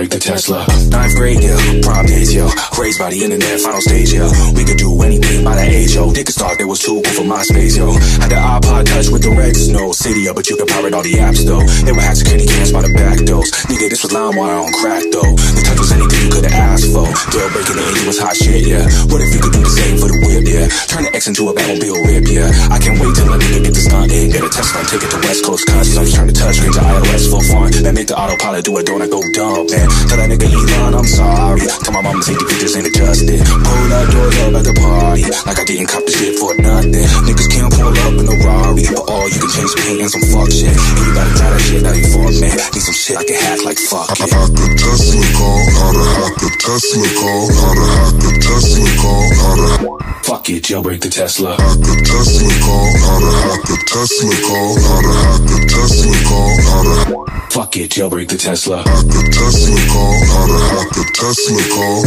Ninth 0.00 1.12
grade, 1.12 1.44
yeah, 1.44 1.60
prom 1.84 2.06
days, 2.06 2.32
yo. 2.32 2.48
Raised 2.80 2.96
by 2.96 3.12
the 3.12 3.20
internet, 3.20 3.60
final 3.60 3.84
stage, 3.84 4.16
yo. 4.16 4.32
We 4.56 4.64
could 4.64 4.80
do 4.80 4.88
anything 5.04 5.44
by 5.44 5.60
that 5.60 5.68
age, 5.68 5.92
yo. 5.92 6.08
Niggas 6.08 6.40
thought 6.40 6.56
they 6.56 6.64
was 6.64 6.80
too 6.80 7.04
cool 7.04 7.12
for 7.20 7.28
my 7.28 7.44
space, 7.44 7.76
yo. 7.76 7.92
Had 8.16 8.32
the 8.32 8.40
iPod 8.40 8.88
touch 8.88 9.12
with 9.12 9.20
the 9.20 9.36
Rex, 9.36 9.68
no 9.68 9.92
Cydia, 9.92 10.32
but 10.32 10.48
you 10.48 10.56
could 10.56 10.72
pirate 10.72 10.96
all 10.96 11.04
the 11.04 11.20
apps, 11.20 11.44
though. 11.44 11.60
They 11.84 11.92
would 11.92 12.00
have 12.00 12.16
security 12.16 12.48
cams 12.48 12.72
by 12.72 12.80
the 12.80 12.92
back 12.96 13.20
doors. 13.28 13.52
Nigga, 13.68 13.92
this 13.92 14.00
was 14.00 14.16
LimeWire 14.16 14.64
on 14.64 14.72
crack, 14.80 15.04
though. 15.12 15.36
The 15.36 15.62
touch 15.68 15.76
was 15.84 15.92
anything 15.92 16.20
you 16.24 16.30
could've 16.32 16.48
asked 16.48 16.88
for. 16.96 17.04
Jailbreaking 17.36 17.76
the 17.76 17.84
80 18.00 18.08
was 18.08 18.18
hot 18.24 18.36
shit, 18.40 18.64
yeah. 18.64 18.88
What 19.12 19.20
if 19.20 19.36
you 19.36 19.40
could 19.44 19.52
do 19.52 19.60
the 19.60 19.68
same 19.68 20.00
for 20.00 20.08
the 20.08 20.16
whip, 20.16 20.48
yeah? 20.48 20.64
Turn 20.88 21.04
the 21.04 21.12
X 21.12 21.28
into 21.28 21.44
a 21.44 21.52
Batmobile 21.52 22.00
whip, 22.08 22.24
yeah. 22.24 22.48
I 22.72 22.80
can't 22.80 22.96
wait 22.96 23.12
till 23.12 23.28
a 23.28 23.36
nigga 23.36 23.68
get 23.68 23.76
the 23.76 23.84
stunt 23.84 24.08
in. 24.16 24.32
Get 24.32 24.40
a 24.40 24.48
Tesla 24.48 24.80
and 24.80 24.88
take 24.88 25.04
it 25.04 25.12
to 25.12 25.20
West 25.28 25.44
Coast 25.44 25.68
customs. 25.68 26.16
Turn 26.16 26.24
the 26.24 26.32
touchscreen 26.32 26.72
to 26.72 26.80
iOS 26.88 27.24
for 27.28 27.44
fun. 27.52 27.68
Then 27.84 27.92
make 27.92 28.08
the 28.08 28.16
autopilot 28.16 28.64
do 28.64 28.80
don't 28.80 29.02
I 29.02 29.08
go 29.12 29.20
dumb, 29.36 29.66
man. 29.68 29.89
Tell 30.08 30.18
that 30.18 30.28
nigga 30.30 30.48
Elon, 30.50 30.94
I'm 30.94 31.06
sorry. 31.06 31.60
Tell 31.84 31.92
my 31.94 32.02
mama 32.02 32.22
safety 32.22 32.44
features 32.46 32.76
ain't 32.76 32.86
adjusted. 32.86 33.40
Pull 33.44 33.92
up 33.92 34.06
doors 34.10 34.36
up 34.40 34.54
at 34.58 34.64
the 34.64 34.74
party. 34.78 35.22
Like 35.46 35.58
I 35.58 35.64
didn't 35.64 35.88
cop 35.88 36.02
the 36.06 36.12
shit 36.12 36.34
for 36.38 36.52
nothing. 36.58 37.06
Niggas 37.26 37.48
can't 37.50 37.70
pull 37.72 37.94
up 37.94 38.14
in 38.18 38.26
a 38.26 38.36
Rari. 38.44 38.84
But 38.90 39.04
all 39.10 39.26
you 39.28 39.38
can 39.40 39.50
change 39.50 39.72
paint 39.80 40.00
and 40.02 40.10
some 40.10 40.24
fuck 40.30 40.48
shit. 40.50 40.70
And 40.74 41.02
you 41.06 41.12
gotta 41.14 41.32
try 41.36 41.48
that 41.50 41.62
shit, 41.62 41.80
that 41.82 41.94
ain't 41.96 42.10
for 42.12 42.28
man. 42.40 42.54
Need 42.74 42.84
some 42.84 42.96
shit 42.96 43.16
I 43.16 43.24
can 43.24 43.38
hack 43.38 43.60
like 43.64 43.78
fuck 43.78 44.10
it. 44.14 44.30
Hack 44.30 44.50
a 44.50 44.66
Tesla 44.78 45.24
call, 45.36 45.60
how 45.74 45.90
to 45.96 46.04
hack 46.18 46.36
a 46.42 46.48
Tesla 46.60 47.08
call, 47.18 47.44
how 47.50 47.72
to 47.74 47.84
hack 47.94 48.22
a 48.22 48.30
Tesla 48.40 48.88
call, 49.00 49.24
how 49.40 49.54
to 49.56 50.10
Fuck 50.24 50.48
it, 50.50 50.62
jailbreak 50.62 51.00
the 51.00 51.08
Tesla. 51.10 51.56
hack 51.56 51.78
a 51.80 51.94
Tesla 52.06 52.50
call, 52.62 52.86
how 53.02 53.18
to 53.18 53.30
hack 53.42 53.64
a 53.66 53.76
Tesla 53.88 54.36
call, 54.46 54.72
how 54.78 55.00
to 55.02 55.12
hack 55.24 55.42
a 55.50 55.58
Tesla 55.66 56.16
call, 56.28 56.50
how 56.62 56.82
to 56.84 57.50
Fuck 57.50 57.76
it, 57.76 57.90
jailbreak 57.90 58.28
the 58.28 58.36
Tesla. 58.36 58.78
hack 58.78 59.04
a 59.10 59.22
Tesla 59.32 59.79
call, 59.88 60.16
how 60.28 60.46
to 60.46 60.58
hack 60.72 60.92
a 60.96 61.04
Tesla 61.14 61.62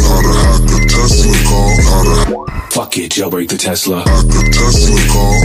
how 0.06 0.22
to 0.22 0.34
hack 0.44 0.70
a 0.70 0.80
Tesla 0.88 1.62
how 1.90 2.04
to 2.04 2.14
Fuck 2.72 2.98
it, 2.98 3.12
jailbreak 3.12 3.50
the 3.50 3.58
Tesla. 3.58 4.00
hack 4.00 4.26
a 4.26 4.42
Tesla 4.52 4.96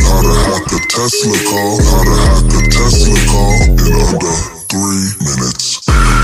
how 0.07 0.23
to 0.23 0.33
hack 0.49 0.67
a 0.73 0.79
Tesla 0.89 1.37
how 1.85 2.03
to 2.05 2.15
hack 2.25 2.53
a 2.53 2.61
Tesla 2.71 3.17
in 3.77 3.95
under 4.09 4.35
three 4.69 5.09
minutes. 5.21 6.18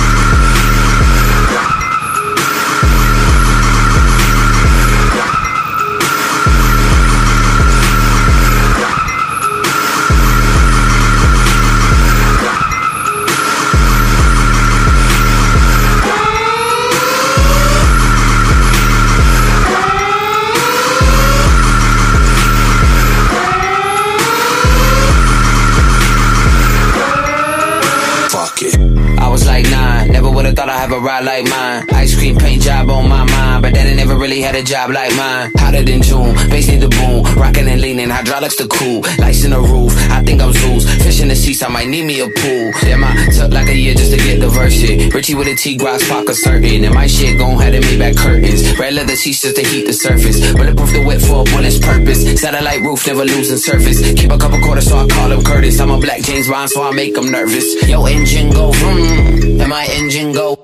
A 30.94 31.00
ride 31.00 31.24
like 31.24 31.44
mine. 31.48 31.85
Ice 31.92 32.16
cream 32.16 32.37
paint 32.37 32.62
job 32.62 32.88
on 32.88 33.09
my 33.09 33.24
mind, 33.24 33.62
but 33.62 33.74
daddy 33.74 33.94
never 33.94 34.16
really 34.16 34.40
had 34.40 34.54
a 34.54 34.62
job 34.62 34.90
like 34.90 35.14
mine. 35.16 35.50
Hotter 35.57 35.83
than 35.83 36.02
June, 36.02 36.35
bass 36.50 36.68
need 36.68 36.80
the 36.80 36.88
boom, 36.88 37.24
rocking 37.37 37.68
and 37.68 37.80
leaning, 37.80 38.11
hydraulics 38.11 38.57
the 38.57 38.66
cool, 38.68 39.02
lights 39.18 39.44
in 39.44 39.50
the 39.50 39.61
roof. 39.61 39.92
I 40.11 40.22
think 40.22 40.40
I'm 40.40 40.52
Zeus, 40.52 40.85
fish 41.02 41.20
in 41.20 41.28
the 41.28 41.37
seats, 41.37 41.62
I 41.62 41.68
might 41.68 41.88
need 41.88 42.04
me 42.04 42.20
a 42.20 42.26
pool. 42.28 42.72
Damn, 42.80 43.04
I 43.04 43.28
took 43.35 43.52
like 43.52 43.68
a 43.68 43.76
year 43.76 43.94
just 43.94 44.12
to 44.12 44.18
get 44.18 44.40
the 44.40 44.48
verse 44.48 44.74
shit. 44.74 45.12
Richie 45.12 45.35
with 45.35 45.48
a 45.48 45.57
T 45.57 45.76
Grox 45.76 46.09
pocket 46.09 46.35
certain, 46.35 46.85
and 46.85 46.94
my 46.94 47.07
shit 47.07 47.38
gon' 47.38 47.59
have 47.61 47.72
me 47.72 47.98
back 47.98 48.16
curtains. 48.16 48.78
Red 48.78 48.94
leather 48.94 49.16
sheets 49.16 49.42
just 49.42 49.57
to 49.57 49.62
heat 49.62 49.87
the 49.87 49.92
surface, 49.92 50.40
bulletproof 50.52 50.92
the 50.92 51.04
whip 51.04 51.20
for 51.20 51.42
a 51.42 51.44
bullet's 51.50 51.78
purpose. 51.78 52.22
Satellite 52.40 52.80
roof 52.83 53.07
never 53.07 53.24
losing 53.24 53.59
surface. 53.59 54.00
Keep 54.14 54.30
a 54.30 54.38
couple 54.38 54.61
quarters 54.61 54.88
so 54.88 54.98
I 54.98 55.07
call 55.09 55.33
him 55.33 55.42
Curtis. 55.42 55.80
I'm 55.80 55.90
a 55.90 55.98
black 55.98 56.22
James 56.22 56.48
Bond 56.48 56.70
so 56.70 56.83
I 56.83 56.92
make 56.92 57.16
him 57.16 57.30
nervous. 57.30 57.88
Yo 57.88 58.07
engine 58.07 58.50
go 58.50 58.70
vroom, 58.72 59.61
and 59.61 59.68
my 59.68 59.87
engine 59.90 60.33
go. 60.33 60.63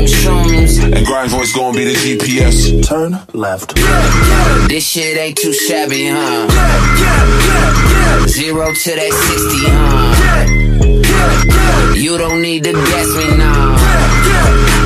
Elon 0.00 0.28
on 0.36 0.48
them 0.48 0.64
shrooms. 0.64 0.96
And 0.96 1.06
grind 1.06 1.30
voice 1.30 1.52
gonna 1.52 1.76
be 1.76 1.84
the 1.84 1.94
GPS. 1.94 2.86
Turn 2.86 3.18
left. 3.34 3.74
This 4.68 4.86
shit 4.86 5.16
ain't 5.18 5.36
too 5.36 5.52
shabby, 5.52 6.06
huh? 6.08 6.48
Zero 8.26 8.72
to 8.72 8.90
that 8.94 9.12
60, 9.12 9.66
huh? 9.68 10.16
You 11.94 12.16
don't 12.18 12.40
need 12.40 12.64
to 12.64 12.72
guess 12.72 13.08
me 13.16 13.36
now. 13.36 13.76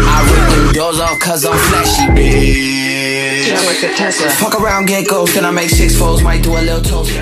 I 0.07 0.23
rip 0.31 0.49
them 0.57 0.73
doors 0.73 1.01
off 1.01 1.19
cause 1.21 1.45
I'm 1.45 1.57
flashy, 1.59 2.03
bitch. 2.13 3.47
Generate 3.47 3.81
the 3.81 3.89
Tesla. 3.97 4.31
Fuck 4.31 4.61
around, 4.61 4.87
get 4.87 5.07
ghost, 5.09 5.35
then 5.35 5.45
I 5.45 5.51
make 5.51 5.71
six 5.71 5.97
folds, 5.99 6.23
might 6.23 6.43
do 6.43 6.53
a 6.53 6.61
little 6.61 6.83
toast. 6.83 7.13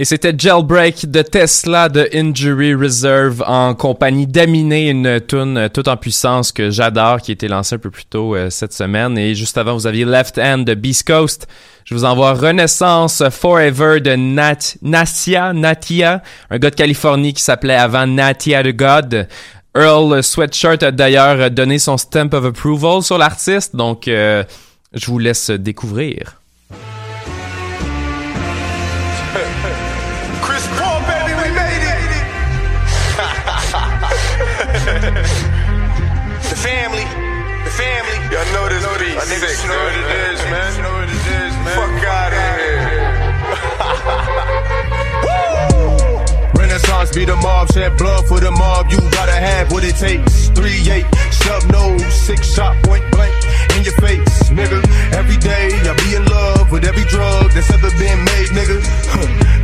Et 0.00 0.06
c'était 0.06 0.32
Jailbreak 0.34 1.10
de 1.10 1.20
Tesla 1.20 1.90
de 1.90 2.08
Injury 2.14 2.72
Reserve 2.72 3.44
en 3.46 3.74
compagnie 3.74 4.26
d'Aminé, 4.26 4.88
une 4.88 5.20
tune 5.20 5.68
toute 5.74 5.88
en 5.88 5.98
puissance 5.98 6.52
que 6.52 6.70
j'adore, 6.70 7.20
qui 7.20 7.32
a 7.32 7.34
été 7.34 7.48
lancée 7.48 7.74
un 7.74 7.78
peu 7.78 7.90
plus 7.90 8.06
tôt 8.06 8.34
euh, 8.34 8.48
cette 8.48 8.72
semaine. 8.72 9.18
Et 9.18 9.34
juste 9.34 9.58
avant, 9.58 9.74
vous 9.74 9.86
aviez 9.86 10.06
Left 10.06 10.38
Hand 10.38 10.64
de 10.64 10.72
Beast 10.72 11.06
Coast. 11.06 11.48
Je 11.84 11.92
vous 11.92 12.06
envoie 12.06 12.32
Renaissance 12.32 13.22
Forever 13.28 14.00
de 14.00 14.16
Nat 14.16 14.78
Natia, 14.80 15.52
Natia, 15.52 16.22
un 16.48 16.56
gars 16.56 16.70
de 16.70 16.76
Californie 16.76 17.34
qui 17.34 17.42
s'appelait 17.42 17.74
avant 17.74 18.06
Natia 18.06 18.62
the 18.62 18.74
God. 18.74 19.28
Earl 19.76 20.22
Sweatshirt 20.22 20.82
a 20.82 20.92
d'ailleurs 20.92 21.50
donné 21.50 21.78
son 21.78 21.98
stamp 21.98 22.30
of 22.32 22.46
approval 22.46 23.02
sur 23.02 23.18
l'artiste, 23.18 23.76
donc 23.76 24.08
euh, 24.08 24.44
je 24.94 25.04
vous 25.04 25.18
laisse 25.18 25.50
découvrir. 25.50 26.39
This 38.70 38.86
beat. 39.02 39.14
Y'all 39.18 39.26
niggas 39.26 39.66
know 39.66 39.82
what 39.82 39.94
it 39.98 40.06
is, 40.30 40.38
man. 40.46 40.70
Know 40.82 40.94
what 40.94 41.10
it 41.10 41.26
is, 41.42 41.54
man. 41.66 41.74
Fuck 41.74 42.06
out 42.06 42.30
of 42.30 42.38
here. 42.62 42.86
Renaissance 46.54 47.10
be 47.12 47.24
the 47.24 47.34
mob, 47.34 47.72
shed 47.72 47.98
blood 47.98 48.28
for 48.28 48.38
the 48.38 48.52
mob. 48.52 48.86
You 48.92 48.98
gotta 49.10 49.32
have 49.32 49.72
what 49.72 49.82
it 49.82 49.96
takes. 49.96 50.50
Three 50.50 50.88
eight, 50.88 51.06
shove 51.42 51.68
nose, 51.68 52.14
six 52.14 52.46
shot, 52.54 52.80
point 52.84 53.02
blank 53.10 53.34
in 53.74 53.82
your 53.82 53.94
face, 53.94 54.50
nigga. 54.50 54.78
Every 55.18 55.36
day 55.38 55.74
I 55.74 55.92
be 56.06 56.14
in 56.14 56.24
love 56.26 56.70
with 56.70 56.84
every 56.84 57.04
drug 57.10 57.50
that's 57.50 57.70
ever 57.72 57.90
been 57.98 58.22
made, 58.22 58.50
nigga. 58.54 58.78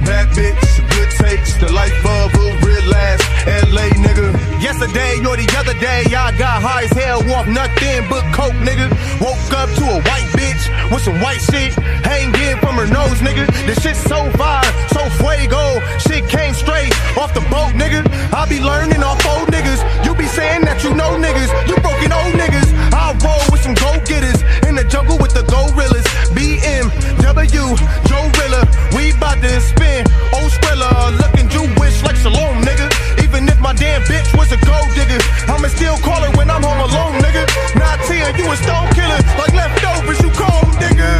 Bad 0.06 0.34
bitch, 0.34 0.85
good 0.96 1.10
takes, 1.10 1.54
the 1.60 1.70
life 1.72 2.00
of 2.04 2.32
a 2.32 2.46
real 2.64 2.94
ass 2.94 3.20
LA 3.68 3.88
nigga. 4.00 4.32
Yesterday 4.60 5.20
or 5.28 5.36
the 5.36 5.48
other 5.60 5.76
day, 5.78 6.02
I 6.08 6.32
got 6.38 6.62
high 6.62 6.84
as 6.84 6.92
hell 6.92 7.20
off 7.36 7.46
nothing 7.46 8.08
but 8.08 8.24
coke, 8.32 8.56
nigga. 8.64 8.88
Woke 9.20 9.52
up 9.52 9.68
to 9.76 9.84
a 9.96 9.98
white 10.08 10.30
bitch 10.32 10.62
with 10.90 11.02
some 11.02 11.20
white 11.20 11.42
shit 11.50 11.72
hanging 12.02 12.56
from 12.62 12.74
her 12.80 12.88
nose, 12.88 13.20
nigga. 13.20 13.44
This 13.66 13.78
shit 13.82 13.96
so 13.96 14.18
fire, 14.40 14.64
so 14.96 15.02
fuego. 15.20 15.80
Shit 16.00 16.24
came 16.28 16.54
straight 16.54 16.92
off 17.20 17.34
the 17.34 17.44
boat, 17.52 17.72
nigga. 17.76 18.00
I 18.32 18.48
be 18.48 18.60
learning 18.60 19.02
off 19.02 19.20
old 19.26 19.48
niggas. 19.52 19.80
You 20.04 20.14
be 20.14 20.26
saying 20.26 20.62
that 20.64 20.82
you 20.82 20.94
know 20.94 21.12
niggas, 21.20 21.50
you 21.68 21.76
broken 21.84 22.10
old 22.12 22.34
niggas. 22.40 22.68
I 22.92 23.12
roll 23.20 23.44
with 23.52 23.62
some 23.62 23.74
go 23.74 23.92
getters 24.08 24.40
in 24.66 24.74
the 24.76 24.84
jungle 24.84 25.18
with 25.18 25.34
the 25.34 25.44
gorillas. 25.44 26.06
BMW, 26.36 27.76
Joe 28.08 28.24
Rilla, 28.38 28.62
we 28.96 29.12
bout 29.20 29.38
to 29.42 29.60
spin. 29.60 30.06
Old 30.34 30.50
Skrilla, 30.52 30.85
uh, 30.86 31.10
looking 31.18 31.48
Jewish 31.48 32.02
like 32.06 32.16
Shalom, 32.16 32.62
nigga. 32.62 32.86
Even 33.24 33.48
if 33.48 33.58
my 33.60 33.74
damn 33.74 34.02
bitch 34.02 34.30
was 34.38 34.50
a 34.52 34.58
gold 34.62 34.90
digger, 34.94 35.18
I'ma 35.50 35.68
still 35.68 35.98
call 36.06 36.20
her 36.22 36.32
when 36.38 36.50
I'm 36.50 36.62
home 36.62 36.78
alone, 36.78 37.18
nigga. 37.22 37.44
Not 37.74 37.98
you 38.38 38.46
a 38.50 38.56
stone 38.56 38.88
killer, 38.94 39.20
like 39.38 39.52
leftovers, 39.54 40.20
you 40.22 40.30
cold, 40.30 40.70
nigga. 40.78 41.10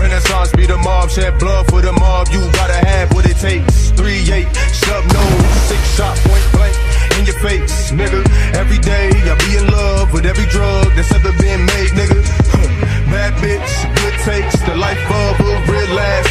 Renaissance 0.00 0.52
be 0.52 0.66
the 0.66 0.76
mob, 0.78 1.10
shed 1.10 1.38
blood 1.38 1.66
for 1.70 1.80
the 1.80 1.92
mob. 1.92 2.28
You 2.32 2.40
gotta 2.52 2.78
have 2.86 3.12
what 3.14 3.26
it 3.26 3.36
takes. 3.36 3.90
Three 3.90 4.22
eight, 4.32 4.48
sub 4.72 5.04
nose, 5.12 5.46
six 5.68 5.80
shot 5.96 6.16
point 6.26 6.46
blank 6.52 6.76
in 7.18 7.26
your 7.26 7.38
face, 7.40 7.92
nigga. 7.92 8.20
Every 8.54 8.78
day 8.78 9.10
I 9.10 9.34
be 9.46 9.56
in 9.56 9.66
love 9.70 10.12
with 10.12 10.26
every 10.26 10.46
drug 10.46 10.94
that's 10.94 11.12
ever 11.14 11.32
been 11.38 11.64
made, 11.66 11.90
nigga 11.90 12.75
bad 13.16 13.32
bitch, 13.40 13.72
good 13.96 14.16
takes, 14.28 14.60
the 14.68 14.76
life 14.76 15.00
of 15.08 15.40
a 15.40 15.54
real 15.72 15.98
ass 15.98 16.26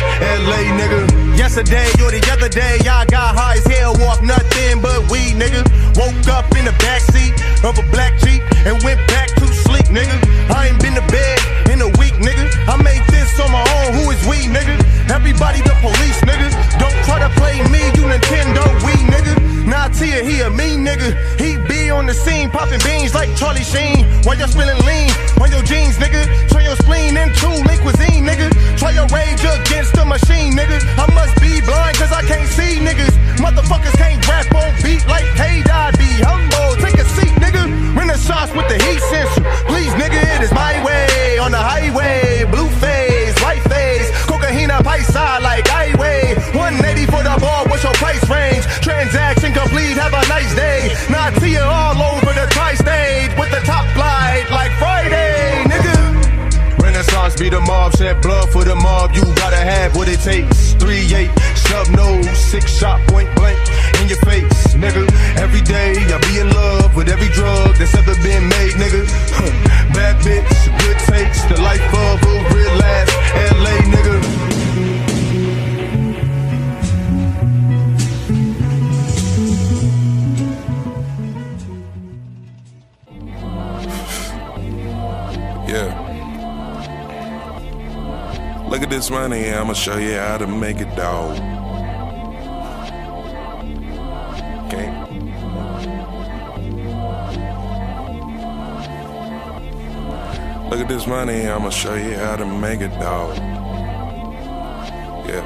LA 0.45 0.61
nigga. 0.77 1.01
Yesterday 1.35 1.89
or 2.03 2.11
the 2.11 2.21
other 2.31 2.47
day, 2.47 2.77
I 2.85 3.05
got 3.05 3.33
high 3.33 3.57
as 3.57 3.65
hell, 3.65 3.95
walk 4.05 4.21
nothing 4.21 4.81
but 4.81 5.09
weed, 5.09 5.33
nigga. 5.33 5.65
Woke 5.97 6.27
up 6.37 6.45
in 6.55 6.65
the 6.65 6.75
backseat 6.85 7.33
of 7.67 7.73
a 7.81 7.85
black 7.89 8.13
Jeep 8.19 8.41
and 8.67 8.77
went 8.83 9.01
back 9.07 9.29
to 9.39 9.47
sleep, 9.65 9.87
nigga. 9.97 10.17
I 10.53 10.67
ain't 10.67 10.79
been 10.79 10.93
to 10.93 11.05
bed 11.09 11.64
nigga. 12.19 12.45
I 12.67 12.75
made 12.81 13.03
this 13.07 13.39
on 13.39 13.51
my 13.51 13.63
own, 13.79 13.93
who 13.97 14.11
is 14.11 14.21
we, 14.27 14.47
nigga? 14.47 14.75
Everybody 15.11 15.61
the 15.61 15.75
police, 15.81 16.19
nigga. 16.23 16.47
Don't 16.79 16.95
try 17.05 17.19
to 17.19 17.29
play 17.39 17.61
me, 17.69 17.81
you 17.95 18.03
Nintendo, 18.07 18.63
we, 18.85 18.93
nigga. 19.09 19.33
Nah, 19.65 19.87
Tia, 19.89 20.23
he 20.23 20.41
a 20.41 20.49
mean 20.49 20.85
nigga. 20.85 21.09
He 21.39 21.57
be 21.67 21.89
on 21.89 22.05
the 22.05 22.13
scene, 22.13 22.49
popping 22.51 22.79
beans 22.85 23.15
like 23.15 23.35
Charlie 23.35 23.63
Sheen. 23.63 24.05
While 24.23 24.37
you're 24.37 24.47
spilling 24.47 24.77
lean 24.85 25.09
on 25.41 25.49
your 25.49 25.63
jeans, 25.63 25.97
nigga. 25.97 26.21
Turn 26.49 26.63
your 26.63 26.75
spleen 26.77 27.17
into 27.17 27.49
lean 27.49 27.79
cuisine, 27.81 28.25
nigga. 28.25 28.53
Try 28.77 28.91
your 28.91 29.07
rage 29.07 29.41
against 29.41 29.93
the 29.93 30.05
machine, 30.05 30.53
nigga. 30.53 30.77
I 30.97 31.05
must 31.13 31.33
be 31.41 31.61
blind, 31.61 31.97
cause 31.97 32.11
I 32.11 32.21
can't 32.21 32.47
see 32.49 32.77
niggas. 32.77 33.15
Mob, 57.75 57.91
shed 57.97 58.21
blood 58.21 58.49
for 58.49 58.63
the 58.63 58.75
mob. 58.75 59.11
You 59.13 59.23
gotta 59.43 59.61
have 59.73 59.95
what 59.95 60.07
it 60.07 60.19
takes. 60.19 60.73
3-8, 60.75 61.31
snub 61.63 61.87
nose, 61.99 62.37
six 62.51 62.65
shot 62.79 62.99
point 63.11 63.29
blank 63.35 63.59
in 63.99 64.07
your 64.07 64.21
face, 64.29 64.59
nigga. 64.83 65.03
Every 65.43 65.61
day 65.61 65.91
I 66.13 66.17
be 66.29 66.39
in 66.43 66.49
love 66.61 66.95
with 66.95 67.09
every 67.09 67.29
drug 67.29 67.75
that's 67.77 67.95
ever 67.95 68.15
been 68.27 68.43
made, 68.55 68.73
nigga. 68.81 69.01
Bad 69.95 70.15
bitch, 70.25 70.55
good 70.81 70.99
takes, 71.11 71.39
the 71.51 71.57
life 71.69 71.87
of 72.05 72.17
a 72.31 72.35
real 72.53 72.77
ass 72.95 73.11
this 89.05 89.11
money, 89.11 89.51
I'ma 89.51 89.73
show 89.73 89.97
you 89.97 90.15
how 90.15 90.39
to 90.39 90.47
make 90.47 90.79
it, 90.79 90.95
dog. 90.95 91.37
Okay. 94.65 94.89
Look 100.71 100.79
at 100.79 100.87
this 100.87 101.05
money, 101.05 101.47
I'ma 101.47 101.69
show 101.69 101.93
you 101.93 102.15
how 102.15 102.35
to 102.37 102.47
make 102.47 102.81
it, 102.81 102.99
dog. 102.99 103.37
Yeah. 105.27 105.45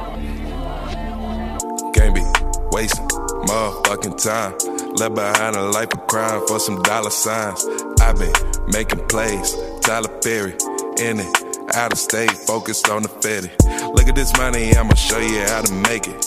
Can't 1.96 2.16
be 2.16 2.24
wasting 2.72 3.08
motherfucking 3.10 4.24
time. 4.24 4.54
Left 4.94 5.16
behind 5.16 5.58
a 5.58 5.64
life 5.64 5.92
of 5.92 6.08
crime 6.08 6.48
for 6.48 6.60
some 6.62 6.82
dollar 6.84 7.10
signs. 7.10 7.66
I've 8.00 8.18
been 8.18 8.34
making 8.70 9.06
plays, 9.10 9.54
Tyler 9.82 10.08
Perry, 10.24 10.54
in 10.98 11.20
it, 11.20 11.39
out 11.76 11.92
of 11.92 12.00
state, 12.00 12.32
focused 12.32 12.90
on 12.90 13.04
the 13.04 13.10
Fetty. 13.10 13.50
Look 13.94 14.08
at 14.08 14.16
this 14.16 14.36
money, 14.38 14.76
I'ma 14.76 14.94
show 14.96 15.20
you 15.20 15.42
how 15.42 15.62
to 15.62 15.74
make 15.74 16.08
it. 16.08 16.26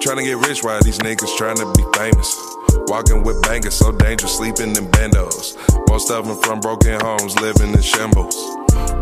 Trying 0.00 0.18
to 0.18 0.24
get 0.24 0.36
rich 0.46 0.62
while 0.62 0.80
these 0.82 0.98
niggas 0.98 1.36
trying 1.36 1.56
to 1.56 1.72
be 1.76 1.84
famous. 1.96 2.36
Walking 2.86 3.22
with 3.22 3.42
bangers, 3.42 3.74
so 3.74 3.92
dangerous, 3.92 4.36
sleeping 4.36 4.76
in 4.76 4.86
bandos. 4.90 5.56
Most 5.88 6.10
of 6.10 6.26
them 6.26 6.40
from 6.42 6.60
broken 6.60 7.00
homes, 7.00 7.38
living 7.40 7.72
in 7.72 7.82
shambles. 7.82 8.36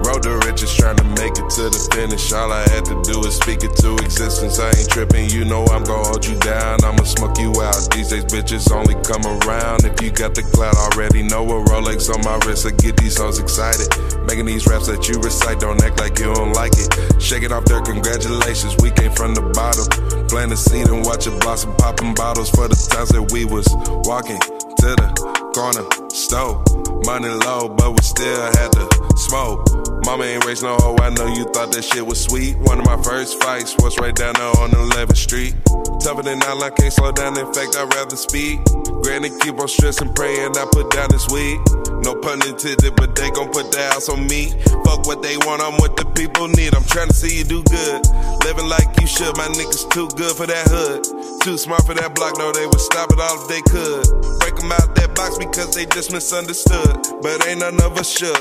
Road 0.04 0.22
to 0.22 0.38
riches, 0.46 0.74
trying 0.74 0.96
to 0.96 1.04
make 1.18 1.34
it 1.34 1.48
to 1.58 1.68
the 1.68 1.80
finish. 1.92 2.32
All 2.32 2.52
I 2.52 2.62
had 2.70 2.84
to 2.86 2.96
do 3.02 3.20
is 3.26 3.36
speak 3.36 3.64
it 3.64 3.74
to 3.82 3.96
existence. 3.98 4.58
I 4.58 4.68
ain't 4.70 4.88
tripping, 4.88 5.30
you 5.30 5.44
know 5.44 5.64
I'm 5.66 5.84
gon' 5.84 6.04
hold 6.04 6.24
you 6.24 6.38
down. 6.38 6.84
I'ma 6.84 7.04
smoke 7.04 7.38
you 7.38 7.50
out. 7.60 7.76
These 7.90 8.10
days, 8.10 8.24
bitches 8.24 8.70
only 8.70 8.94
come 9.02 9.24
around 9.26 9.84
if 9.84 10.00
you 10.00 10.10
got 10.10 10.34
the 10.34 10.42
clout 10.54 10.76
already. 10.76 11.22
Know 11.22 11.42
a 11.42 11.64
Rolex 11.66 12.12
on 12.12 12.22
my 12.22 12.38
wrist, 12.46 12.66
I 12.66 12.70
get 12.70 12.96
these 12.96 13.18
hoes 13.18 13.38
excited. 13.38 13.88
Making 14.26 14.46
these 14.46 14.66
raps 14.66 14.86
that 14.86 15.08
you 15.08 15.20
recite, 15.20 15.60
don't 15.60 15.82
act 15.82 15.98
like 15.98 16.18
you 16.18 16.32
don't 16.32 16.52
like 16.52 16.72
it. 16.76 16.88
Shake 17.20 17.42
it 17.42 17.52
off 17.52 17.64
there, 17.64 17.82
congratulations, 17.82 18.76
we 18.82 18.90
came 18.90 19.12
from 19.12 19.34
the 19.34 19.42
bottom. 19.54 19.86
Plant 20.28 20.52
a 20.52 20.56
seed 20.56 20.88
and 20.88 21.04
watch 21.04 21.26
it 21.26 21.38
blossom, 21.40 21.74
popping 21.76 22.14
bottles 22.14 22.50
for 22.50 22.68
the 22.68 22.76
times 22.90 23.10
that 23.10 23.22
we 23.32 23.44
was 23.44 23.66
walking 24.04 24.40
to 24.40 24.94
the 24.94 25.45
corner 25.56 25.88
store. 26.10 26.62
Money 27.06 27.28
low, 27.28 27.68
but 27.68 27.90
we 27.90 28.02
still 28.02 28.44
had 28.60 28.70
to 28.72 28.84
smoke. 29.16 29.64
Mama 30.04 30.24
ain't 30.24 30.44
raised 30.44 30.62
no 30.62 30.76
hoe, 30.76 30.96
I 31.00 31.08
know 31.10 31.26
you 31.32 31.44
thought 31.54 31.72
that 31.72 31.82
shit 31.82 32.04
was 32.04 32.22
sweet. 32.22 32.58
One 32.58 32.78
of 32.78 32.84
my 32.84 33.00
first 33.02 33.42
fights 33.42 33.74
was 33.78 33.96
right 33.98 34.14
down 34.14 34.34
there 34.34 34.52
on 34.60 34.70
11th 34.70 35.16
Street. 35.16 35.54
Tougher 36.00 36.22
than 36.22 36.42
all, 36.42 36.62
I 36.62 36.70
can't 36.70 36.92
slow 36.92 37.10
down, 37.10 37.38
in 37.38 37.52
fact, 37.54 37.74
I'd 37.74 37.88
rather 37.94 38.16
speed. 38.16 38.60
Granny 39.02 39.30
keep 39.40 39.58
on 39.58 39.68
stressing, 39.68 40.12
praying, 40.12 40.58
I 40.58 40.66
put 40.70 40.90
down 40.90 41.08
this 41.10 41.26
weed. 41.32 41.58
No 42.04 42.14
pun 42.14 42.44
intended, 42.46 42.94
but 42.94 43.16
they 43.16 43.30
gon' 43.30 43.48
put 43.48 43.72
the 43.72 43.82
house 43.90 44.08
on 44.08 44.26
me. 44.26 44.52
Fuck 44.84 45.06
what 45.08 45.22
they 45.22 45.36
want, 45.48 45.62
I'm 45.62 45.80
what 45.80 45.96
the 45.96 46.04
people 46.12 46.48
need. 46.48 46.74
I'm 46.74 46.84
trying 46.84 47.08
to 47.08 47.14
see 47.14 47.38
you 47.38 47.44
do 47.44 47.64
good. 47.64 48.04
Living 48.44 48.68
like 48.68 48.92
you 49.00 49.06
should, 49.06 49.34
my 49.36 49.48
niggas 49.56 49.88
too 49.90 50.06
good 50.20 50.36
for 50.36 50.46
that 50.46 50.68
hood. 50.68 51.02
Too 51.42 51.56
smart 51.56 51.86
for 51.86 51.94
that 51.94 52.14
block, 52.14 52.36
no, 52.38 52.52
they 52.52 52.66
would 52.66 52.80
stop 52.80 53.10
it 53.10 53.18
all 53.18 53.40
if 53.40 53.48
they 53.48 53.62
could. 53.62 54.04
Break 54.38 54.54
them 54.54 54.70
out 54.70 54.94
that 54.94 55.14
box 55.16 55.38
because 55.50 55.74
they 55.74 55.86
just 55.86 56.12
misunderstood. 56.12 56.96
But 57.22 57.46
ain't 57.46 57.60
none 57.60 57.80
of 57.82 57.96
us 57.98 58.10
shook. 58.10 58.40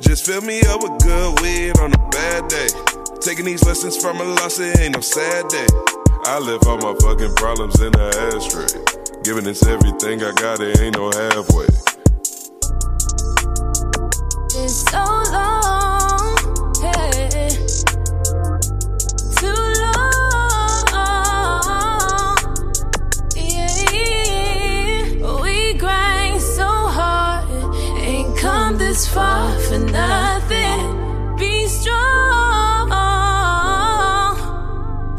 Just 0.00 0.26
fill 0.26 0.42
me 0.42 0.60
up 0.62 0.82
with 0.82 1.02
good 1.02 1.40
weed 1.40 1.78
on 1.78 1.92
a 1.94 2.08
bad 2.10 2.48
day. 2.48 2.68
Taking 3.20 3.44
these 3.44 3.64
lessons 3.64 3.96
from 3.96 4.20
a 4.20 4.24
loss, 4.24 4.58
it 4.58 4.78
ain't 4.80 4.94
no 4.94 5.00
sad 5.00 5.48
day. 5.48 5.66
I 6.24 6.38
live 6.38 6.62
all 6.66 6.78
my 6.78 6.94
fucking 7.00 7.34
problems 7.36 7.80
in 7.80 7.92
the 7.92 8.10
ashtray. 8.34 9.22
Giving 9.22 9.44
this 9.44 9.62
everything 9.66 10.22
I 10.22 10.32
got, 10.32 10.60
it 10.60 10.80
ain't 10.80 10.96
no 10.96 11.10
halfway. 11.10 11.66
It's 14.54 14.84
so 14.90 14.98
long, 15.32 15.71
this 28.92 29.08
far 29.08 29.58
for 29.60 29.78
nothing. 29.78 31.36
Be 31.38 31.66
strong, 31.66 32.90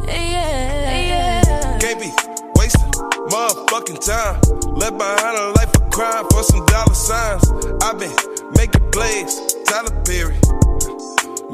yeah, 0.06 0.98
yeah. 1.10 1.80
Can't 1.80 2.00
be 2.00 2.12
wasting 2.56 2.92
motherfucking 3.32 4.00
time. 4.06 4.40
Left 4.76 4.96
behind 4.96 5.38
a 5.40 5.54
life 5.58 5.74
of 5.74 5.90
crime 5.90 6.26
for 6.30 6.44
some 6.44 6.64
dollar 6.68 6.94
signs. 6.94 7.50
I've 7.82 7.98
been 7.98 8.16
making 8.56 8.92
plays, 8.92 9.42
Tyler 9.66 10.04
Perry. 10.06 10.38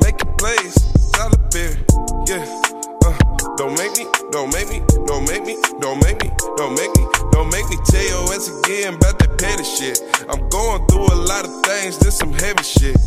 Making 0.04 0.34
plays, 0.38 0.76
Tyler 1.14 1.40
Perry. 1.54 1.78
Yeah. 2.28 2.79
Don't 3.58 3.78
make 3.78 3.98
me, 3.98 4.06
don't 4.32 4.54
make 4.54 4.70
me, 4.70 4.82
don't 5.06 5.28
make 5.28 5.44
me, 5.44 5.58
don't 5.80 6.02
make 6.04 6.24
me, 6.24 6.32
don't 6.58 6.74
make 6.76 6.96
me, 6.96 7.06
don't 7.32 7.52
make 7.52 7.68
me 7.70 7.78
tell 7.86 8.04
your 8.04 8.34
ass 8.34 8.48
again 8.48 8.94
about 8.96 9.20
that 9.20 9.38
petty 9.38 9.64
shit. 9.64 10.02
I'm 10.30 10.48
going 10.50 10.86
through 10.88 11.08
a 11.08 11.18
lot 11.28 11.46
of 11.46 11.52
things, 11.66 11.98
this 12.00 12.18
some 12.18 12.34
heavy 12.34 12.64
shit. 12.64 12.98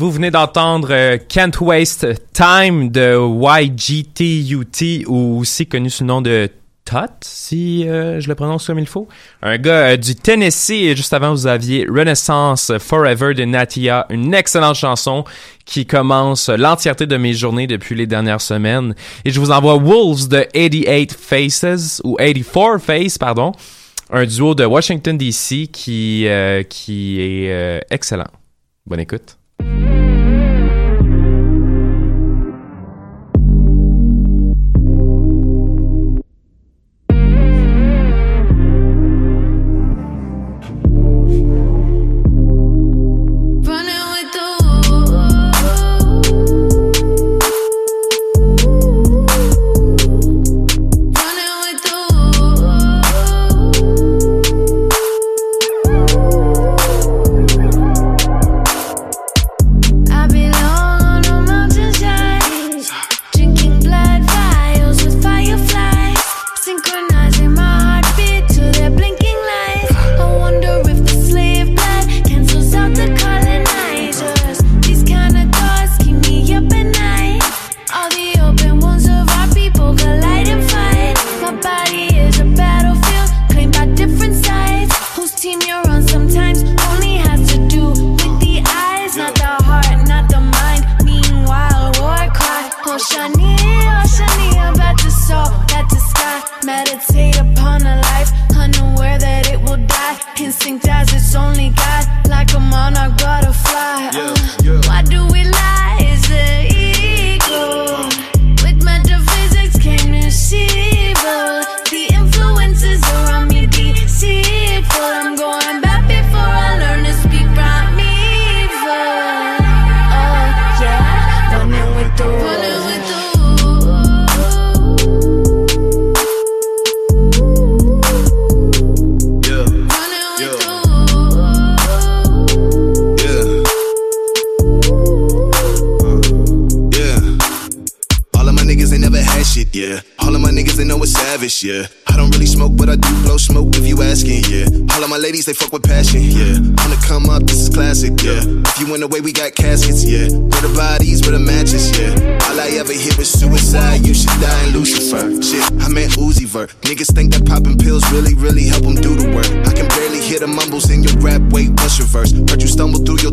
Vous 0.00 0.10
venez 0.10 0.30
d'entendre 0.30 0.88
euh, 0.92 1.18
Can't 1.28 1.60
Waste 1.60 2.06
Time 2.32 2.88
de 2.88 3.18
YGTUT 3.18 5.04
ou 5.06 5.40
aussi 5.40 5.66
connu 5.66 5.90
sous 5.90 6.04
le 6.04 6.08
nom 6.08 6.22
de 6.22 6.48
Tot, 6.86 7.10
si 7.20 7.86
euh, 7.86 8.18
je 8.18 8.26
le 8.26 8.34
prononce 8.34 8.66
comme 8.66 8.78
il 8.78 8.86
faut. 8.86 9.08
Un 9.42 9.58
gars 9.58 9.90
euh, 9.90 9.96
du 9.98 10.14
Tennessee 10.14 10.70
et 10.70 10.96
juste 10.96 11.12
avant 11.12 11.32
vous 11.32 11.46
aviez 11.46 11.86
Renaissance 11.86 12.72
Forever 12.78 13.34
de 13.34 13.44
Natia, 13.44 14.06
une 14.08 14.32
excellente 14.32 14.76
chanson 14.76 15.24
qui 15.66 15.84
commence 15.84 16.48
l'entièreté 16.48 17.06
de 17.06 17.18
mes 17.18 17.34
journées 17.34 17.66
depuis 17.66 17.94
les 17.94 18.06
dernières 18.06 18.40
semaines. 18.40 18.94
Et 19.26 19.30
je 19.30 19.38
vous 19.38 19.50
envoie 19.50 19.74
Wolves 19.74 20.28
de 20.28 20.46
88 20.54 21.12
Faces 21.12 22.00
ou 22.04 22.16
84 22.16 22.78
Faces, 22.78 23.18
pardon, 23.18 23.52
un 24.10 24.24
duo 24.24 24.54
de 24.54 24.64
Washington 24.64 25.18
DC 25.18 25.70
qui 25.70 26.26
qui 26.70 27.20
est 27.20 27.84
excellent. 27.90 28.30
Bonne 28.86 29.00
écoute. 29.00 29.36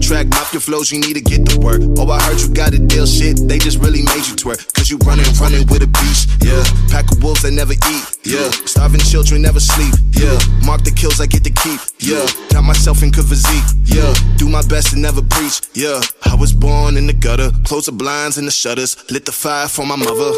Track, 0.08 0.28
mop 0.28 0.54
your 0.54 0.62
flows, 0.62 0.90
you 0.90 1.00
need 1.00 1.16
to 1.16 1.22
get 1.22 1.46
to 1.46 1.60
work. 1.60 1.82
Oh, 2.00 2.10
I 2.10 2.22
heard 2.24 2.40
you 2.40 2.48
got 2.48 2.74
a 2.74 2.80
deal, 2.80 3.06
shit. 3.06 3.36
They 3.48 3.60
just 3.60 3.80
really 3.80 4.04
made 4.04 4.24
you 4.24 4.36
twerk. 4.40 4.64
Cause 4.74 4.90
you 4.90 4.98
running, 5.04 5.28
running 5.36 5.68
with 5.68 5.84
a 5.84 5.88
beast, 5.88 6.32
yeah. 6.40 6.64
Pack 6.90 7.12
of 7.12 7.22
wolves 7.22 7.42
that 7.44 7.52
never 7.52 7.74
eat, 7.74 8.06
yeah. 8.24 8.50
Starving 8.64 9.02
children 9.02 9.42
never 9.42 9.60
sleep, 9.60 9.94
yeah. 10.16 10.40
Mark 10.66 10.84
the 10.84 10.92
kills 10.92 11.20
I 11.20 11.28
get 11.28 11.44
to 11.44 11.52
keep, 11.52 11.82
yeah. 12.00 12.26
Got 12.50 12.64
myself 12.64 13.04
in 13.04 13.12
good 13.12 13.26
physique, 13.26 13.68
yeah. 13.84 14.14
Do 14.38 14.48
my 14.48 14.66
best 14.68 14.94
and 14.94 15.02
never 15.02 15.22
preach, 15.22 15.62
yeah. 15.74 16.00
I 16.24 16.36
was 16.36 16.54
born 16.54 16.96
in 16.96 17.08
the 17.08 17.14
gutter, 17.14 17.52
close 17.66 17.88
the 17.88 17.92
blinds 17.92 18.38
and 18.38 18.48
the 18.48 18.52
shutters, 18.52 18.96
lit 19.12 19.26
the 19.26 19.34
fire 19.34 19.68
for 19.68 19.86
my 19.86 19.98
mother. 19.98 20.32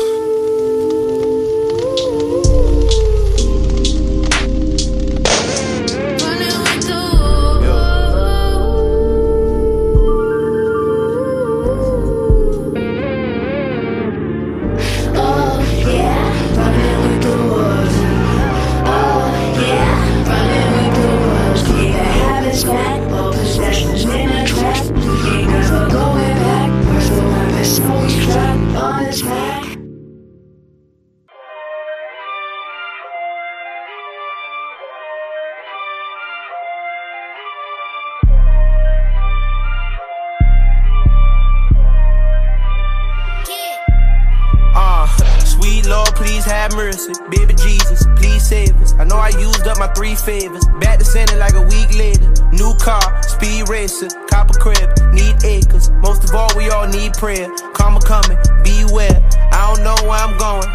Three 50.00 50.16
favors. 50.16 50.64
Back 50.80 50.97
to 51.00 51.04
center 51.04 51.36
like 51.36 51.56
a 51.56 51.62
week 51.62 51.91
later. 51.93 52.32
New 52.54 52.74
car, 52.80 53.04
speed 53.24 53.68
racer, 53.68 54.08
copper 54.30 54.58
crib, 54.58 54.89
need 55.12 55.36
acres. 55.43 55.89
Most 56.00 56.24
of 56.24 56.34
all, 56.34 56.50
we 56.56 56.70
all 56.70 56.88
need 56.88 57.12
prayer. 57.16 57.50
Karma 57.74 58.00
coming, 58.00 58.38
beware. 58.64 59.20
I 59.52 59.60
don't 59.68 59.84
know 59.84 59.97
where 60.08 60.20
I'm 60.24 60.38
going, 60.38 60.72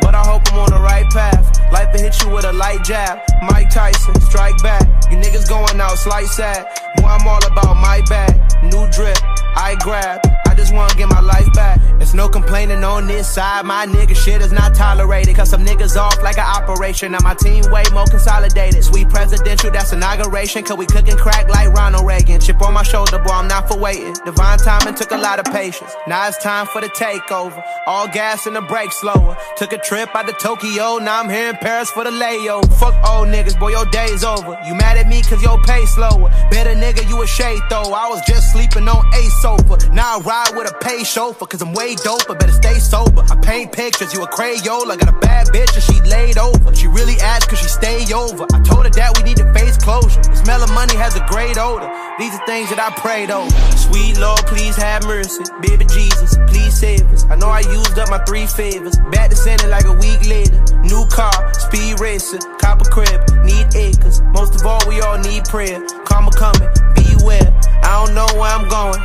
but 0.00 0.16
I 0.16 0.22
hope 0.26 0.42
I'm 0.52 0.58
on 0.58 0.70
the 0.70 0.80
right 0.82 1.08
path. 1.12 1.46
Life 1.72 1.92
will 1.92 2.02
hit 2.02 2.20
you 2.20 2.30
with 2.30 2.46
a 2.46 2.52
light 2.52 2.82
jab. 2.82 3.20
Mike 3.42 3.70
Tyson, 3.70 4.20
strike 4.22 4.60
back. 4.64 4.82
You 5.08 5.18
niggas 5.18 5.48
going 5.48 5.80
out 5.80 5.96
slight 5.96 6.26
sad. 6.26 6.66
Boy, 6.96 7.06
I'm 7.06 7.28
all 7.28 7.46
about 7.46 7.76
my 7.76 8.02
bag. 8.08 8.34
New 8.64 8.90
drip, 8.90 9.18
I 9.54 9.76
grab. 9.84 10.20
Just 10.56 10.72
wanna 10.74 10.94
get 10.94 11.08
my 11.08 11.20
life 11.20 11.52
back. 11.54 11.80
There's 11.98 12.14
no 12.14 12.28
complaining 12.28 12.84
on 12.84 13.06
this 13.06 13.28
side. 13.32 13.64
My 13.64 13.86
nigga 13.86 14.16
shit 14.16 14.40
is 14.40 14.52
not 14.52 14.74
tolerated. 14.74 15.36
Cause 15.36 15.50
some 15.50 15.64
niggas 15.64 15.96
off 15.96 16.22
like 16.22 16.38
an 16.38 16.46
operation. 16.46 17.12
Now 17.12 17.18
my 17.22 17.34
team 17.34 17.64
way 17.70 17.84
more 17.92 18.06
consolidated. 18.06 18.84
Sweet 18.84 19.08
presidential, 19.08 19.70
that's 19.70 19.92
inauguration. 19.92 20.64
Cause 20.64 20.76
we 20.76 20.86
cooking 20.86 21.16
crack 21.16 21.48
like 21.48 21.68
Ronald 21.72 22.06
Reagan. 22.06 22.40
Chip 22.40 22.60
on 22.62 22.74
my 22.74 22.82
shoulder, 22.82 23.18
boy, 23.18 23.32
I'm 23.32 23.48
not 23.48 23.68
for 23.68 23.78
waiting. 23.78 24.14
Divine 24.24 24.58
timing 24.58 24.94
took 24.94 25.10
a 25.12 25.16
lot 25.16 25.38
of 25.38 25.46
patience. 25.46 25.92
Now 26.06 26.28
it's 26.28 26.36
time 26.42 26.66
for 26.66 26.80
the 26.80 26.88
takeover. 26.88 27.62
All 27.86 28.06
gas 28.08 28.46
and 28.46 28.56
the 28.56 28.62
brake 28.62 28.92
slower. 28.92 29.36
Took 29.56 29.72
a 29.72 29.78
trip 29.78 30.14
out 30.14 30.26
to 30.26 30.34
Tokyo. 30.34 30.98
Now 30.98 31.20
I'm 31.20 31.30
here 31.30 31.50
in 31.50 31.56
Paris 31.56 31.90
for 31.90 32.04
the 32.04 32.10
layover. 32.10 32.72
Fuck 32.78 32.94
old 33.08 33.28
niggas, 33.28 33.58
boy, 33.58 33.70
your 33.70 33.86
day's 33.86 34.24
over. 34.24 34.58
You 34.66 34.74
mad 34.74 34.98
at 34.98 35.08
me 35.08 35.22
cause 35.22 35.42
your 35.42 35.60
pay 35.62 35.84
slower. 35.86 36.28
Better 36.50 36.74
nigga, 36.74 37.08
you 37.08 37.22
a 37.22 37.26
shade 37.26 37.60
though. 37.70 37.92
I 37.92 38.08
was 38.08 38.20
just 38.26 38.52
sleeping 38.52 38.88
on 38.88 39.06
a 39.14 39.22
sofa. 39.40 39.88
Now 39.92 40.18
I 40.18 40.20
ride 40.20 40.43
with 40.52 40.70
a 40.70 40.74
pay 40.78 41.04
chauffeur 41.04 41.46
cause 41.46 41.62
I'm 41.62 41.72
way 41.72 41.94
doper. 41.94 42.38
Better 42.38 42.52
stay 42.52 42.78
sober. 42.78 43.22
I 43.30 43.36
paint 43.36 43.72
pictures, 43.72 44.12
you 44.12 44.22
a 44.22 44.28
Crayola. 44.28 44.98
Got 44.98 45.08
a 45.08 45.18
bad 45.20 45.46
bitch 45.48 45.72
and 45.74 45.82
she 45.82 46.00
laid 46.10 46.38
over. 46.38 46.74
She 46.74 46.86
really 46.88 47.16
asked 47.20 47.48
cause 47.48 47.60
she 47.60 47.68
stay 47.68 48.04
over. 48.12 48.44
I 48.52 48.60
told 48.62 48.84
her 48.84 48.90
that 48.90 49.16
we 49.16 49.22
need 49.24 49.38
to 49.38 49.52
face 49.54 49.76
closure. 49.78 50.20
The 50.20 50.36
smell 50.36 50.62
of 50.62 50.70
money 50.72 50.96
has 50.96 51.16
a 51.16 51.24
great 51.26 51.56
odor. 51.56 51.88
These 52.18 52.34
are 52.34 52.46
things 52.46 52.70
that 52.70 52.78
I 52.78 52.90
prayed 53.00 53.30
over. 53.30 53.50
Sweet 53.76 54.18
Lord, 54.18 54.40
please 54.46 54.76
have 54.76 55.04
mercy. 55.04 55.44
Baby 55.60 55.84
Jesus, 55.86 56.36
please 56.46 56.74
save 56.74 57.06
us. 57.12 57.24
I 57.30 57.36
know 57.36 57.48
I 57.48 57.60
used 57.60 57.98
up 57.98 58.10
my 58.10 58.18
three 58.24 58.46
favors. 58.46 58.96
Back 59.10 59.30
to 59.30 59.36
center 59.36 59.68
like 59.68 59.86
a 59.86 59.94
week 59.94 60.22
later. 60.26 60.60
New 60.82 61.06
car, 61.08 61.32
speed 61.54 62.00
racer, 62.00 62.38
copper 62.58 62.88
crib, 62.90 63.22
need 63.44 63.66
acres. 63.74 64.20
Most 64.34 64.54
of 64.54 64.66
all, 64.66 64.82
we 64.88 65.00
all 65.00 65.18
need 65.18 65.44
prayer. 65.44 65.80
Karma 66.04 66.30
coming, 66.32 66.68
beware. 66.94 67.50
I 67.84 68.04
don't 68.04 68.14
know 68.14 68.26
where 68.40 68.50
I'm 68.50 68.68
going, 68.68 69.00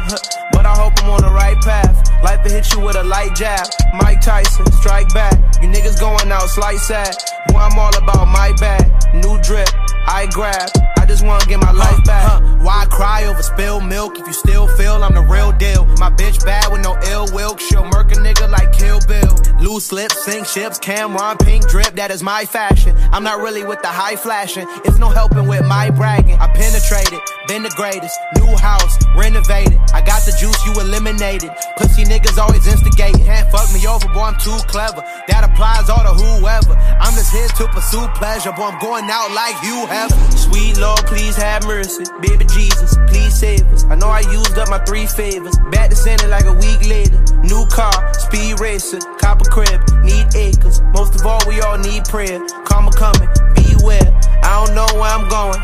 but 0.52 0.66
I 0.66 0.74
hope 0.74 0.94
I'm 1.04 1.10
on 1.12 1.22
the 1.22 1.30
right 1.30 1.60
path. 1.62 2.10
Life 2.24 2.44
will 2.44 2.52
hit 2.52 2.72
you 2.74 2.80
with 2.80 2.96
a 2.96 3.04
light 3.04 3.36
jab. 3.36 3.68
Mike 3.94 4.22
Tyson, 4.22 4.72
strike 4.72 5.14
back. 5.14 5.34
You 5.62 5.68
niggas 5.68 6.00
going 6.00 6.32
out 6.32 6.50
slight 6.50 6.80
sad. 6.80 7.16
Boy, 7.50 7.60
I'm 7.60 7.78
all 7.78 7.96
about 7.98 8.26
my 8.28 8.54
bag. 8.60 8.88
New 9.14 9.38
drip, 9.42 9.70
I 10.08 10.28
grab. 10.32 10.70
I 11.10 11.12
just 11.12 11.26
wanna 11.26 11.46
get 11.46 11.60
my 11.60 11.72
life 11.72 12.04
back. 12.04 12.40
Why 12.62 12.86
cry 12.86 13.26
over 13.26 13.42
spilled 13.42 13.84
milk 13.84 14.20
if 14.20 14.28
you 14.28 14.34
still 14.34 14.68
feel 14.78 15.04
I'm 15.04 15.16
the 15.16 15.24
real 15.24 15.52
deal? 15.54 15.88
My 15.98 16.12
bitch 16.12 16.46
bad 16.46 16.72
with 16.72 16.84
no 16.84 17.00
ill 17.10 17.26
will. 17.34 17.58
She'll 17.58 17.86
murk 17.86 18.12
a 18.12 18.16
nigga 18.16 18.48
like 18.48 18.72
Kill 18.74 19.00
Bill. 19.08 19.34
Loose 19.60 19.92
lips, 19.92 20.24
sink 20.24 20.46
ships, 20.46 20.78
Cam'ron, 20.78 21.40
pink 21.40 21.68
drip, 21.68 21.96
that 21.96 22.12
is 22.12 22.22
my 22.22 22.46
fashion. 22.46 22.96
I'm 23.12 23.24
not 23.24 23.42
really 23.42 23.66
with 23.66 23.82
the 23.82 23.88
high 23.88 24.18
flashing. 24.18 24.68
It's 24.86 25.00
no 25.00 25.10
helping 25.10 25.48
with 25.48 25.66
my 25.66 25.90
bragging. 25.90 26.38
I 26.40 26.48
penetrated, 26.48 27.20
been 27.48 27.64
the 27.64 27.74
greatest. 27.76 28.16
New 28.38 28.56
house, 28.56 28.96
renovated. 29.18 29.80
I 29.92 30.02
got 30.02 30.22
the 30.30 30.32
juice, 30.40 30.62
you 30.64 30.80
eliminated. 30.80 31.50
Pussy 31.78 32.04
niggas 32.04 32.38
always 32.38 32.68
instigating. 32.68 33.26
Can't 33.26 33.50
fuck 33.50 33.68
me 33.74 33.82
over, 33.88 34.08
boy, 34.14 34.30
I'm 34.30 34.40
too 34.40 34.56
clever. 34.70 35.02
That 35.28 35.44
applies 35.44 35.90
all 35.90 36.06
to 36.06 36.14
whoever. 36.14 36.78
I'm 37.02 37.16
just 37.16 37.34
here 37.34 37.48
to 37.48 37.68
pursue 37.74 38.08
pleasure, 38.14 38.54
boy, 38.54 38.70
I'm 38.70 38.80
going 38.80 39.10
out 39.10 39.32
like 39.34 39.58
you 39.64 39.90
have. 39.90 40.14
Sweet 40.38 40.78
Lord, 40.78 40.99
please 41.06 41.36
have 41.36 41.66
mercy. 41.66 42.06
Baby 42.22 42.46
Jesus, 42.46 42.98
please 43.08 43.38
save 43.38 43.66
us. 43.74 43.86
I 43.86 43.96
know 43.96 44.08
I 44.08 44.22
used 44.32 44.58
up 44.58 44.70
my 44.70 44.80
three 44.80 45.06
favors. 45.06 45.58
Back 45.72 45.90
to 45.90 45.96
center 45.96 46.28
like 46.28 46.46
a 46.46 46.54
week 46.54 46.88
later. 46.88 47.18
New 47.44 47.66
car, 47.68 48.14
speed 48.14 48.60
racer, 48.60 49.00
copper 49.20 49.50
crib, 49.50 49.82
need 50.04 50.28
acres. 50.36 50.82
Most 50.94 51.16
of 51.16 51.26
all, 51.26 51.42
we 51.48 51.62
all 51.62 51.78
need 51.78 52.06
prayer. 52.06 52.40
Karma 52.66 52.92
coming, 52.92 53.30
beware. 53.56 54.10
I 54.44 54.66
don't 54.66 54.76
know 54.76 54.88
where 55.00 55.12
I'm 55.12 55.28
going, 55.30 55.60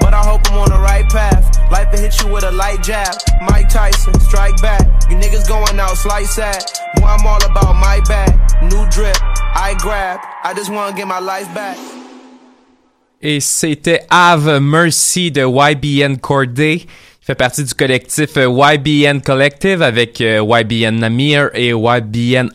but 0.00 0.14
I 0.14 0.22
hope 0.22 0.40
I'm 0.50 0.58
on 0.58 0.70
the 0.70 0.78
right 0.78 1.08
path. 1.08 1.44
Life 1.70 1.92
will 1.92 2.00
hit 2.00 2.20
you 2.22 2.28
with 2.32 2.44
a 2.44 2.52
light 2.52 2.82
jab. 2.82 3.14
Mike 3.42 3.68
Tyson, 3.68 4.18
strike 4.20 4.60
back. 4.60 4.82
You 5.10 5.16
niggas 5.16 5.48
going 5.48 5.78
out 5.78 5.96
slight 5.96 6.26
sad. 6.26 6.62
Boy, 6.96 7.06
I'm 7.06 7.26
all 7.26 7.42
about 7.44 7.74
my 7.74 8.00
bag. 8.08 8.32
New 8.62 8.88
drip, 8.90 9.16
I 9.22 9.74
grab. 9.78 10.20
I 10.44 10.54
just 10.54 10.70
wanna 10.70 10.96
get 10.96 11.06
my 11.06 11.18
life 11.18 11.52
back. 11.54 11.78
Et 13.22 13.38
c'était 13.38 14.00
Have 14.10 14.58
Mercy 14.60 15.30
de 15.30 15.42
YBN 15.46 16.16
Corday. 16.16 16.74
Il 16.74 17.24
fait 17.24 17.36
partie 17.36 17.62
du 17.62 17.72
collectif 17.72 18.36
euh, 18.36 18.48
YBN 18.50 19.20
Collective 19.20 19.80
avec 19.80 20.20
euh, 20.20 20.44
YBN 20.44 20.98
Namir 20.98 21.50
et 21.54 21.68
YBN 21.68 22.48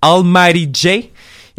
Almighty 0.00 0.70
J. 0.72 1.09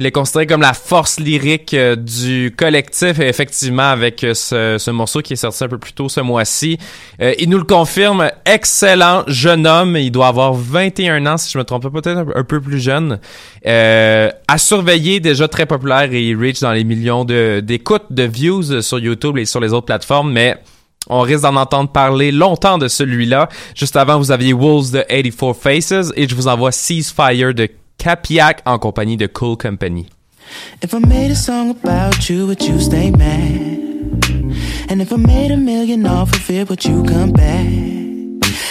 Il 0.02 0.08
est 0.08 0.12
considéré 0.12 0.48
comme 0.48 0.62
la 0.62 0.74
force 0.74 1.20
lyrique 1.20 1.76
euh, 1.76 1.96
du 1.96 2.56
collectif 2.58 3.20
et 3.20 3.28
effectivement 3.28 3.92
avec 3.92 4.24
euh, 4.24 4.34
ce, 4.34 4.78
ce 4.80 4.90
morceau 4.90 5.22
qui 5.22 5.34
est 5.34 5.36
sorti 5.36 5.64
un 5.64 5.68
peu 5.68 5.78
plus 5.78 5.94
tôt 5.94 6.10
ce 6.10 6.22
mois-ci. 6.22 6.80
euh, 7.22 7.36
il 7.38 7.52
nous 7.52 7.60
le 7.60 7.66
confirme, 7.66 8.32
excellent 8.48 9.22
jeune 9.28 9.68
homme, 9.68 9.96
il 9.96 10.10
doit 10.10 10.30
avoir 10.30 10.54
21 10.54 11.24
ans 11.28 11.38
si 11.38 11.52
je 11.52 11.60
me 11.60 11.64
trompe 11.64 11.84
pas, 11.84 12.02
peut-être 12.02 12.26
un, 12.36 12.44
peu 12.44 12.60
plus 12.60 12.80
jeune. 12.80 13.20
Euh, 13.68 14.32
à 14.48 14.58
surveiller, 14.58 15.20
déjà 15.20 15.48
très 15.48 15.68
populaire 15.68 16.12
et 16.12 16.30
il 16.30 16.36
reach 16.36 16.62
dans 16.62 16.72
les 16.72 16.84
millions 16.84 17.24
de- 17.24 17.60
d'écoutes, 17.64 18.08
de, 18.10 18.24
views 18.24 18.82
sur 18.82 18.98
YouTube 18.98 19.38
et 19.38 19.46
sur 19.46 19.60
les 19.60 19.72
autres 19.72 19.86
plateformes, 19.86 20.32
mais 20.32 20.58
on 21.10 21.22
risque 21.22 21.44
d'en 21.44 21.56
entendre 21.56 21.92
parler 21.92 22.32
longtemps 22.32 22.80
de 22.80 22.88
celui-là. 22.88 23.50
Juste 23.76 23.96
avant, 23.96 24.18
vous 24.18 24.32
aviez 24.32 24.54
Wolves 24.54 24.94
de 24.94 25.02
84 25.08 25.54
Faces 25.54 26.12
et 26.16 26.28
je 26.28 26.34
vous 26.34 26.48
envoie 26.48 26.72
Ceasefire 26.72 27.54
de 27.54 27.68
Capyac 28.02 28.64
en 28.66 28.80
compagnie 28.80 29.16
de 29.16 29.28
Cool 29.28 29.56
Company. 29.56 30.08
If 30.82 30.92
I 30.96 30.98
made 30.98 31.30
a 31.30 31.36
song 31.36 31.70
about 31.70 32.28
you, 32.28 32.48
would 32.48 32.60
you 32.64 32.80
stay 32.80 33.12
mad? 33.12 33.78
And 34.90 35.04
if 35.04 35.14
I 35.14 35.18
made 35.18 35.52
a 35.52 35.56
million 35.56 36.08
off 36.08 36.34
of 36.34 36.50
it, 36.50 36.68
would 36.68 36.84
you 36.84 37.04
come 37.04 37.32
back? 37.32 37.68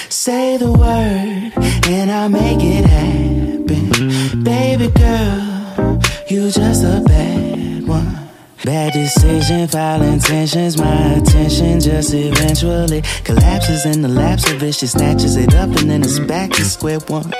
Say 0.08 0.56
the 0.56 0.72
word, 0.72 1.52
and 1.86 2.10
I'll 2.10 2.28
make 2.28 2.58
it 2.60 2.84
happen. 2.84 4.42
Baby 4.42 4.88
girl, 4.88 6.00
you 6.28 6.50
just 6.50 6.82
a 6.82 7.00
bad 7.06 7.86
one. 7.86 8.28
Bad 8.64 8.94
decision, 8.94 9.68
foul 9.68 10.02
intentions, 10.02 10.76
my 10.76 11.14
attention 11.14 11.78
just 11.78 12.12
eventually 12.14 13.02
collapses 13.22 13.86
in 13.86 14.02
the 14.02 14.08
lapse 14.08 14.50
of 14.50 14.60
it. 14.64 14.74
She 14.74 14.88
snatches 14.88 15.36
it 15.36 15.54
up 15.54 15.70
and 15.76 15.88
then 15.88 16.02
it's 16.02 16.18
back 16.18 16.50
to 16.50 16.64
square 16.64 16.98
one. 17.06 17.32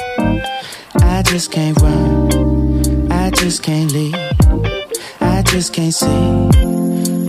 I 1.02 1.22
just 1.24 1.50
can't 1.50 1.78
run, 1.80 3.12
I 3.12 3.30
just 3.30 3.62
can't 3.62 3.92
leave, 3.92 4.14
I 5.20 5.42
just 5.46 5.72
can't 5.72 5.94
see. 5.94 6.70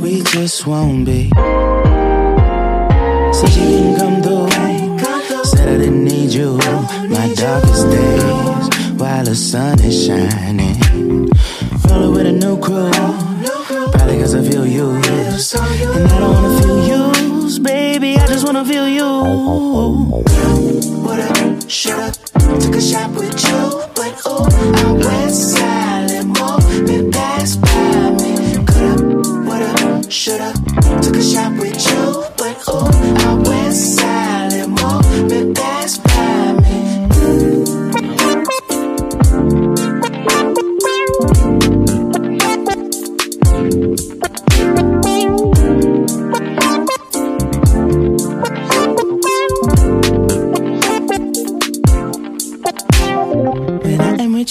We 0.02 0.24
just 0.24 0.66
won't 0.66 1.06
be. 1.06 1.30
Said 3.34 3.52
you 3.56 3.66
didn't 3.74 3.96
come 3.98 4.22
through. 4.24 4.50
Said 5.46 5.70
I 5.70 5.78
didn't 5.78 6.04
need 6.04 6.34
you. 6.34 6.58
My 7.10 7.32
darkest 7.36 7.90
days 7.90 9.00
while 9.00 9.24
the 9.24 9.36
sun 9.36 9.80
is 9.82 10.06
shining. 10.06 11.30
Rolling 11.88 12.12
with 12.14 12.28
a 12.28 12.32
new 12.32 12.58
crew. 12.60 12.92
Probably 13.92 14.20
cause 14.20 14.34
I 14.36 14.42
feel 14.50 14.66
used. 14.66 15.56
And 15.56 16.08
I 16.12 16.20
don't 16.20 16.34
wanna 16.34 16.62
feel 16.62 17.01
used, 17.52 17.64
baby. 17.64 18.18
I 18.18 18.28
just 18.28 18.46
wanna 18.46 18.66
feel 18.66 18.88
you. 18.88 20.24
Shut 21.68 22.00
up. 22.00 22.14
Took 22.62 22.76
a 22.76 22.82
shot 22.82 23.10
with 23.12 23.44
you, 23.48 23.62
but 23.96 24.14
oh, 24.26 24.46
I 24.76 24.92
went 24.92 25.32
silent. 25.32 26.28
More 26.38 26.86
been 26.86 27.12
passed 27.12 27.62
by 27.62 28.12
me. 28.22 28.58
Up? 28.58 30.12
Shut 30.12 30.42
up. 30.42 30.56
Took 31.02 31.16
a 31.16 31.24
shot 31.24 31.52
with 31.60 31.80
you, 31.90 32.24
but 32.38 32.58
oh, 32.68 32.90
I 33.28 33.34
went 33.48 33.74
silent. 33.74 34.70
More 34.82 35.28
been 35.30 35.54
passed 35.54 35.71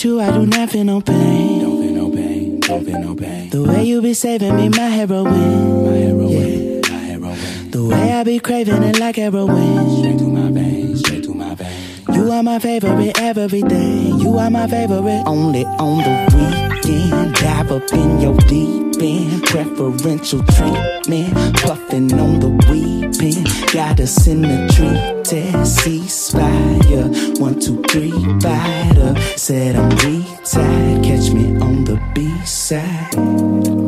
with 0.00 0.04
you, 0.04 0.20
I 0.20 0.30
do 0.30 0.46
not 0.46 0.70
feel 0.70 0.84
no 0.84 1.00
pain. 1.00 1.60
Don't 1.60 1.82
feel 1.82 1.94
no 1.94 2.10
pain. 2.10 2.60
Don't 2.60 2.84
feel 2.84 3.00
no 3.00 3.14
pain. 3.14 3.50
The 3.50 3.62
way 3.62 3.84
you 3.84 4.00
be 4.00 4.14
saving 4.14 4.56
me, 4.56 4.68
my 4.68 4.78
heroin. 4.78 5.24
My 5.24 5.92
heroin. 5.92 6.80
My 6.82 6.98
heroin. 6.98 7.70
The 7.70 7.84
way 7.84 8.12
I 8.12 8.24
be 8.24 8.38
craving 8.38 8.82
it 8.82 8.98
like 8.98 9.16
heroin. 9.16 9.98
Straight 9.98 10.18
to 10.18 10.24
my 10.24 10.50
veins. 10.50 11.00
Straight 11.00 11.24
to 11.24 11.34
my 11.34 11.54
veins. 11.54 12.08
You 12.08 12.30
are 12.30 12.42
my 12.42 12.58
favorite 12.58 13.20
every 13.20 13.62
day. 13.62 14.12
You 14.22 14.38
are 14.38 14.50
my 14.50 14.66
favorite. 14.66 15.22
Only 15.26 15.64
on 15.64 15.98
the 15.98 16.36
weekend. 16.36 16.69
Dive 16.82 17.72
up 17.72 17.92
in 17.92 18.20
your 18.20 18.36
deep 18.48 19.00
end. 19.00 19.42
Preferential 19.44 20.42
treatment. 20.44 21.56
Puffing 21.62 22.12
on 22.18 22.40
the 22.40 22.48
weed 22.68 23.18
pen. 23.18 23.44
Got 23.72 24.00
us 24.00 24.26
in 24.26 24.42
the 24.42 24.68
tree 24.72 25.22
test. 25.22 25.78
Ceasefire. 25.80 27.38
One, 27.38 27.60
two, 27.60 27.82
three, 27.88 28.12
fighter. 28.40 29.14
Said 29.36 29.76
I'm 29.76 29.90
retired. 29.90 31.04
Catch 31.04 31.32
me 31.32 31.56
on 31.60 31.84
the 31.84 32.00
B 32.14 32.44
side. 32.44 33.79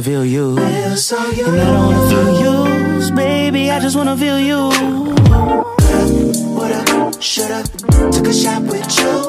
I 0.00 0.02
feel 0.02 0.24
you. 0.24 0.56
And 0.56 0.66
I 0.66 0.94
don't 0.96 1.84
wanna 1.84 2.08
feel 2.08 2.96
used, 2.96 3.14
baby. 3.14 3.70
I 3.70 3.78
just 3.80 3.94
wanna 3.94 4.16
feel 4.16 4.38
you. 4.40 4.70
What 6.56 6.72
up? 6.72 7.20
Shut 7.20 7.50
up. 7.50 7.66
Took 8.10 8.26
a 8.26 8.32
shot 8.32 8.62
with 8.62 8.98
you, 8.98 9.19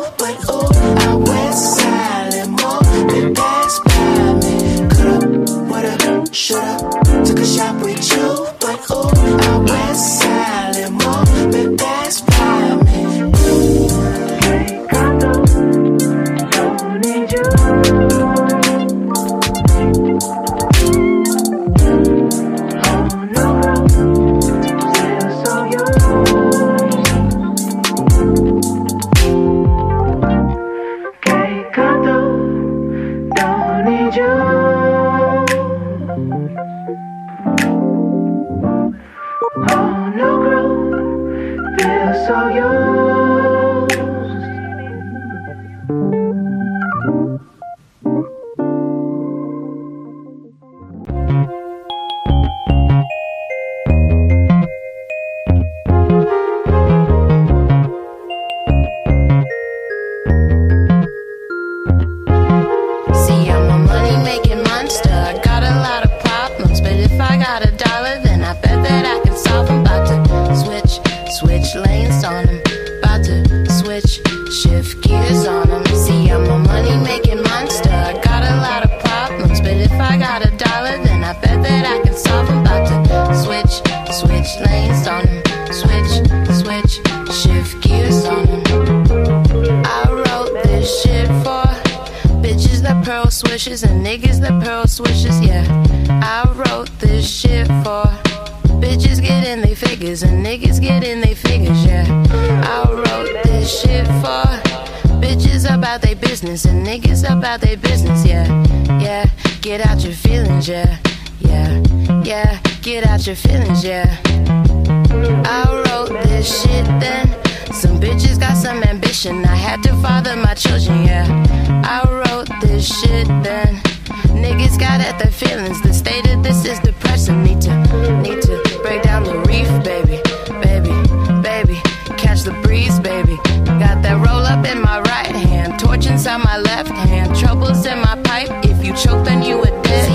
Troubles 137.39 137.85
in 137.85 137.99
my 137.99 138.15
pipe. 138.23 138.49
If 138.63 138.83
you 138.85 138.93
choke, 138.93 139.25
then 139.25 139.43
you 139.43 139.61
a 139.61 139.69
dead 139.83 140.10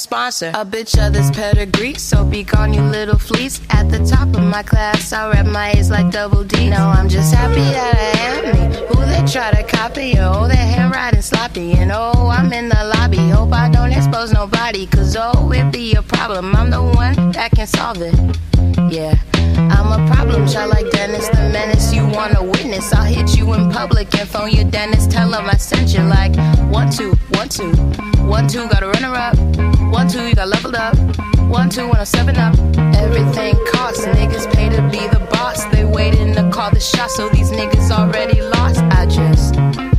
sponsor 0.00 0.48
a 0.54 0.64
bitch 0.64 0.94
of 1.04 1.12
this 1.12 1.30
pedigree? 1.30 1.94
So 1.94 2.24
be 2.24 2.42
gone, 2.42 2.72
you 2.72 2.82
little 2.82 3.18
fleas. 3.18 3.60
At 3.70 3.90
the 3.90 3.98
top 4.04 4.28
of 4.34 4.42
my 4.42 4.62
class, 4.62 5.12
I 5.12 5.30
rap 5.30 5.46
my 5.46 5.72
A's 5.72 5.90
like 5.90 6.10
double 6.10 6.42
D. 6.42 6.70
No, 6.70 6.88
I'm 6.88 7.08
just 7.08 7.34
happy 7.34 7.60
that 7.76 7.94
I 7.94 8.18
am 8.26 8.70
me. 8.70 8.76
Who 8.88 8.96
they 9.06 9.22
try 9.30 9.50
to 9.50 9.62
copy? 9.62 10.14
Oh, 10.18 10.48
their 10.48 10.56
handwriting 10.56 11.22
sloppy. 11.22 11.72
And 11.72 11.92
oh, 11.92 12.28
I'm 12.28 12.52
in 12.52 12.68
the 12.68 12.94
lobby. 12.96 13.28
Hope 13.28 13.52
I 13.52 13.68
don't 13.70 13.92
expose 13.92 14.32
nobody. 14.32 14.86
Cause 14.86 15.16
oh, 15.18 15.52
it 15.52 15.70
be 15.70 15.94
a 15.94 16.02
problem. 16.02 16.54
I'm 16.56 16.70
the 16.70 16.82
one 16.82 17.32
that 17.32 17.50
can 17.52 17.66
solve 17.66 18.00
it. 18.00 18.14
Yeah. 18.90 19.14
I'm 19.56 19.92
a 19.92 20.14
problem 20.14 20.46
child 20.48 20.70
like 20.70 20.90
Dennis 20.90 21.28
the 21.28 21.50
Menace. 21.52 21.92
You 21.92 22.06
wanna 22.08 22.42
witness? 22.42 22.92
I'll 22.94 23.04
hit 23.04 23.36
you 23.36 23.52
in 23.52 23.70
public 23.70 24.14
and 24.18 24.28
phone 24.28 24.50
your 24.50 24.64
dentist. 24.64 25.10
Tell 25.10 25.32
him 25.32 25.48
I 25.48 25.56
sent 25.56 25.92
you 25.92 26.02
like 26.02 26.34
one 26.70 26.90
two, 26.90 27.12
one 27.34 27.48
two, 27.48 27.70
one 27.72 27.88
two. 27.90 28.10
One, 28.30 28.46
two, 28.46 28.68
got 28.68 28.84
a 28.84 28.86
runner 28.86 29.12
up. 29.12 29.34
One, 29.90 30.06
two, 30.08 30.26
you 30.28 30.34
got 30.34 30.48
leveled 30.48 30.76
up. 30.76 30.96
One, 31.50 31.68
two, 31.68 31.82
when 31.82 31.96
oh, 31.96 32.00
I'm 32.00 32.06
seven 32.06 32.36
up. 32.36 32.54
Everything 32.94 33.56
costs. 33.72 34.06
Niggas 34.06 34.52
pay 34.54 34.68
to 34.68 34.82
be 34.88 35.08
the 35.08 35.18
boss. 35.32 35.64
They 35.66 35.84
waiting 35.84 36.32
to 36.34 36.48
call 36.50 36.70
the 36.70 36.78
shot, 36.78 37.10
so 37.10 37.28
these 37.28 37.50
niggas 37.50 37.90
already 37.90 38.40
lost. 38.40 38.78
I 38.78 39.06
just 39.06 39.56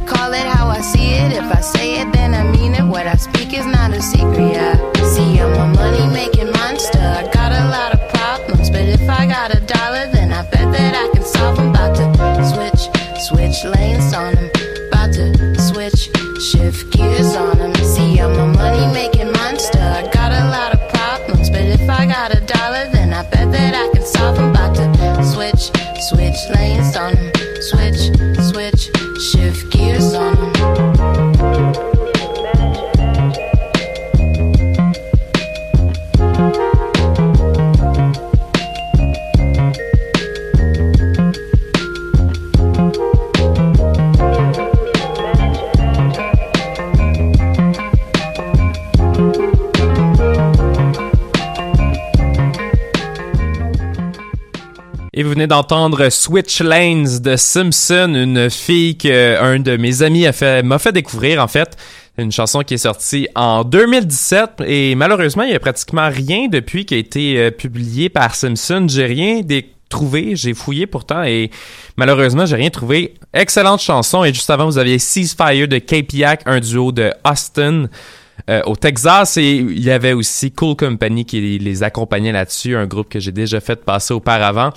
call 0.08 0.32
it 0.32 0.48
how 0.48 0.68
I 0.70 0.80
see 0.80 1.12
it. 1.12 1.34
If 1.34 1.44
I 1.44 1.60
say 1.60 2.00
it, 2.00 2.14
then 2.14 2.34
I 2.34 2.44
mean 2.44 2.74
it. 2.74 2.84
What 2.86 3.06
I 3.06 3.16
speak 3.16 3.54
is 3.54 3.66
not 3.66 3.92
a 3.92 4.02
secret. 4.02 4.40
Yeah. 4.40 4.94
See, 5.04 5.40
I'm 5.40 5.54
a 5.54 5.68
money 5.76 6.08
making 6.08 6.52
monster. 6.54 6.98
I 6.98 7.30
got 7.34 7.52
a 7.52 7.68
lot 7.68 7.94
of 7.94 8.00
problems, 8.14 8.70
but 8.70 8.88
if 8.88 9.08
I 9.10 9.28
got 9.28 9.54
a 9.54 9.60
dollar, 9.60 10.10
then 10.12 10.32
I 10.32 10.44
bet 10.44 10.72
that 10.72 10.96
I 10.96 11.14
can 11.14 11.24
solve 11.24 11.58
them. 11.58 11.70
About 11.72 11.98
to 11.98 12.46
switch, 12.48 12.82
switch 13.28 13.66
lanes 13.66 14.14
on 14.14 14.36
them. 14.36 14.50
About 14.88 15.14
to 15.16 15.60
switch, 15.60 16.10
shift 16.50 16.92
gears 16.94 17.36
on 17.36 17.58
them. 17.58 17.76
See, 17.76 18.20
I'm 18.20 18.32
a 18.40 18.48
money 18.48 18.88
making 18.94 19.26
monster. 19.26 19.41
I 19.70 20.10
got 20.12 20.32
a 20.32 20.50
lot 20.50 20.74
of 20.74 20.90
problems, 20.90 21.52
but 21.52 21.62
if 21.62 21.88
I 21.88 22.08
got 22.08 22.36
a 22.36 22.42
dollar, 22.42 22.90
then 22.92 23.14
I 23.14 23.22
bet 23.30 23.52
that 23.52 23.76
I 23.76 23.94
can 23.94 24.04
solve 24.04 24.36
them. 24.38 24.50
About 24.50 24.76
to 24.76 25.24
switch, 25.24 25.72
switch 26.10 26.40
lanes 26.56 26.96
on 26.96 27.14
them. 27.14 27.32
Switch, 27.62 28.10
switch, 28.50 28.90
shift 29.22 29.72
gears 29.72 30.16
on 30.16 30.54
them. 30.54 31.91
Et 55.22 55.24
vous 55.24 55.30
venez 55.30 55.46
d'entendre 55.46 56.10
Switch 56.10 56.62
Lanes 56.62 57.20
de 57.20 57.36
Simpson, 57.36 58.12
une 58.16 58.50
fille 58.50 58.98
que 58.98 59.40
un 59.40 59.60
de 59.60 59.78
mes 59.78 60.02
amis 60.02 60.26
a 60.26 60.34
fait, 60.34 60.64
m'a 60.64 60.80
fait 60.80 60.94
découvrir 60.94 61.44
en 61.44 61.48
fait. 61.48 61.78
Une 62.18 62.32
chanson 62.32 62.62
qui 62.62 62.74
est 62.74 62.80
sortie 62.80 63.28
en 63.36 63.64
2017 63.64 64.64
et 64.66 64.96
malheureusement 64.96 65.44
il 65.44 65.52
y 65.52 65.54
a 65.54 65.60
pratiquement 65.60 66.10
rien 66.10 66.48
depuis 66.48 66.88
qui 66.88 66.96
a 66.96 66.98
été 66.98 67.38
euh, 67.38 67.52
publié 67.52 68.10
par 68.10 68.34
Simpson. 68.34 68.88
J'ai 68.90 69.06
rien 69.06 69.42
trouvé, 69.90 70.36
j'ai 70.36 70.56
fouillé 70.56 70.88
pourtant 70.88 71.22
et 71.22 71.52
malheureusement 71.98 72.48
j'ai 72.48 72.56
rien 72.56 72.72
trouvé. 72.72 73.14
Excellente 73.32 73.82
chanson 73.82 74.24
et 74.24 74.34
juste 74.34 74.50
avant 74.50 74.66
vous 74.66 74.80
aviez 74.80 74.98
Ceasefire 74.98 75.68
de 75.68 75.78
Cape 75.78 76.16
un 76.48 76.60
duo 76.60 76.92
de 76.92 77.12
Austin. 77.24 77.90
Euh, 78.50 78.62
au 78.66 78.76
Texas 78.76 79.38
et 79.38 79.56
il 79.58 79.84
y 79.84 79.92
avait 79.92 80.14
aussi 80.14 80.52
Cool 80.52 80.76
Company 80.76 81.26
qui 81.26 81.60
les 81.60 81.84
accompagnait 81.84 82.32
là-dessus, 82.32 82.76
un 82.76 82.86
groupe 82.88 83.10
que 83.10 83.20
j'ai 83.20 83.32
déjà 83.32 83.60
fait 83.60 83.84
passer 83.84 84.14
auparavant. 84.14 84.72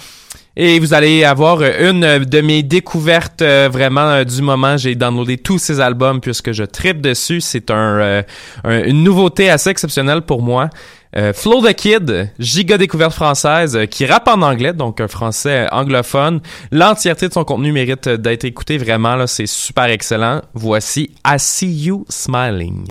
Et 0.56 0.78
vous 0.78 0.94
allez 0.94 1.24
avoir 1.24 1.62
une 1.62 2.18
de 2.24 2.40
mes 2.40 2.62
découvertes 2.62 3.42
euh, 3.42 3.68
vraiment 3.72 4.02
euh, 4.08 4.22
du 4.24 4.40
moment. 4.40 4.76
J'ai 4.76 4.94
downloadé 4.94 5.36
tous 5.36 5.58
ces 5.58 5.80
albums 5.80 6.20
puisque 6.20 6.52
je 6.52 6.62
tripe 6.62 7.00
dessus. 7.00 7.40
C'est 7.40 7.72
un, 7.72 7.98
euh, 7.98 8.22
un- 8.62 8.84
une 8.84 9.02
nouveauté 9.02 9.50
assez 9.50 9.70
exceptionnelle 9.70 10.22
pour 10.22 10.42
moi. 10.42 10.70
Euh, 11.16 11.32
Flo 11.32 11.60
the 11.60 11.72
Kid, 11.74 12.30
giga 12.38 12.78
découverte 12.78 13.12
française, 13.14 13.78
qui 13.90 14.04
rappe 14.06 14.28
en 14.28 14.42
anglais, 14.42 14.72
donc 14.72 15.00
un 15.00 15.08
français 15.08 15.66
anglophone. 15.72 16.40
L'entièreté 16.70 17.28
de 17.28 17.32
son 17.32 17.44
contenu 17.44 17.72
mérite 17.72 18.08
d'être 18.08 18.44
écouté 18.44 18.78
vraiment, 18.78 19.26
c'est 19.26 19.46
super 19.46 19.84
excellent. 19.86 20.40
Voici 20.54 21.10
I 21.26 21.34
See 21.38 21.72
You 21.84 22.04
Smiling. 22.08 22.84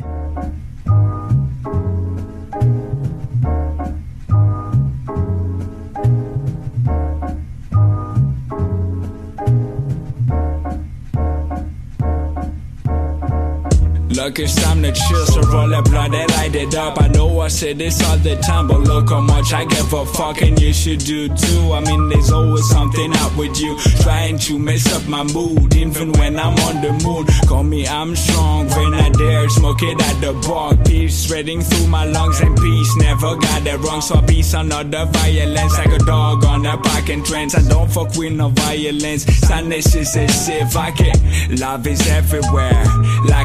Look, 14.24 14.40
it's 14.40 14.56
time 14.56 14.82
to 14.84 14.92
chill, 14.94 15.26
so 15.26 15.42
roll 15.52 15.68
that 15.68 15.84
blunt 15.84 16.16
and 16.16 16.32
light 16.32 16.56
it 16.56 16.74
up. 16.76 16.98
I 17.02 17.10
know 17.10 17.42
I 17.42 17.50
say 17.50 17.74
this 17.74 18.02
all 18.08 18.16
the 18.16 18.38
time, 18.38 18.70
but 18.70 18.80
look 18.80 19.10
how 19.10 19.20
much 19.20 19.52
I 19.52 19.66
give 19.66 19.92
a 19.92 20.06
fuck, 20.06 20.42
and 20.42 20.58
you 20.62 20.72
should 20.72 21.00
do 21.00 21.28
too. 21.28 21.74
I 21.74 21.82
mean, 21.82 22.08
there's 22.08 22.32
always 22.32 22.66
something 22.70 23.12
up 23.18 23.36
with 23.36 23.60
you, 23.60 23.78
trying 24.02 24.40
to 24.48 24.58
mess 24.58 24.88
up 24.96 25.06
my 25.10 25.24
mood, 25.24 25.76
even 25.76 26.14
when 26.14 26.40
I'm 26.40 26.56
on 26.64 26.82
the 26.82 26.94
moon. 27.04 27.26
Call 27.50 27.64
me, 27.64 27.86
I'm 27.86 28.16
strong 28.16 28.70
when 28.70 28.94
I 28.94 29.10
dare 29.10 29.50
smoke 29.50 29.84
it 29.84 30.02
at 30.02 30.22
the 30.22 30.32
bar. 30.48 30.78
Peace 30.86 31.18
spreading 31.26 31.60
through 31.60 31.88
my 31.88 32.06
lungs, 32.06 32.40
and 32.40 32.56
peace 32.56 32.96
never 33.00 33.36
got 33.36 33.68
it 33.68 33.78
wrong. 33.82 34.00
So 34.00 34.22
peace 34.22 34.54
on 34.54 34.72
other 34.72 35.06
violence, 35.06 35.78
like 35.78 35.92
a 35.92 36.00
dog 36.00 36.46
on 36.46 36.66
a 36.66 36.78
parking 36.78 37.26
trance. 37.26 37.56
I 37.56 37.68
don't 37.68 37.92
fuck 37.92 38.16
with 38.16 38.32
no 38.32 38.48
violence. 38.48 39.26
Sadness 39.26 39.94
is 39.96 40.16
a 40.16 40.30
sieve, 40.30 40.78
I 40.78 40.92
can. 40.92 41.58
Love 41.58 41.86
is 41.88 42.08
everywhere, 42.08 42.86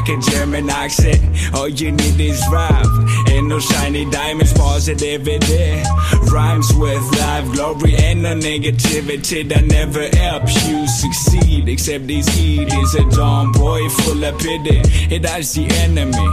a 0.09 0.17
German 0.31 0.69
accent. 0.69 1.21
All 1.53 1.67
you 1.67 1.91
need 1.91 2.19
is 2.19 2.41
rap. 2.51 2.85
Ain't 3.29 3.47
no 3.47 3.59
shiny 3.59 4.09
diamonds, 4.09 4.53
positivity. 4.53 5.83
Rhymes 6.31 6.71
with 6.75 7.03
life. 7.19 7.45
Glory 7.53 7.95
and 7.95 8.25
the 8.25 8.35
negativity 8.35 9.47
that 9.49 9.65
never 9.65 10.07
helps 10.17 10.67
you 10.67 10.87
succeed. 10.87 11.69
Except 11.69 12.07
these 12.07 12.27
is 12.37 12.95
a 12.95 13.09
dumb 13.11 13.51
boy 13.51 13.87
full 13.89 14.23
of 14.23 14.37
pity. 14.39 14.81
It 15.13 15.25
is 15.25 15.53
the 15.53 15.67
enemy. 15.85 16.27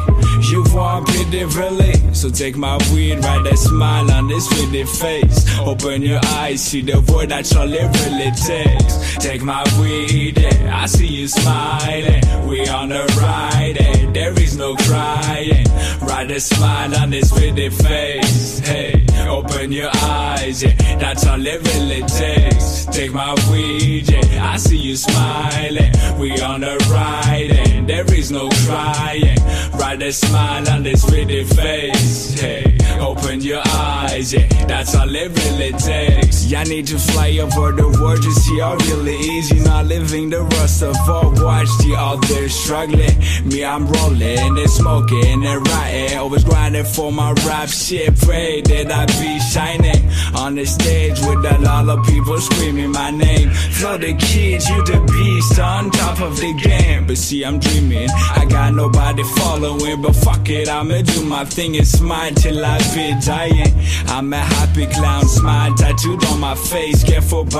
You 0.50 0.64
want 0.74 1.08
pity, 1.08 1.44
really? 1.44 2.14
So 2.14 2.30
take 2.30 2.56
my 2.56 2.76
weed, 2.92 3.18
write 3.24 3.44
that 3.44 3.58
smile 3.58 4.10
on 4.10 4.28
this 4.28 4.46
pretty 4.48 4.84
face. 4.84 5.58
Open 5.60 6.02
your 6.02 6.20
eyes, 6.24 6.62
see 6.62 6.82
the 6.82 7.00
word 7.12 7.30
that's 7.30 7.54
all 7.54 7.70
it 7.72 7.88
really 8.04 8.30
takes. 8.32 9.16
Take 9.16 9.42
my 9.42 9.64
weed, 9.80 10.38
yeah, 10.38 10.82
I 10.82 10.86
see 10.86 11.06
you 11.06 11.28
smiling. 11.28 12.22
We 12.48 12.68
on 12.68 12.90
the 12.90 13.04
ride, 13.20 13.65
eh? 13.76 14.10
there 14.12 14.38
is 14.40 14.56
no 14.56 14.74
crying. 14.76 15.66
Write 16.02 16.30
a 16.30 16.40
smile 16.40 16.94
on 16.96 17.10
this 17.10 17.32
pretty 17.32 17.68
face. 17.70 18.58
Hey, 18.60 19.04
open 19.28 19.72
your 19.72 19.90
eyes, 19.94 20.62
yeah, 20.62 20.74
that's 20.98 21.26
all 21.26 21.44
it 21.46 21.60
really 21.74 22.02
takes. 22.02 22.86
Take 22.86 23.12
my 23.12 23.34
weed, 23.50 24.10
yeah, 24.10 24.52
I 24.52 24.56
see 24.56 24.78
you 24.78 24.96
smiling. 24.96 25.92
We 26.18 26.40
on 26.40 26.60
the 26.60 26.76
ride, 26.90 27.50
and 27.50 27.88
there 27.88 28.10
is 28.14 28.30
no 28.30 28.48
crying. 28.66 29.38
Write 29.78 30.02
a 30.02 30.12
smile 30.12 30.68
on 30.70 30.82
this 30.82 31.04
pretty 31.04 31.44
face. 31.44 32.40
Hey, 32.40 32.76
open 33.00 33.40
your 33.40 33.62
eyes, 33.66 34.32
yeah, 34.32 34.46
that's 34.66 34.94
all 34.94 35.14
it 35.14 35.30
really 35.44 35.72
takes. 35.72 36.46
Y'all 36.46 36.64
need 36.64 36.86
to 36.86 36.98
fly 36.98 37.36
over 37.38 37.72
the 37.72 37.88
world 38.00 38.22
to 38.22 38.32
see 38.32 38.60
how 38.60 38.76
really 38.88 39.16
easy. 39.16 39.58
Not 39.60 39.86
living 39.86 40.30
the 40.30 40.42
rust 40.42 40.82
of 40.82 40.96
all. 41.08 41.32
Watch 41.32 41.68
the 41.78 41.96
others 41.98 42.54
struggling. 42.54 43.18
Me, 43.44 43.55
I'm 43.64 43.86
rolling 43.86 44.58
and 44.58 44.70
smoking 44.70 45.44
and 45.44 45.68
writing. 45.68 46.18
Always 46.18 46.44
grinding 46.44 46.84
for 46.84 47.12
my 47.12 47.32
rap 47.46 47.68
shit. 47.68 48.16
Pray 48.18 48.60
that 48.62 48.90
I 48.90 49.06
be 49.20 49.38
shining 49.40 50.08
on 50.34 50.54
the 50.54 50.64
stage 50.66 51.18
with 51.20 51.44
a 51.44 51.58
lot 51.60 51.88
of 51.88 52.04
people 52.06 52.38
screaming 52.38 52.92
my 52.92 53.10
name. 53.10 53.50
Flow 53.50 53.98
the 53.98 54.14
kids, 54.14 54.68
you 54.68 54.84
the 54.84 55.00
beast 55.12 55.58
on 55.58 55.90
top 55.90 56.20
of 56.20 56.36
the 56.36 56.52
game. 56.54 57.06
But 57.06 57.18
see, 57.18 57.44
I'm 57.44 57.58
dreaming. 57.58 58.08
I 58.10 58.44
got 58.48 58.74
nobody 58.74 59.22
following, 59.22 60.02
but 60.02 60.14
fuck 60.14 60.48
it, 60.48 60.68
I'ma 60.68 61.02
do 61.02 61.24
my 61.24 61.44
thing 61.44 61.76
and 61.76 61.86
smile 61.86 62.32
till 62.34 62.64
I 62.64 62.78
be 62.94 63.14
dying. 63.24 63.72
I'm 64.08 64.32
a 64.32 64.38
happy 64.38 64.86
clown, 64.86 65.26
smile 65.26 65.74
tattooed 65.74 66.24
on 66.26 66.40
my 66.40 66.54
face. 66.54 67.04
Careful 67.04 67.44
me. 67.44 67.50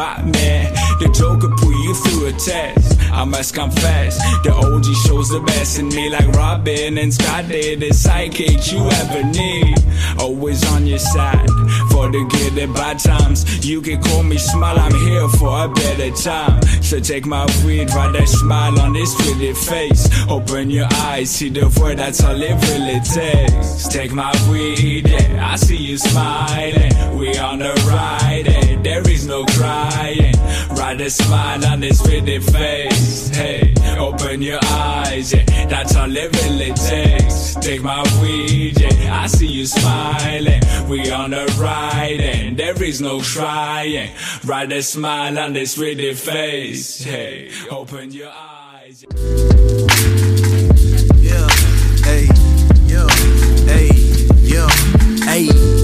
The 1.01 1.11
Joker 1.13 1.49
put 1.57 1.75
you 1.85 1.95
through 1.95 2.27
a 2.27 2.33
test. 2.33 2.99
I 3.13 3.25
must 3.25 3.55
confess, 3.55 4.19
the 4.43 4.53
OG 4.53 4.85
shows 5.07 5.31
the 5.31 5.41
best 5.41 5.79
me, 5.87 6.11
like 6.11 6.28
Robin 6.28 6.99
and 6.99 7.12
Scott 7.12 7.49
did. 7.49 7.80
The 7.80 7.93
psychic 7.93 8.72
you 8.72 8.89
ever 8.89 9.22
need. 9.24 9.76
Always 10.18 10.64
on 10.72 10.87
your 10.87 10.99
side 10.99 11.49
for 11.91 12.11
the 12.11 12.24
good 12.30 12.59
and 12.59 12.74
bad 12.74 12.99
times. 12.99 13.66
You 13.66 13.80
can 13.80 14.03
call 14.03 14.22
me 14.22 14.39
smile, 14.39 14.78
I'm 14.78 14.95
here 14.95 15.28
for 15.28 15.64
a 15.64 15.68
better 15.68 16.11
time. 16.11 16.62
So 16.82 17.01
take 17.01 17.26
my 17.26 17.45
weed, 17.64 17.91
write 17.95 18.12
that 18.12 18.28
smile 18.28 18.78
on 18.80 18.93
this 18.93 19.14
pretty 19.14 19.53
face. 19.53 20.09
Open 20.28 20.70
your 20.70 20.89
eyes, 21.09 21.30
see 21.30 21.49
the 21.49 21.68
word, 21.80 21.99
that's 21.99 22.22
all 22.22 22.41
it 22.41 22.57
really 22.68 23.01
takes. 23.01 23.89
Take 23.89 24.12
my 24.12 24.32
weed, 24.51 25.09
yeah, 25.09 25.51
I 25.53 25.57
see 25.57 25.76
you 25.76 25.99
smiling. 25.99 27.18
We 27.18 27.37
on 27.39 27.59
the 27.59 27.72
ride, 27.89 28.47
eh, 28.47 28.66
there 28.87 29.09
is 29.11 29.26
no 29.26 29.45
crying. 29.47 30.34
Write 30.78 31.01
a 31.01 31.11
smile 31.11 31.64
on 31.66 31.80
this 31.80 32.01
pretty 32.01 32.39
face. 32.39 33.28
Hey, 33.34 33.74
open 33.99 34.41
your 34.41 34.61
eyes, 34.62 35.32
yeah, 35.34 35.66
that's 35.66 35.97
all 35.97 36.16
it 36.16 36.30
really 36.43 36.72
takes. 36.72 37.57
Take 37.57 37.82
my 37.82 38.03
weed, 38.22 38.80
yeah, 38.80 39.22
I 39.22 39.26
see 39.26 39.49
you 39.49 39.66
smiling. 39.66 40.62
We 40.89 41.11
on 41.11 41.30
the 41.30 41.45
ride, 41.61 42.20
and 42.20 42.57
there 42.57 42.80
is 42.80 43.01
no 43.01 43.20
trying. 43.20 44.11
Write 44.45 44.70
a 44.70 44.82
smile 44.82 45.37
on 45.37 45.53
this 45.53 45.76
pretty 45.76 46.14
face. 46.14 47.03
Hey, 47.03 47.51
open 47.68 48.12
your 48.12 48.30
eyes. 48.30 49.05
Yeah, 51.28 51.49
hey, 52.07 52.28
yo, 52.87 53.09
hey, 53.66 53.89
yo, 54.47 54.68
hey. 55.26 55.76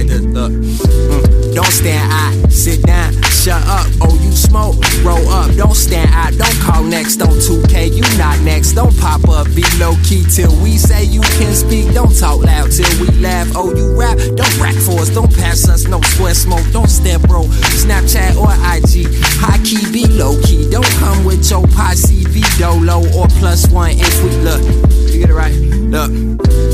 Like, 0.00 0.08
this, 0.08 0.22
look. 0.22 0.52
Mm. 0.52 1.54
Don't 1.54 1.66
stand 1.66 2.12
out, 2.12 2.52
sit 2.52 2.82
down, 2.82 3.12
shut 3.22 3.60
up. 3.66 3.86
Oh, 4.00 4.14
you 4.22 4.32
smoke, 4.32 4.76
roll 5.02 5.28
up. 5.28 5.54
Don't 5.56 5.74
stand 5.74 6.10
out, 6.14 6.32
don't 6.38 6.60
call 6.60 6.82
next. 6.84 7.16
Don't 7.16 7.30
2K, 7.30 7.92
you 7.94 8.02
not 8.18 8.38
next. 8.40 8.72
Don't 8.72 8.96
pop 8.98 9.28
up, 9.28 9.46
be 9.54 9.64
low 9.78 9.94
key 10.04 10.24
till 10.24 10.54
we 10.62 10.78
say 10.78 11.04
you 11.04 11.20
can 11.20 11.52
speak. 11.54 11.92
Don't 11.92 12.16
talk 12.16 12.42
loud 12.44 12.70
till 12.70 12.88
we 13.00 13.08
laugh. 13.18 13.48
Oh, 13.54 13.74
you 13.74 13.98
rap, 13.98 14.16
don't 14.36 14.58
rap 14.60 14.74
for 14.74 15.00
us. 15.00 15.10
Don't 15.10 15.32
pass 15.36 15.68
us 15.68 15.86
no 15.86 16.00
sweat 16.02 16.36
smoke. 16.36 16.64
Don't 16.72 16.88
step 16.88 17.20
bro, 17.22 17.42
Snapchat 17.82 18.36
or 18.36 18.52
IG. 18.72 19.10
High 19.42 19.58
key, 19.64 19.90
be 19.92 20.06
low 20.06 20.40
key. 20.42 20.70
Don't 20.70 20.88
come 20.98 21.24
with 21.24 21.50
your 21.50 21.66
posse, 21.68 22.24
be 22.32 22.42
dolo 22.58 23.02
or 23.18 23.26
plus 23.40 23.68
one 23.70 23.92
if 23.92 24.22
we 24.22 24.30
look. 24.44 24.99
You 25.10 25.18
get 25.18 25.30
it 25.30 25.34
right? 25.34 25.54
Look, 25.90 26.10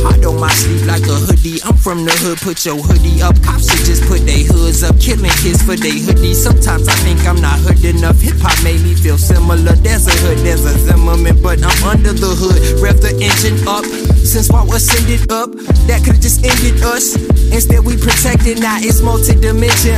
hide 0.04 0.24
on 0.26 0.38
my 0.38 0.52
sleeve 0.52 0.84
like 0.84 1.02
a 1.08 1.16
hoodie. 1.16 1.56
I'm 1.64 1.76
from 1.76 2.04
the 2.04 2.12
hood, 2.20 2.36
put 2.38 2.64
your 2.66 2.76
hoodie 2.76 3.22
up. 3.22 3.40
Cops 3.42 3.72
should 3.72 3.86
just 3.88 4.04
put 4.04 4.20
their 4.28 4.44
hoods 4.44 4.84
up, 4.84 5.00
killing 5.00 5.32
kids 5.40 5.64
for 5.64 5.72
their 5.74 5.96
hoodies. 5.96 6.44
Sometimes 6.44 6.86
I 6.86 6.94
think 7.00 7.24
I'm 7.24 7.40
not 7.40 7.58
hood 7.64 7.82
enough. 7.84 8.20
Hip 8.20 8.36
hop 8.44 8.52
made 8.62 8.82
me 8.84 8.92
feel 8.94 9.16
similar. 9.16 9.72
There's 9.80 10.06
a 10.06 10.12
hood, 10.20 10.44
there's 10.44 10.64
a 10.68 10.76
Zimmerman, 10.84 11.40
but 11.42 11.64
I'm 11.64 11.82
under 11.88 12.12
the 12.12 12.36
hood. 12.36 12.60
Rev 12.80 13.00
the 13.00 13.16
engine 13.16 13.56
up. 13.66 13.88
Since 14.20 14.52
what 14.52 14.68
was 14.68 14.84
ended 15.00 15.32
up, 15.32 15.48
that 15.88 16.04
could've 16.04 16.20
just 16.20 16.44
ended 16.44 16.82
us. 16.82 17.16
Instead, 17.48 17.80
we 17.86 17.96
protected, 17.96 18.60
now 18.60 18.76
it's 18.80 19.00
multi-dimension. 19.00 19.96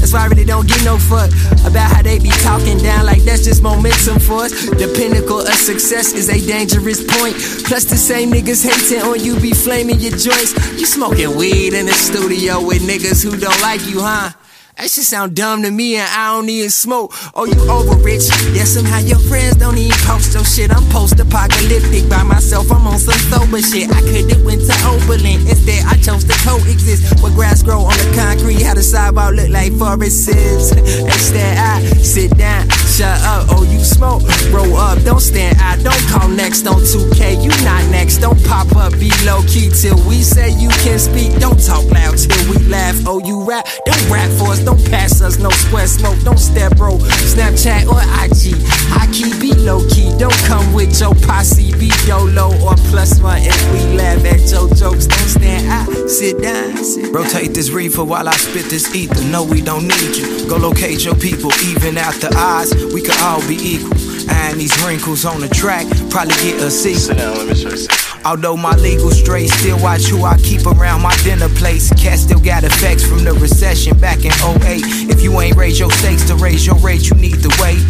That's 0.00 0.12
why 0.12 0.24
I 0.24 0.26
really 0.26 0.46
don't 0.46 0.66
give 0.66 0.82
no 0.84 0.98
fuck 0.98 1.30
about 1.62 1.94
how 1.94 2.02
they 2.02 2.18
be 2.18 2.30
talking 2.42 2.78
down 2.78 3.04
like 3.04 3.22
that's 3.22 3.44
just 3.44 3.62
momentum 3.62 4.18
for 4.18 4.48
us. 4.48 4.52
The 4.66 4.88
pinnacle 4.96 5.40
of 5.40 5.54
success 5.54 6.12
is 6.14 6.28
a 6.28 6.40
dangerous 6.40 7.04
point. 7.04 7.36
Plus, 7.68 7.84
the 7.84 7.96
same 7.96 8.32
niggas 8.32 8.64
hating 8.64 9.02
on 9.02 9.20
you 9.20 9.38
be 9.40 9.52
flaming 9.52 10.00
your 10.00 10.12
joints. 10.12 10.56
You 10.80 10.86
smoking 10.86 11.36
weed 11.36 11.74
in 11.74 11.84
the 11.84 11.92
studio 11.92 12.64
with 12.64 12.80
niggas 12.80 13.22
who 13.22 13.36
don't 13.36 13.60
like 13.60 13.84
you, 13.86 14.00
huh? 14.00 14.30
That 14.78 14.88
shit 14.88 15.10
sound 15.10 15.34
dumb 15.34 15.62
to 15.66 15.72
me 15.72 15.96
and 15.96 16.06
I 16.06 16.30
don't 16.32 16.48
even 16.48 16.70
smoke. 16.70 17.10
Oh, 17.34 17.44
you 17.50 17.58
over 17.68 17.98
rich? 17.98 18.30
Yeah, 18.54 18.62
somehow 18.62 19.02
your 19.02 19.18
friends 19.18 19.56
don't 19.56 19.76
even 19.76 19.98
post 20.06 20.32
your 20.32 20.44
shit. 20.46 20.70
I'm 20.70 20.86
post-apocalyptic 20.94 22.08
by 22.08 22.22
myself. 22.22 22.70
I'm 22.70 22.86
on 22.86 22.96
some 23.02 23.18
sober 23.26 23.58
shit. 23.58 23.90
I 23.90 23.98
could've 24.06 24.38
went 24.46 24.62
to 24.70 24.74
Oberlin. 24.86 25.42
Instead, 25.50 25.82
I 25.82 25.98
chose 25.98 26.22
to 26.30 26.36
coexist. 26.46 27.20
Where 27.20 27.34
grass 27.34 27.60
grow 27.60 27.90
on 27.90 27.96
the 27.98 28.06
concrete, 28.14 28.62
how 28.62 28.74
the 28.74 28.82
sidewalk 28.86 29.34
look 29.34 29.50
like 29.50 29.74
forests. 29.74 30.30
Instead, 30.30 31.58
I 31.74 31.82
sit 31.98 32.38
down, 32.38 32.70
shut 32.86 33.18
up. 33.26 33.50
Oh, 33.50 33.66
you 33.66 33.82
smoke? 33.82 34.22
Roll 34.54 34.78
up, 34.78 35.02
don't 35.02 35.18
stand 35.18 35.58
out. 35.58 35.82
Don't 35.82 36.06
call 36.06 36.27
next 36.48 36.66
on 36.66 36.80
2K. 36.80 37.42
You 37.44 37.50
not 37.62 37.84
next. 37.90 38.18
Don't 38.18 38.42
pop 38.46 38.74
up, 38.74 38.92
be 38.98 39.12
low 39.26 39.42
key 39.42 39.68
till 39.68 39.98
we 40.08 40.22
say 40.22 40.48
you 40.48 40.70
can 40.80 40.98
speak. 40.98 41.38
Don't 41.38 41.60
talk 41.60 41.84
loud 41.90 42.16
till 42.16 42.40
we 42.48 42.56
laugh. 42.68 42.96
Oh, 43.06 43.20
you 43.22 43.44
rap? 43.44 43.68
Don't 43.84 44.08
rap 44.08 44.30
for 44.38 44.52
us. 44.52 44.60
Don't 44.60 44.82
pass 44.90 45.20
us 45.20 45.38
no 45.38 45.50
sweat 45.50 45.90
smoke. 45.90 46.18
Don't 46.24 46.38
step 46.38 46.74
bro. 46.78 46.96
Snapchat 47.34 47.84
or 47.92 48.00
IG. 48.24 48.56
I 48.96 49.04
key, 49.12 49.28
be 49.38 49.52
low 49.60 49.86
key. 49.90 50.10
Don't 50.16 50.40
come 50.48 50.72
with 50.72 50.98
your 50.98 51.14
posse. 51.28 51.72
Be 51.72 51.90
YOLO 52.06 52.48
or 52.64 52.76
plus 52.88 53.20
one 53.20 53.42
if 53.42 53.60
we 53.72 53.96
laugh 53.98 54.24
at 54.24 54.40
your 54.50 54.72
jokes. 54.74 55.06
Don't 55.06 55.28
stand 55.28 55.68
out. 55.68 56.08
Sit 56.08 56.40
down. 56.40 56.76
Sit 56.78 57.12
Rotate 57.12 57.52
this 57.52 57.70
reefer 57.70 58.04
while 58.04 58.26
I 58.26 58.36
spit 58.36 58.70
this 58.70 58.94
ether. 58.94 59.22
No, 59.28 59.44
we 59.44 59.60
don't 59.60 59.86
need 59.86 60.16
you. 60.16 60.48
Go 60.48 60.56
locate 60.56 61.04
your 61.04 61.16
people. 61.16 61.52
Even 61.66 61.98
after 61.98 62.28
odds, 62.34 62.72
we 62.94 63.02
could 63.02 63.20
all 63.20 63.46
be 63.46 63.56
equal. 63.60 63.92
And 64.30 64.60
these 64.60 64.76
wrinkles 64.84 65.24
on 65.24 65.40
the 65.40 65.48
track 65.48 65.86
probably 66.10 66.37
get 66.42 66.62
a 66.62 66.70
sequel. 66.70 67.00
Sit 67.00 67.18
down, 67.18 67.36
let 67.36 67.48
me 67.48 67.54
show 67.54 67.70
you. 67.70 67.86
Although 68.24 68.56
my 68.56 68.74
legal 68.76 69.10
straight, 69.10 69.48
still 69.50 69.80
watch 69.82 70.06
who 70.06 70.24
I 70.24 70.36
keep 70.38 70.66
around 70.66 71.02
my 71.02 71.14
dinner 71.22 71.48
place. 71.48 71.92
Cat 71.94 72.18
still 72.18 72.40
got 72.40 72.64
effects 72.64 73.04
from 73.06 73.24
the 73.24 73.32
recession 73.34 73.98
back 73.98 74.24
in 74.24 74.32
08. 74.32 75.10
If 75.10 75.22
you 75.22 75.40
ain't 75.40 75.56
raise 75.56 75.78
your 75.78 75.90
stakes 75.90 76.26
to 76.26 76.34
raise 76.36 76.66
your 76.66 76.76
rate, 76.76 77.08
you 77.08 77.16
need 77.16 77.42
to 77.42 77.50
wait. 77.60 77.82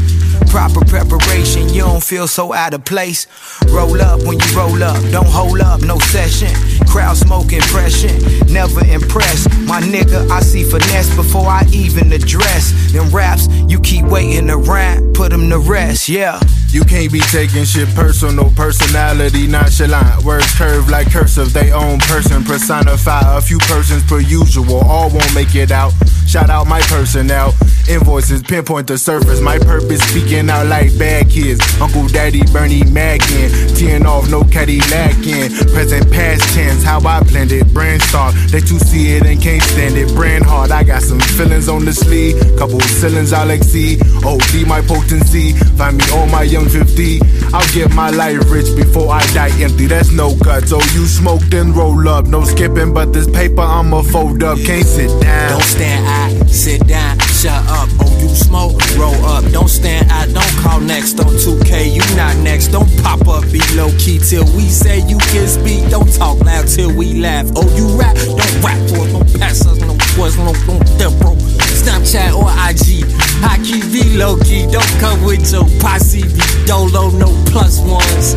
Proper 0.49 0.85
preparation, 0.85 1.69
you 1.75 1.83
don't 1.83 2.03
feel 2.03 2.29
so 2.29 2.53
out 2.53 2.73
of 2.75 2.85
place. 2.85 3.27
Roll 3.69 4.01
up 4.01 4.23
when 4.23 4.39
you 4.39 4.57
roll 4.57 4.83
up, 4.83 5.03
don't 5.11 5.27
hold 5.27 5.61
up, 5.61 5.83
no 5.83 5.99
session. 5.99 6.49
Crowd 6.87 7.17
smoke 7.17 7.53
impression, 7.53 8.17
never 8.47 8.85
impressed. 8.87 9.51
My 9.67 9.81
nigga, 9.81 10.31
I 10.31 10.41
see 10.41 10.63
finesse 10.63 11.15
before 11.17 11.47
I 11.47 11.65
even 11.73 12.13
address. 12.13 12.93
Them 12.93 13.11
raps, 13.11 13.49
you 13.69 13.81
keep 13.81 14.05
waiting 14.07 14.47
to 14.47 14.59
around, 14.59 15.15
put 15.15 15.31
them 15.31 15.51
to 15.51 15.59
rest, 15.59 16.09
yeah. 16.09 16.41
You 16.71 16.85
can't 16.85 17.11
be 17.11 17.21
taking 17.21 17.65
shit 17.65 17.89
personal, 17.95 18.51
personality 18.51 19.47
nonchalant. 19.47 20.23
Words 20.25 20.55
curve 20.55 20.89
like 20.91 21.11
cursive, 21.11 21.53
they 21.53 21.73
own 21.73 21.99
person 22.01 22.45
personify. 22.45 23.39
A 23.39 23.41
few 23.41 23.59
persons 23.59 24.05
per 24.05 24.21
usual, 24.21 24.81
all 24.85 25.09
won't 25.09 25.35
make 25.35 25.55
it 25.55 25.71
out. 25.71 25.93
Shout 26.27 26.51
out 26.51 26.67
my 26.67 26.83
personnel. 26.83 27.55
Invoices 27.89 28.43
pinpoint 28.43 28.87
the 28.87 28.99
surface. 28.99 29.41
My 29.41 29.59
purpose 29.59 30.03
speaking 30.11 30.51
out 30.51 30.67
like 30.67 30.97
bad 30.99 31.31
kids. 31.31 31.61
Uncle 31.81 32.07
Daddy 32.07 32.43
Bernie 32.53 32.85
Maggin. 32.85 33.49
Teeing 33.75 34.05
off 34.05 34.29
no 34.29 34.45
Cadillac 34.45 35.17
in. 35.27 35.51
present, 35.73 36.13
past 36.13 36.43
tense. 36.55 36.85
How 36.85 37.01
I 37.01 37.23
blend 37.23 37.51
it, 37.51 37.73
brand 37.73 38.03
start. 38.03 38.35
They 38.51 38.61
too 38.61 38.79
see 38.79 39.17
it 39.17 39.25
and 39.25 39.41
can't 39.41 39.63
stand 39.63 39.97
it. 39.97 40.15
Brand 40.15 40.45
hard, 40.45 40.71
I 40.71 40.85
got 40.85 41.01
some 41.01 41.19
feelings 41.19 41.67
on 41.67 41.87
the 41.87 41.95
sleeve. 41.95 42.37
Couple 42.59 42.79
ceilings 42.81 43.33
I'll 43.33 43.49
exceed. 43.49 44.03
OD 44.23 44.67
my 44.67 44.83
potency. 44.83 45.55
Find 45.79 45.97
me 45.97 46.05
on 46.13 46.31
my 46.31 46.43
young 46.43 46.58
50. 46.67 47.21
I'll 47.53 47.75
get 47.75 47.95
my 47.95 48.11
life 48.11 48.51
rich 48.51 48.75
before 48.77 49.13
I 49.13 49.21
die 49.33 49.51
empty. 49.61 49.87
That's 49.87 50.11
no 50.11 50.35
guts. 50.37 50.73
Oh, 50.73 50.81
you 50.95 51.07
smoke 51.07 51.43
then 51.51 51.73
roll 51.73 52.09
up. 52.09 52.27
No 52.27 52.45
skipping, 52.45 52.93
but 52.93 53.13
this 53.13 53.29
paper 53.29 53.63
I'ma 53.63 54.03
fold 54.03 54.43
up. 54.43 54.59
Can't 54.59 54.87
sit 54.87 55.09
down. 55.21 55.51
Don't 55.51 55.63
stand 55.63 56.07
out, 56.07 56.49
sit 56.49 56.87
down, 56.87 57.19
shut 57.21 57.63
up. 57.69 57.89
Oh, 58.01 58.19
you 58.21 58.29
smoke, 58.29 58.81
roll 58.97 59.25
up. 59.27 59.45
Don't 59.53 59.69
stand 59.69 60.11
out, 60.11 60.29
don't 60.33 60.57
call 60.63 60.81
next 60.81 61.21
on 61.21 61.33
2K. 61.35 61.95
You 61.95 62.17
not 62.17 62.37
next. 62.39 62.69
Don't 62.69 62.91
pop 63.03 63.27
up, 63.29 63.45
be 63.53 63.61
low 63.75 63.91
key 63.99 64.19
till 64.19 64.45
we 64.57 64.69
say 64.69 64.99
you 65.07 65.19
can 65.19 65.47
speak. 65.47 65.89
Don't 65.91 66.13
talk 66.15 66.39
loud 66.41 66.67
till 66.67 66.95
we 66.95 67.15
laugh. 67.15 67.47
Oh, 67.57 67.69
you 67.77 67.87
rap, 67.99 68.17
don't 68.17 68.65
rap 68.65 68.79
for 68.89 69.05
us. 69.05 69.13
Don't 69.13 69.41
pass 69.41 69.67
us 69.67 69.79
no 69.81 69.95
voice, 70.17 70.37
no, 70.37 70.53
no, 70.67 70.79
no, 70.99 71.11
bro. 71.19 71.35
Snapchat 71.79 72.35
or 72.35 72.51
IG. 72.69 73.28
High 73.41 73.63
key, 73.63 73.81
be 73.93 74.17
low 74.17 74.37
key. 74.39 74.67
Don't 74.71 75.01
come 75.01 75.25
with 75.25 75.51
your 75.53 75.65
posse. 75.81 76.23
Be 76.23 76.67
dolo, 76.67 77.11
no 77.11 77.29
plus 77.47 77.81
ones. 77.81 78.35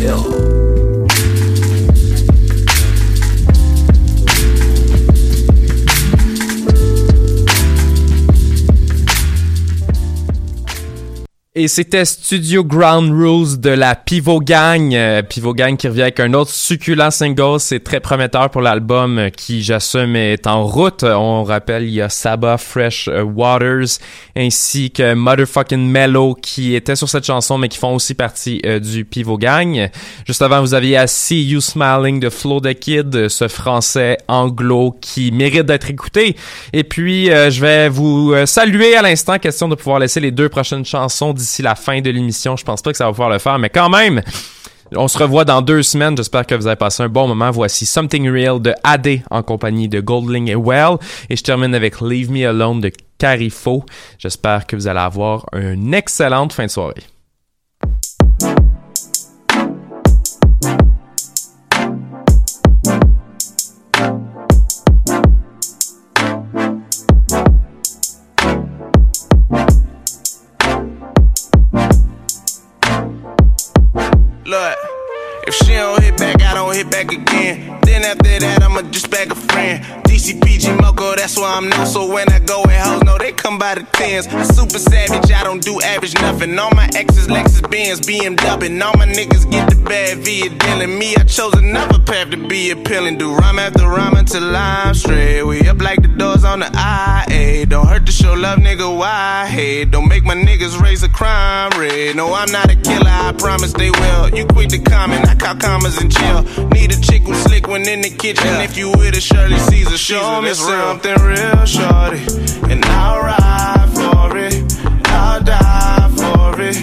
Yo. 0.00 0.55
Et 11.58 11.68
c'était 11.68 12.04
Studio 12.04 12.62
Ground 12.62 13.10
Rules 13.10 13.58
de 13.58 13.70
la 13.70 13.94
Pivot 13.94 14.40
Gang. 14.40 14.94
Euh, 14.94 15.22
Pivot 15.22 15.54
Gang 15.54 15.78
qui 15.78 15.88
revient 15.88 16.02
avec 16.02 16.20
un 16.20 16.34
autre 16.34 16.50
succulent 16.50 17.10
single. 17.10 17.58
C'est 17.60 17.82
très 17.82 17.98
prometteur 17.98 18.50
pour 18.50 18.60
l'album 18.60 19.18
euh, 19.18 19.30
qui, 19.30 19.62
j'assume, 19.62 20.16
est 20.16 20.46
en 20.46 20.66
route. 20.66 21.02
On 21.02 21.44
rappelle, 21.44 21.84
il 21.84 21.94
y 21.94 22.02
a 22.02 22.10
Saba 22.10 22.58
Fresh 22.58 23.08
euh, 23.08 23.22
Waters 23.22 24.00
ainsi 24.36 24.90
que 24.90 25.14
Motherfucking 25.14 25.88
Mellow 25.88 26.34
qui 26.34 26.74
étaient 26.74 26.94
sur 26.94 27.08
cette 27.08 27.24
chanson 27.24 27.56
mais 27.56 27.70
qui 27.70 27.78
font 27.78 27.94
aussi 27.94 28.12
partie 28.12 28.60
euh, 28.66 28.78
du 28.78 29.06
Pivot 29.06 29.38
Gang. 29.38 29.88
Juste 30.26 30.42
avant, 30.42 30.60
vous 30.60 30.74
aviez 30.74 30.98
à 30.98 31.06
See 31.06 31.42
You 31.42 31.62
Smiling 31.62 32.20
de 32.20 32.28
Flo 32.28 32.60
the 32.60 32.74
Kid, 32.74 33.30
ce 33.30 33.48
français 33.48 34.18
anglo 34.28 34.94
qui 35.00 35.32
mérite 35.32 35.64
d'être 35.64 35.88
écouté. 35.88 36.36
Et 36.74 36.84
puis, 36.84 37.28
je 37.28 37.60
vais 37.62 37.88
vous 37.88 38.34
saluer 38.44 38.94
à 38.94 39.00
l'instant, 39.00 39.38
question 39.38 39.68
de 39.68 39.74
pouvoir 39.74 40.00
laisser 40.00 40.20
les 40.20 40.32
deux 40.32 40.50
prochaines 40.50 40.84
chansons 40.84 41.32
d'ici 41.46 41.62
la 41.62 41.76
fin 41.76 42.00
de 42.00 42.10
l'émission. 42.10 42.56
Je 42.56 42.64
pense 42.64 42.82
pas 42.82 42.90
que 42.90 42.98
ça 42.98 43.04
va 43.04 43.10
pouvoir 43.12 43.30
le 43.30 43.38
faire, 43.38 43.58
mais 43.58 43.70
quand 43.70 43.88
même, 43.88 44.20
on 44.94 45.08
se 45.08 45.16
revoit 45.16 45.44
dans 45.44 45.62
deux 45.62 45.82
semaines. 45.82 46.16
J'espère 46.16 46.44
que 46.44 46.54
vous 46.54 46.66
avez 46.66 46.76
passé 46.76 47.02
un 47.02 47.08
bon 47.08 47.28
moment. 47.28 47.50
Voici 47.50 47.86
Something 47.86 48.28
Real 48.28 48.60
de 48.60 48.74
AD 48.82 49.20
en 49.30 49.42
compagnie 49.42 49.88
de 49.88 50.00
Goldling 50.00 50.50
et 50.50 50.56
Well. 50.56 50.96
Et 51.30 51.36
je 51.36 51.42
termine 51.42 51.74
avec 51.74 52.00
Leave 52.00 52.30
Me 52.30 52.46
Alone 52.46 52.80
de 52.80 52.90
Carifo. 53.18 53.84
J'espère 54.18 54.66
que 54.66 54.76
vous 54.76 54.88
allez 54.88 55.00
avoir 55.00 55.46
une 55.54 55.94
excellente 55.94 56.52
fin 56.52 56.66
de 56.66 56.70
soirée. 56.70 57.04
If 75.46 75.54
she 75.54 75.74
don't 75.74 76.02
hit 76.02 76.16
back, 76.16 76.42
I 76.42 76.54
don't 76.54 76.74
hit 76.74 76.90
back 76.90 77.12
again. 77.12 77.78
Then 77.82 78.02
after 78.04 78.38
that, 78.40 78.62
I'ma 78.62 78.82
just 78.90 79.10
back 79.10 79.30
a 79.30 79.34
friend. 79.34 79.84
DCPG 80.04 80.80
Moco, 80.80 81.14
that's 81.14 81.36
why 81.36 81.54
I'm 81.54 81.68
known. 81.68 81.86
So 81.86 82.10
when 82.12 82.28
I 82.32 82.40
go 82.40 82.64
at 82.64 82.86
hoes, 82.86 83.02
no, 83.04 83.16
they 83.18 83.32
come 83.32 83.58
by 83.58 83.76
the 83.76 83.84
tens. 83.92 84.26
I'm 84.26 84.44
super 84.44 84.78
savage, 84.78 85.30
I 85.30 85.44
don't 85.44 85.62
do 85.62 85.80
average 85.82 86.14
nothing. 86.14 86.58
All 86.58 86.70
my 86.72 86.90
exes, 86.94 87.28
Lexus 87.28 87.70
Benz, 87.70 88.00
BMW. 88.00 88.66
And 88.66 88.82
all 88.82 88.94
my 88.96 89.06
niggas 89.06 89.48
get 89.50 89.70
the 89.70 89.76
bad 89.76 90.18
via 90.18 90.50
dealing. 90.50 90.98
Me, 90.98 91.14
I 91.16 91.22
chose 91.22 91.54
another 91.54 92.00
path 92.00 92.30
to 92.30 92.48
be 92.48 92.70
appealing. 92.70 93.18
Do 93.18 93.34
rhyme 93.34 93.58
after 93.60 93.86
rhyme 93.88 94.16
until 94.16 94.56
I'm 94.56 94.94
straight. 94.94 95.44
We 95.44 95.68
up 95.68 95.80
like 95.80 96.02
the 96.02 96.08
doors 96.08 96.44
on 96.44 96.60
the 96.60 96.70
IA. 96.74 97.66
Don't 97.66 97.86
hurt 97.86 98.04
to 98.06 98.12
show 98.12 98.34
love, 98.34 98.58
nigga. 98.58 98.98
Why? 98.98 99.46
Hey, 99.48 99.84
don't 99.84 100.08
make 100.08 100.24
my 100.24 100.34
niggas 100.34 100.80
raise 100.80 101.04
a 101.04 101.08
crime 101.08 101.70
rate. 101.78 102.16
No, 102.16 102.34
I'm 102.34 102.50
not 102.50 102.68
a 102.70 102.74
killer, 102.74 103.08
I 103.08 103.32
promise 103.38 103.72
they 103.74 103.90
will. 103.90 104.30
You 104.30 104.44
quick 104.46 104.70
to 104.70 104.78
comment, 104.78 105.28
I 105.28 105.35
call 105.38 105.56
commas 105.56 105.98
and 105.98 106.10
chill. 106.12 106.42
Need 106.68 106.92
a 106.92 107.00
chick 107.00 107.22
who's 107.22 107.38
slick 107.44 107.66
when 107.66 107.86
in 107.88 108.00
the 108.00 108.10
kitchen. 108.10 108.48
If 108.60 108.76
you 108.76 108.90
with 108.90 109.16
a 109.16 109.20
Shirley 109.20 109.58
Caesar, 109.58 109.98
show 109.98 110.40
me 110.42 110.54
something 110.54 111.16
real, 111.22 111.64
shorty. 111.64 112.22
And 112.72 112.84
I'll 112.84 113.20
ride 113.22 113.90
for 113.94 114.36
it. 114.36 114.54
I'll 115.06 115.42
die 115.42 116.08
for 116.16 116.60
it. 116.60 116.76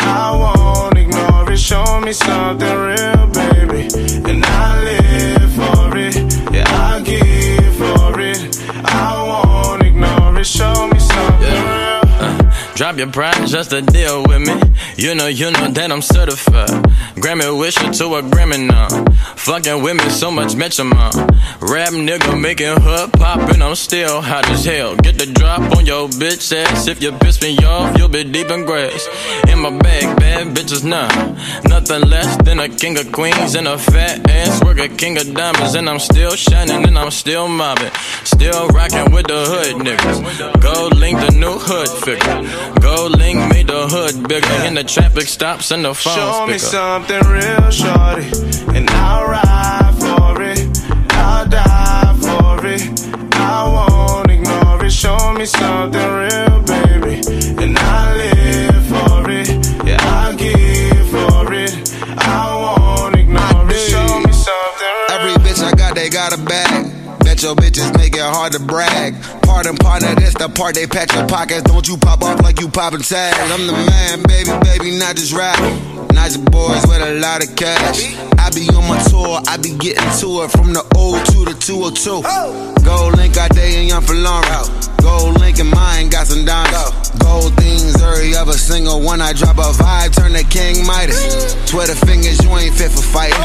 I 0.00 0.30
won't 0.40 0.98
ignore 0.98 1.52
it. 1.52 1.58
Show 1.58 2.00
me 2.00 2.12
something 2.12 2.76
real, 2.88 3.26
baby. 3.28 3.88
And 4.30 4.44
I 4.44 4.84
live 4.84 4.97
Drop 12.88 12.96
your 12.96 13.12
pride 13.12 13.46
just 13.46 13.68
to 13.68 13.82
deal 13.82 14.22
with 14.22 14.48
me. 14.48 14.54
You 14.96 15.14
know, 15.14 15.26
you 15.26 15.50
know 15.50 15.68
that 15.68 15.92
I'm 15.92 16.00
certified. 16.00 16.70
Grammy 17.20 17.52
wisher 17.58 17.92
to 17.92 18.14
a 18.14 18.22
Grammy 18.22 18.66
now. 18.66 18.88
Fucking 19.36 19.82
with 19.82 19.98
me 19.98 20.08
so 20.08 20.30
much 20.30 20.56
Metronome. 20.56 21.12
Rap 21.60 21.92
nigga 21.92 22.40
making 22.40 22.80
hood 22.80 23.12
pop 23.12 23.40
and 23.52 23.62
I'm 23.62 23.74
still 23.74 24.22
hot 24.22 24.48
as 24.48 24.64
hell. 24.64 24.96
Get 24.96 25.18
the 25.18 25.26
drop 25.26 25.60
on 25.76 25.84
your 25.84 26.08
bitch 26.08 26.50
ass. 26.56 26.88
If 26.88 27.02
you 27.02 27.12
piss 27.12 27.42
me 27.42 27.58
off, 27.58 27.98
you'll 27.98 28.08
be 28.08 28.24
deep 28.24 28.48
in 28.48 28.64
grass. 28.64 29.06
In 29.48 29.58
my 29.58 29.76
bag, 29.78 30.18
bad 30.18 30.56
bitches 30.56 30.82
nah. 30.82 31.08
Nothing 31.68 32.08
less 32.08 32.38
than 32.42 32.58
a 32.58 32.70
king 32.70 32.98
of 32.98 33.12
queens 33.12 33.54
and 33.54 33.68
a 33.68 33.76
fat 33.76 34.30
ass. 34.30 34.64
Work 34.64 34.78
a 34.78 34.88
king 34.88 35.18
of 35.18 35.34
diamonds 35.34 35.74
and 35.74 35.90
I'm 35.90 35.98
still 35.98 36.34
shining 36.36 36.86
and 36.88 36.98
I'm 36.98 37.10
still 37.10 37.48
mobbing. 37.48 37.92
Still 38.24 38.68
rocking 38.68 39.12
with 39.12 39.26
the 39.26 39.44
hood 39.44 39.76
niggas. 39.76 40.22
GoldLink 40.64 41.20
the 41.26 41.36
new 41.36 41.58
hood 41.58 41.88
figure. 42.04 42.77
GoldLink 42.80 43.50
made 43.52 43.66
the 43.68 43.88
hood 43.88 44.28
bigger. 44.28 44.46
And 44.66 44.76
the 44.76 44.84
traffic 44.84 45.28
stops 45.28 45.70
and 45.70 45.84
the 45.84 45.94
phone 45.94 46.14
Show 46.14 46.46
me 46.46 46.58
speaker. 46.58 46.76
something 46.76 47.22
real, 47.28 47.70
shorty. 47.70 48.26
And 48.76 48.88
I'll 48.90 49.26
ride 49.28 49.94
for 49.98 50.42
it. 50.42 50.60
I'll 51.12 51.46
die 51.48 52.14
for 52.20 52.66
it. 52.66 52.82
I 53.34 53.64
won't 53.74 54.30
ignore 54.30 54.84
it. 54.84 54.92
Show 54.92 55.32
me 55.34 55.46
something 55.46 56.10
real, 56.22 56.60
baby. 56.62 57.14
And 57.62 57.78
I 57.78 58.16
live 58.16 58.86
for 58.92 59.30
it. 59.30 59.48
Yeah, 59.86 59.98
I'll 60.00 60.36
give 60.36 61.08
for 61.10 61.52
it. 61.52 61.72
I 62.18 62.54
won't 62.62 63.16
ignore 63.16 63.70
it. 63.70 63.90
Show 63.90 64.20
me 64.20 64.32
something 64.32 64.92
real. 64.98 65.10
Every 65.18 65.34
bitch 65.44 65.62
I 65.62 65.72
got, 65.76 65.94
they 65.94 66.08
got 66.08 66.32
a 66.32 66.38
bag. 66.38 66.67
Bet 67.38 67.44
your 67.44 67.54
bitches 67.54 67.96
make 67.96 68.16
it 68.16 68.20
hard 68.20 68.50
to 68.50 68.58
brag. 68.58 69.14
Pardon, 69.42 69.76
partner, 69.76 70.12
that's 70.16 70.34
the 70.34 70.48
part 70.48 70.74
they 70.74 70.88
pat 70.88 71.14
your 71.14 71.24
pockets. 71.28 71.62
Don't 71.62 71.86
you 71.86 71.96
pop 71.96 72.20
off 72.20 72.42
like 72.42 72.60
you 72.60 72.68
poppin' 72.68 73.02
tags. 73.02 73.38
I'm 73.52 73.64
the 73.64 73.78
man, 73.78 74.26
baby, 74.26 74.50
baby, 74.66 74.98
not 74.98 75.14
just 75.14 75.32
rap. 75.32 75.54
Nice 76.10 76.36
boys 76.36 76.82
with 76.90 76.98
a 76.98 77.14
lot 77.22 77.46
of 77.46 77.54
cash. 77.54 78.18
I 78.42 78.50
be 78.50 78.66
on 78.74 78.82
my 78.90 78.98
tour, 79.06 79.38
I 79.46 79.56
be 79.56 79.70
getting 79.78 80.10
to 80.18 80.42
it 80.42 80.50
from 80.50 80.74
the 80.74 80.82
old 80.98 81.22
to 81.30 81.46
the 81.46 81.54
202. 81.54 82.26
GoldLink 82.82 83.36
out 83.36 83.54
day 83.54 83.78
and 83.78 83.88
young 83.88 84.02
for 84.02 84.14
Laurel. 84.14 84.66
GoldLink 84.98 85.60
in 85.60 85.70
mine, 85.70 86.10
got 86.10 86.26
some 86.26 86.44
dimes. 86.44 87.10
Gold 87.22 87.54
things, 87.54 88.02
every 88.02 88.34
other 88.34 88.58
single 88.58 89.00
one 89.00 89.22
I 89.22 89.32
drop 89.32 89.58
a 89.58 89.70
vibe, 89.78 90.10
turn 90.10 90.32
the 90.32 90.42
king 90.42 90.84
Midas. 90.84 91.54
Twitter 91.70 91.94
fingers, 91.94 92.42
you 92.42 92.50
ain't 92.58 92.74
fit 92.74 92.90
for 92.90 93.02
fighting. 93.02 93.38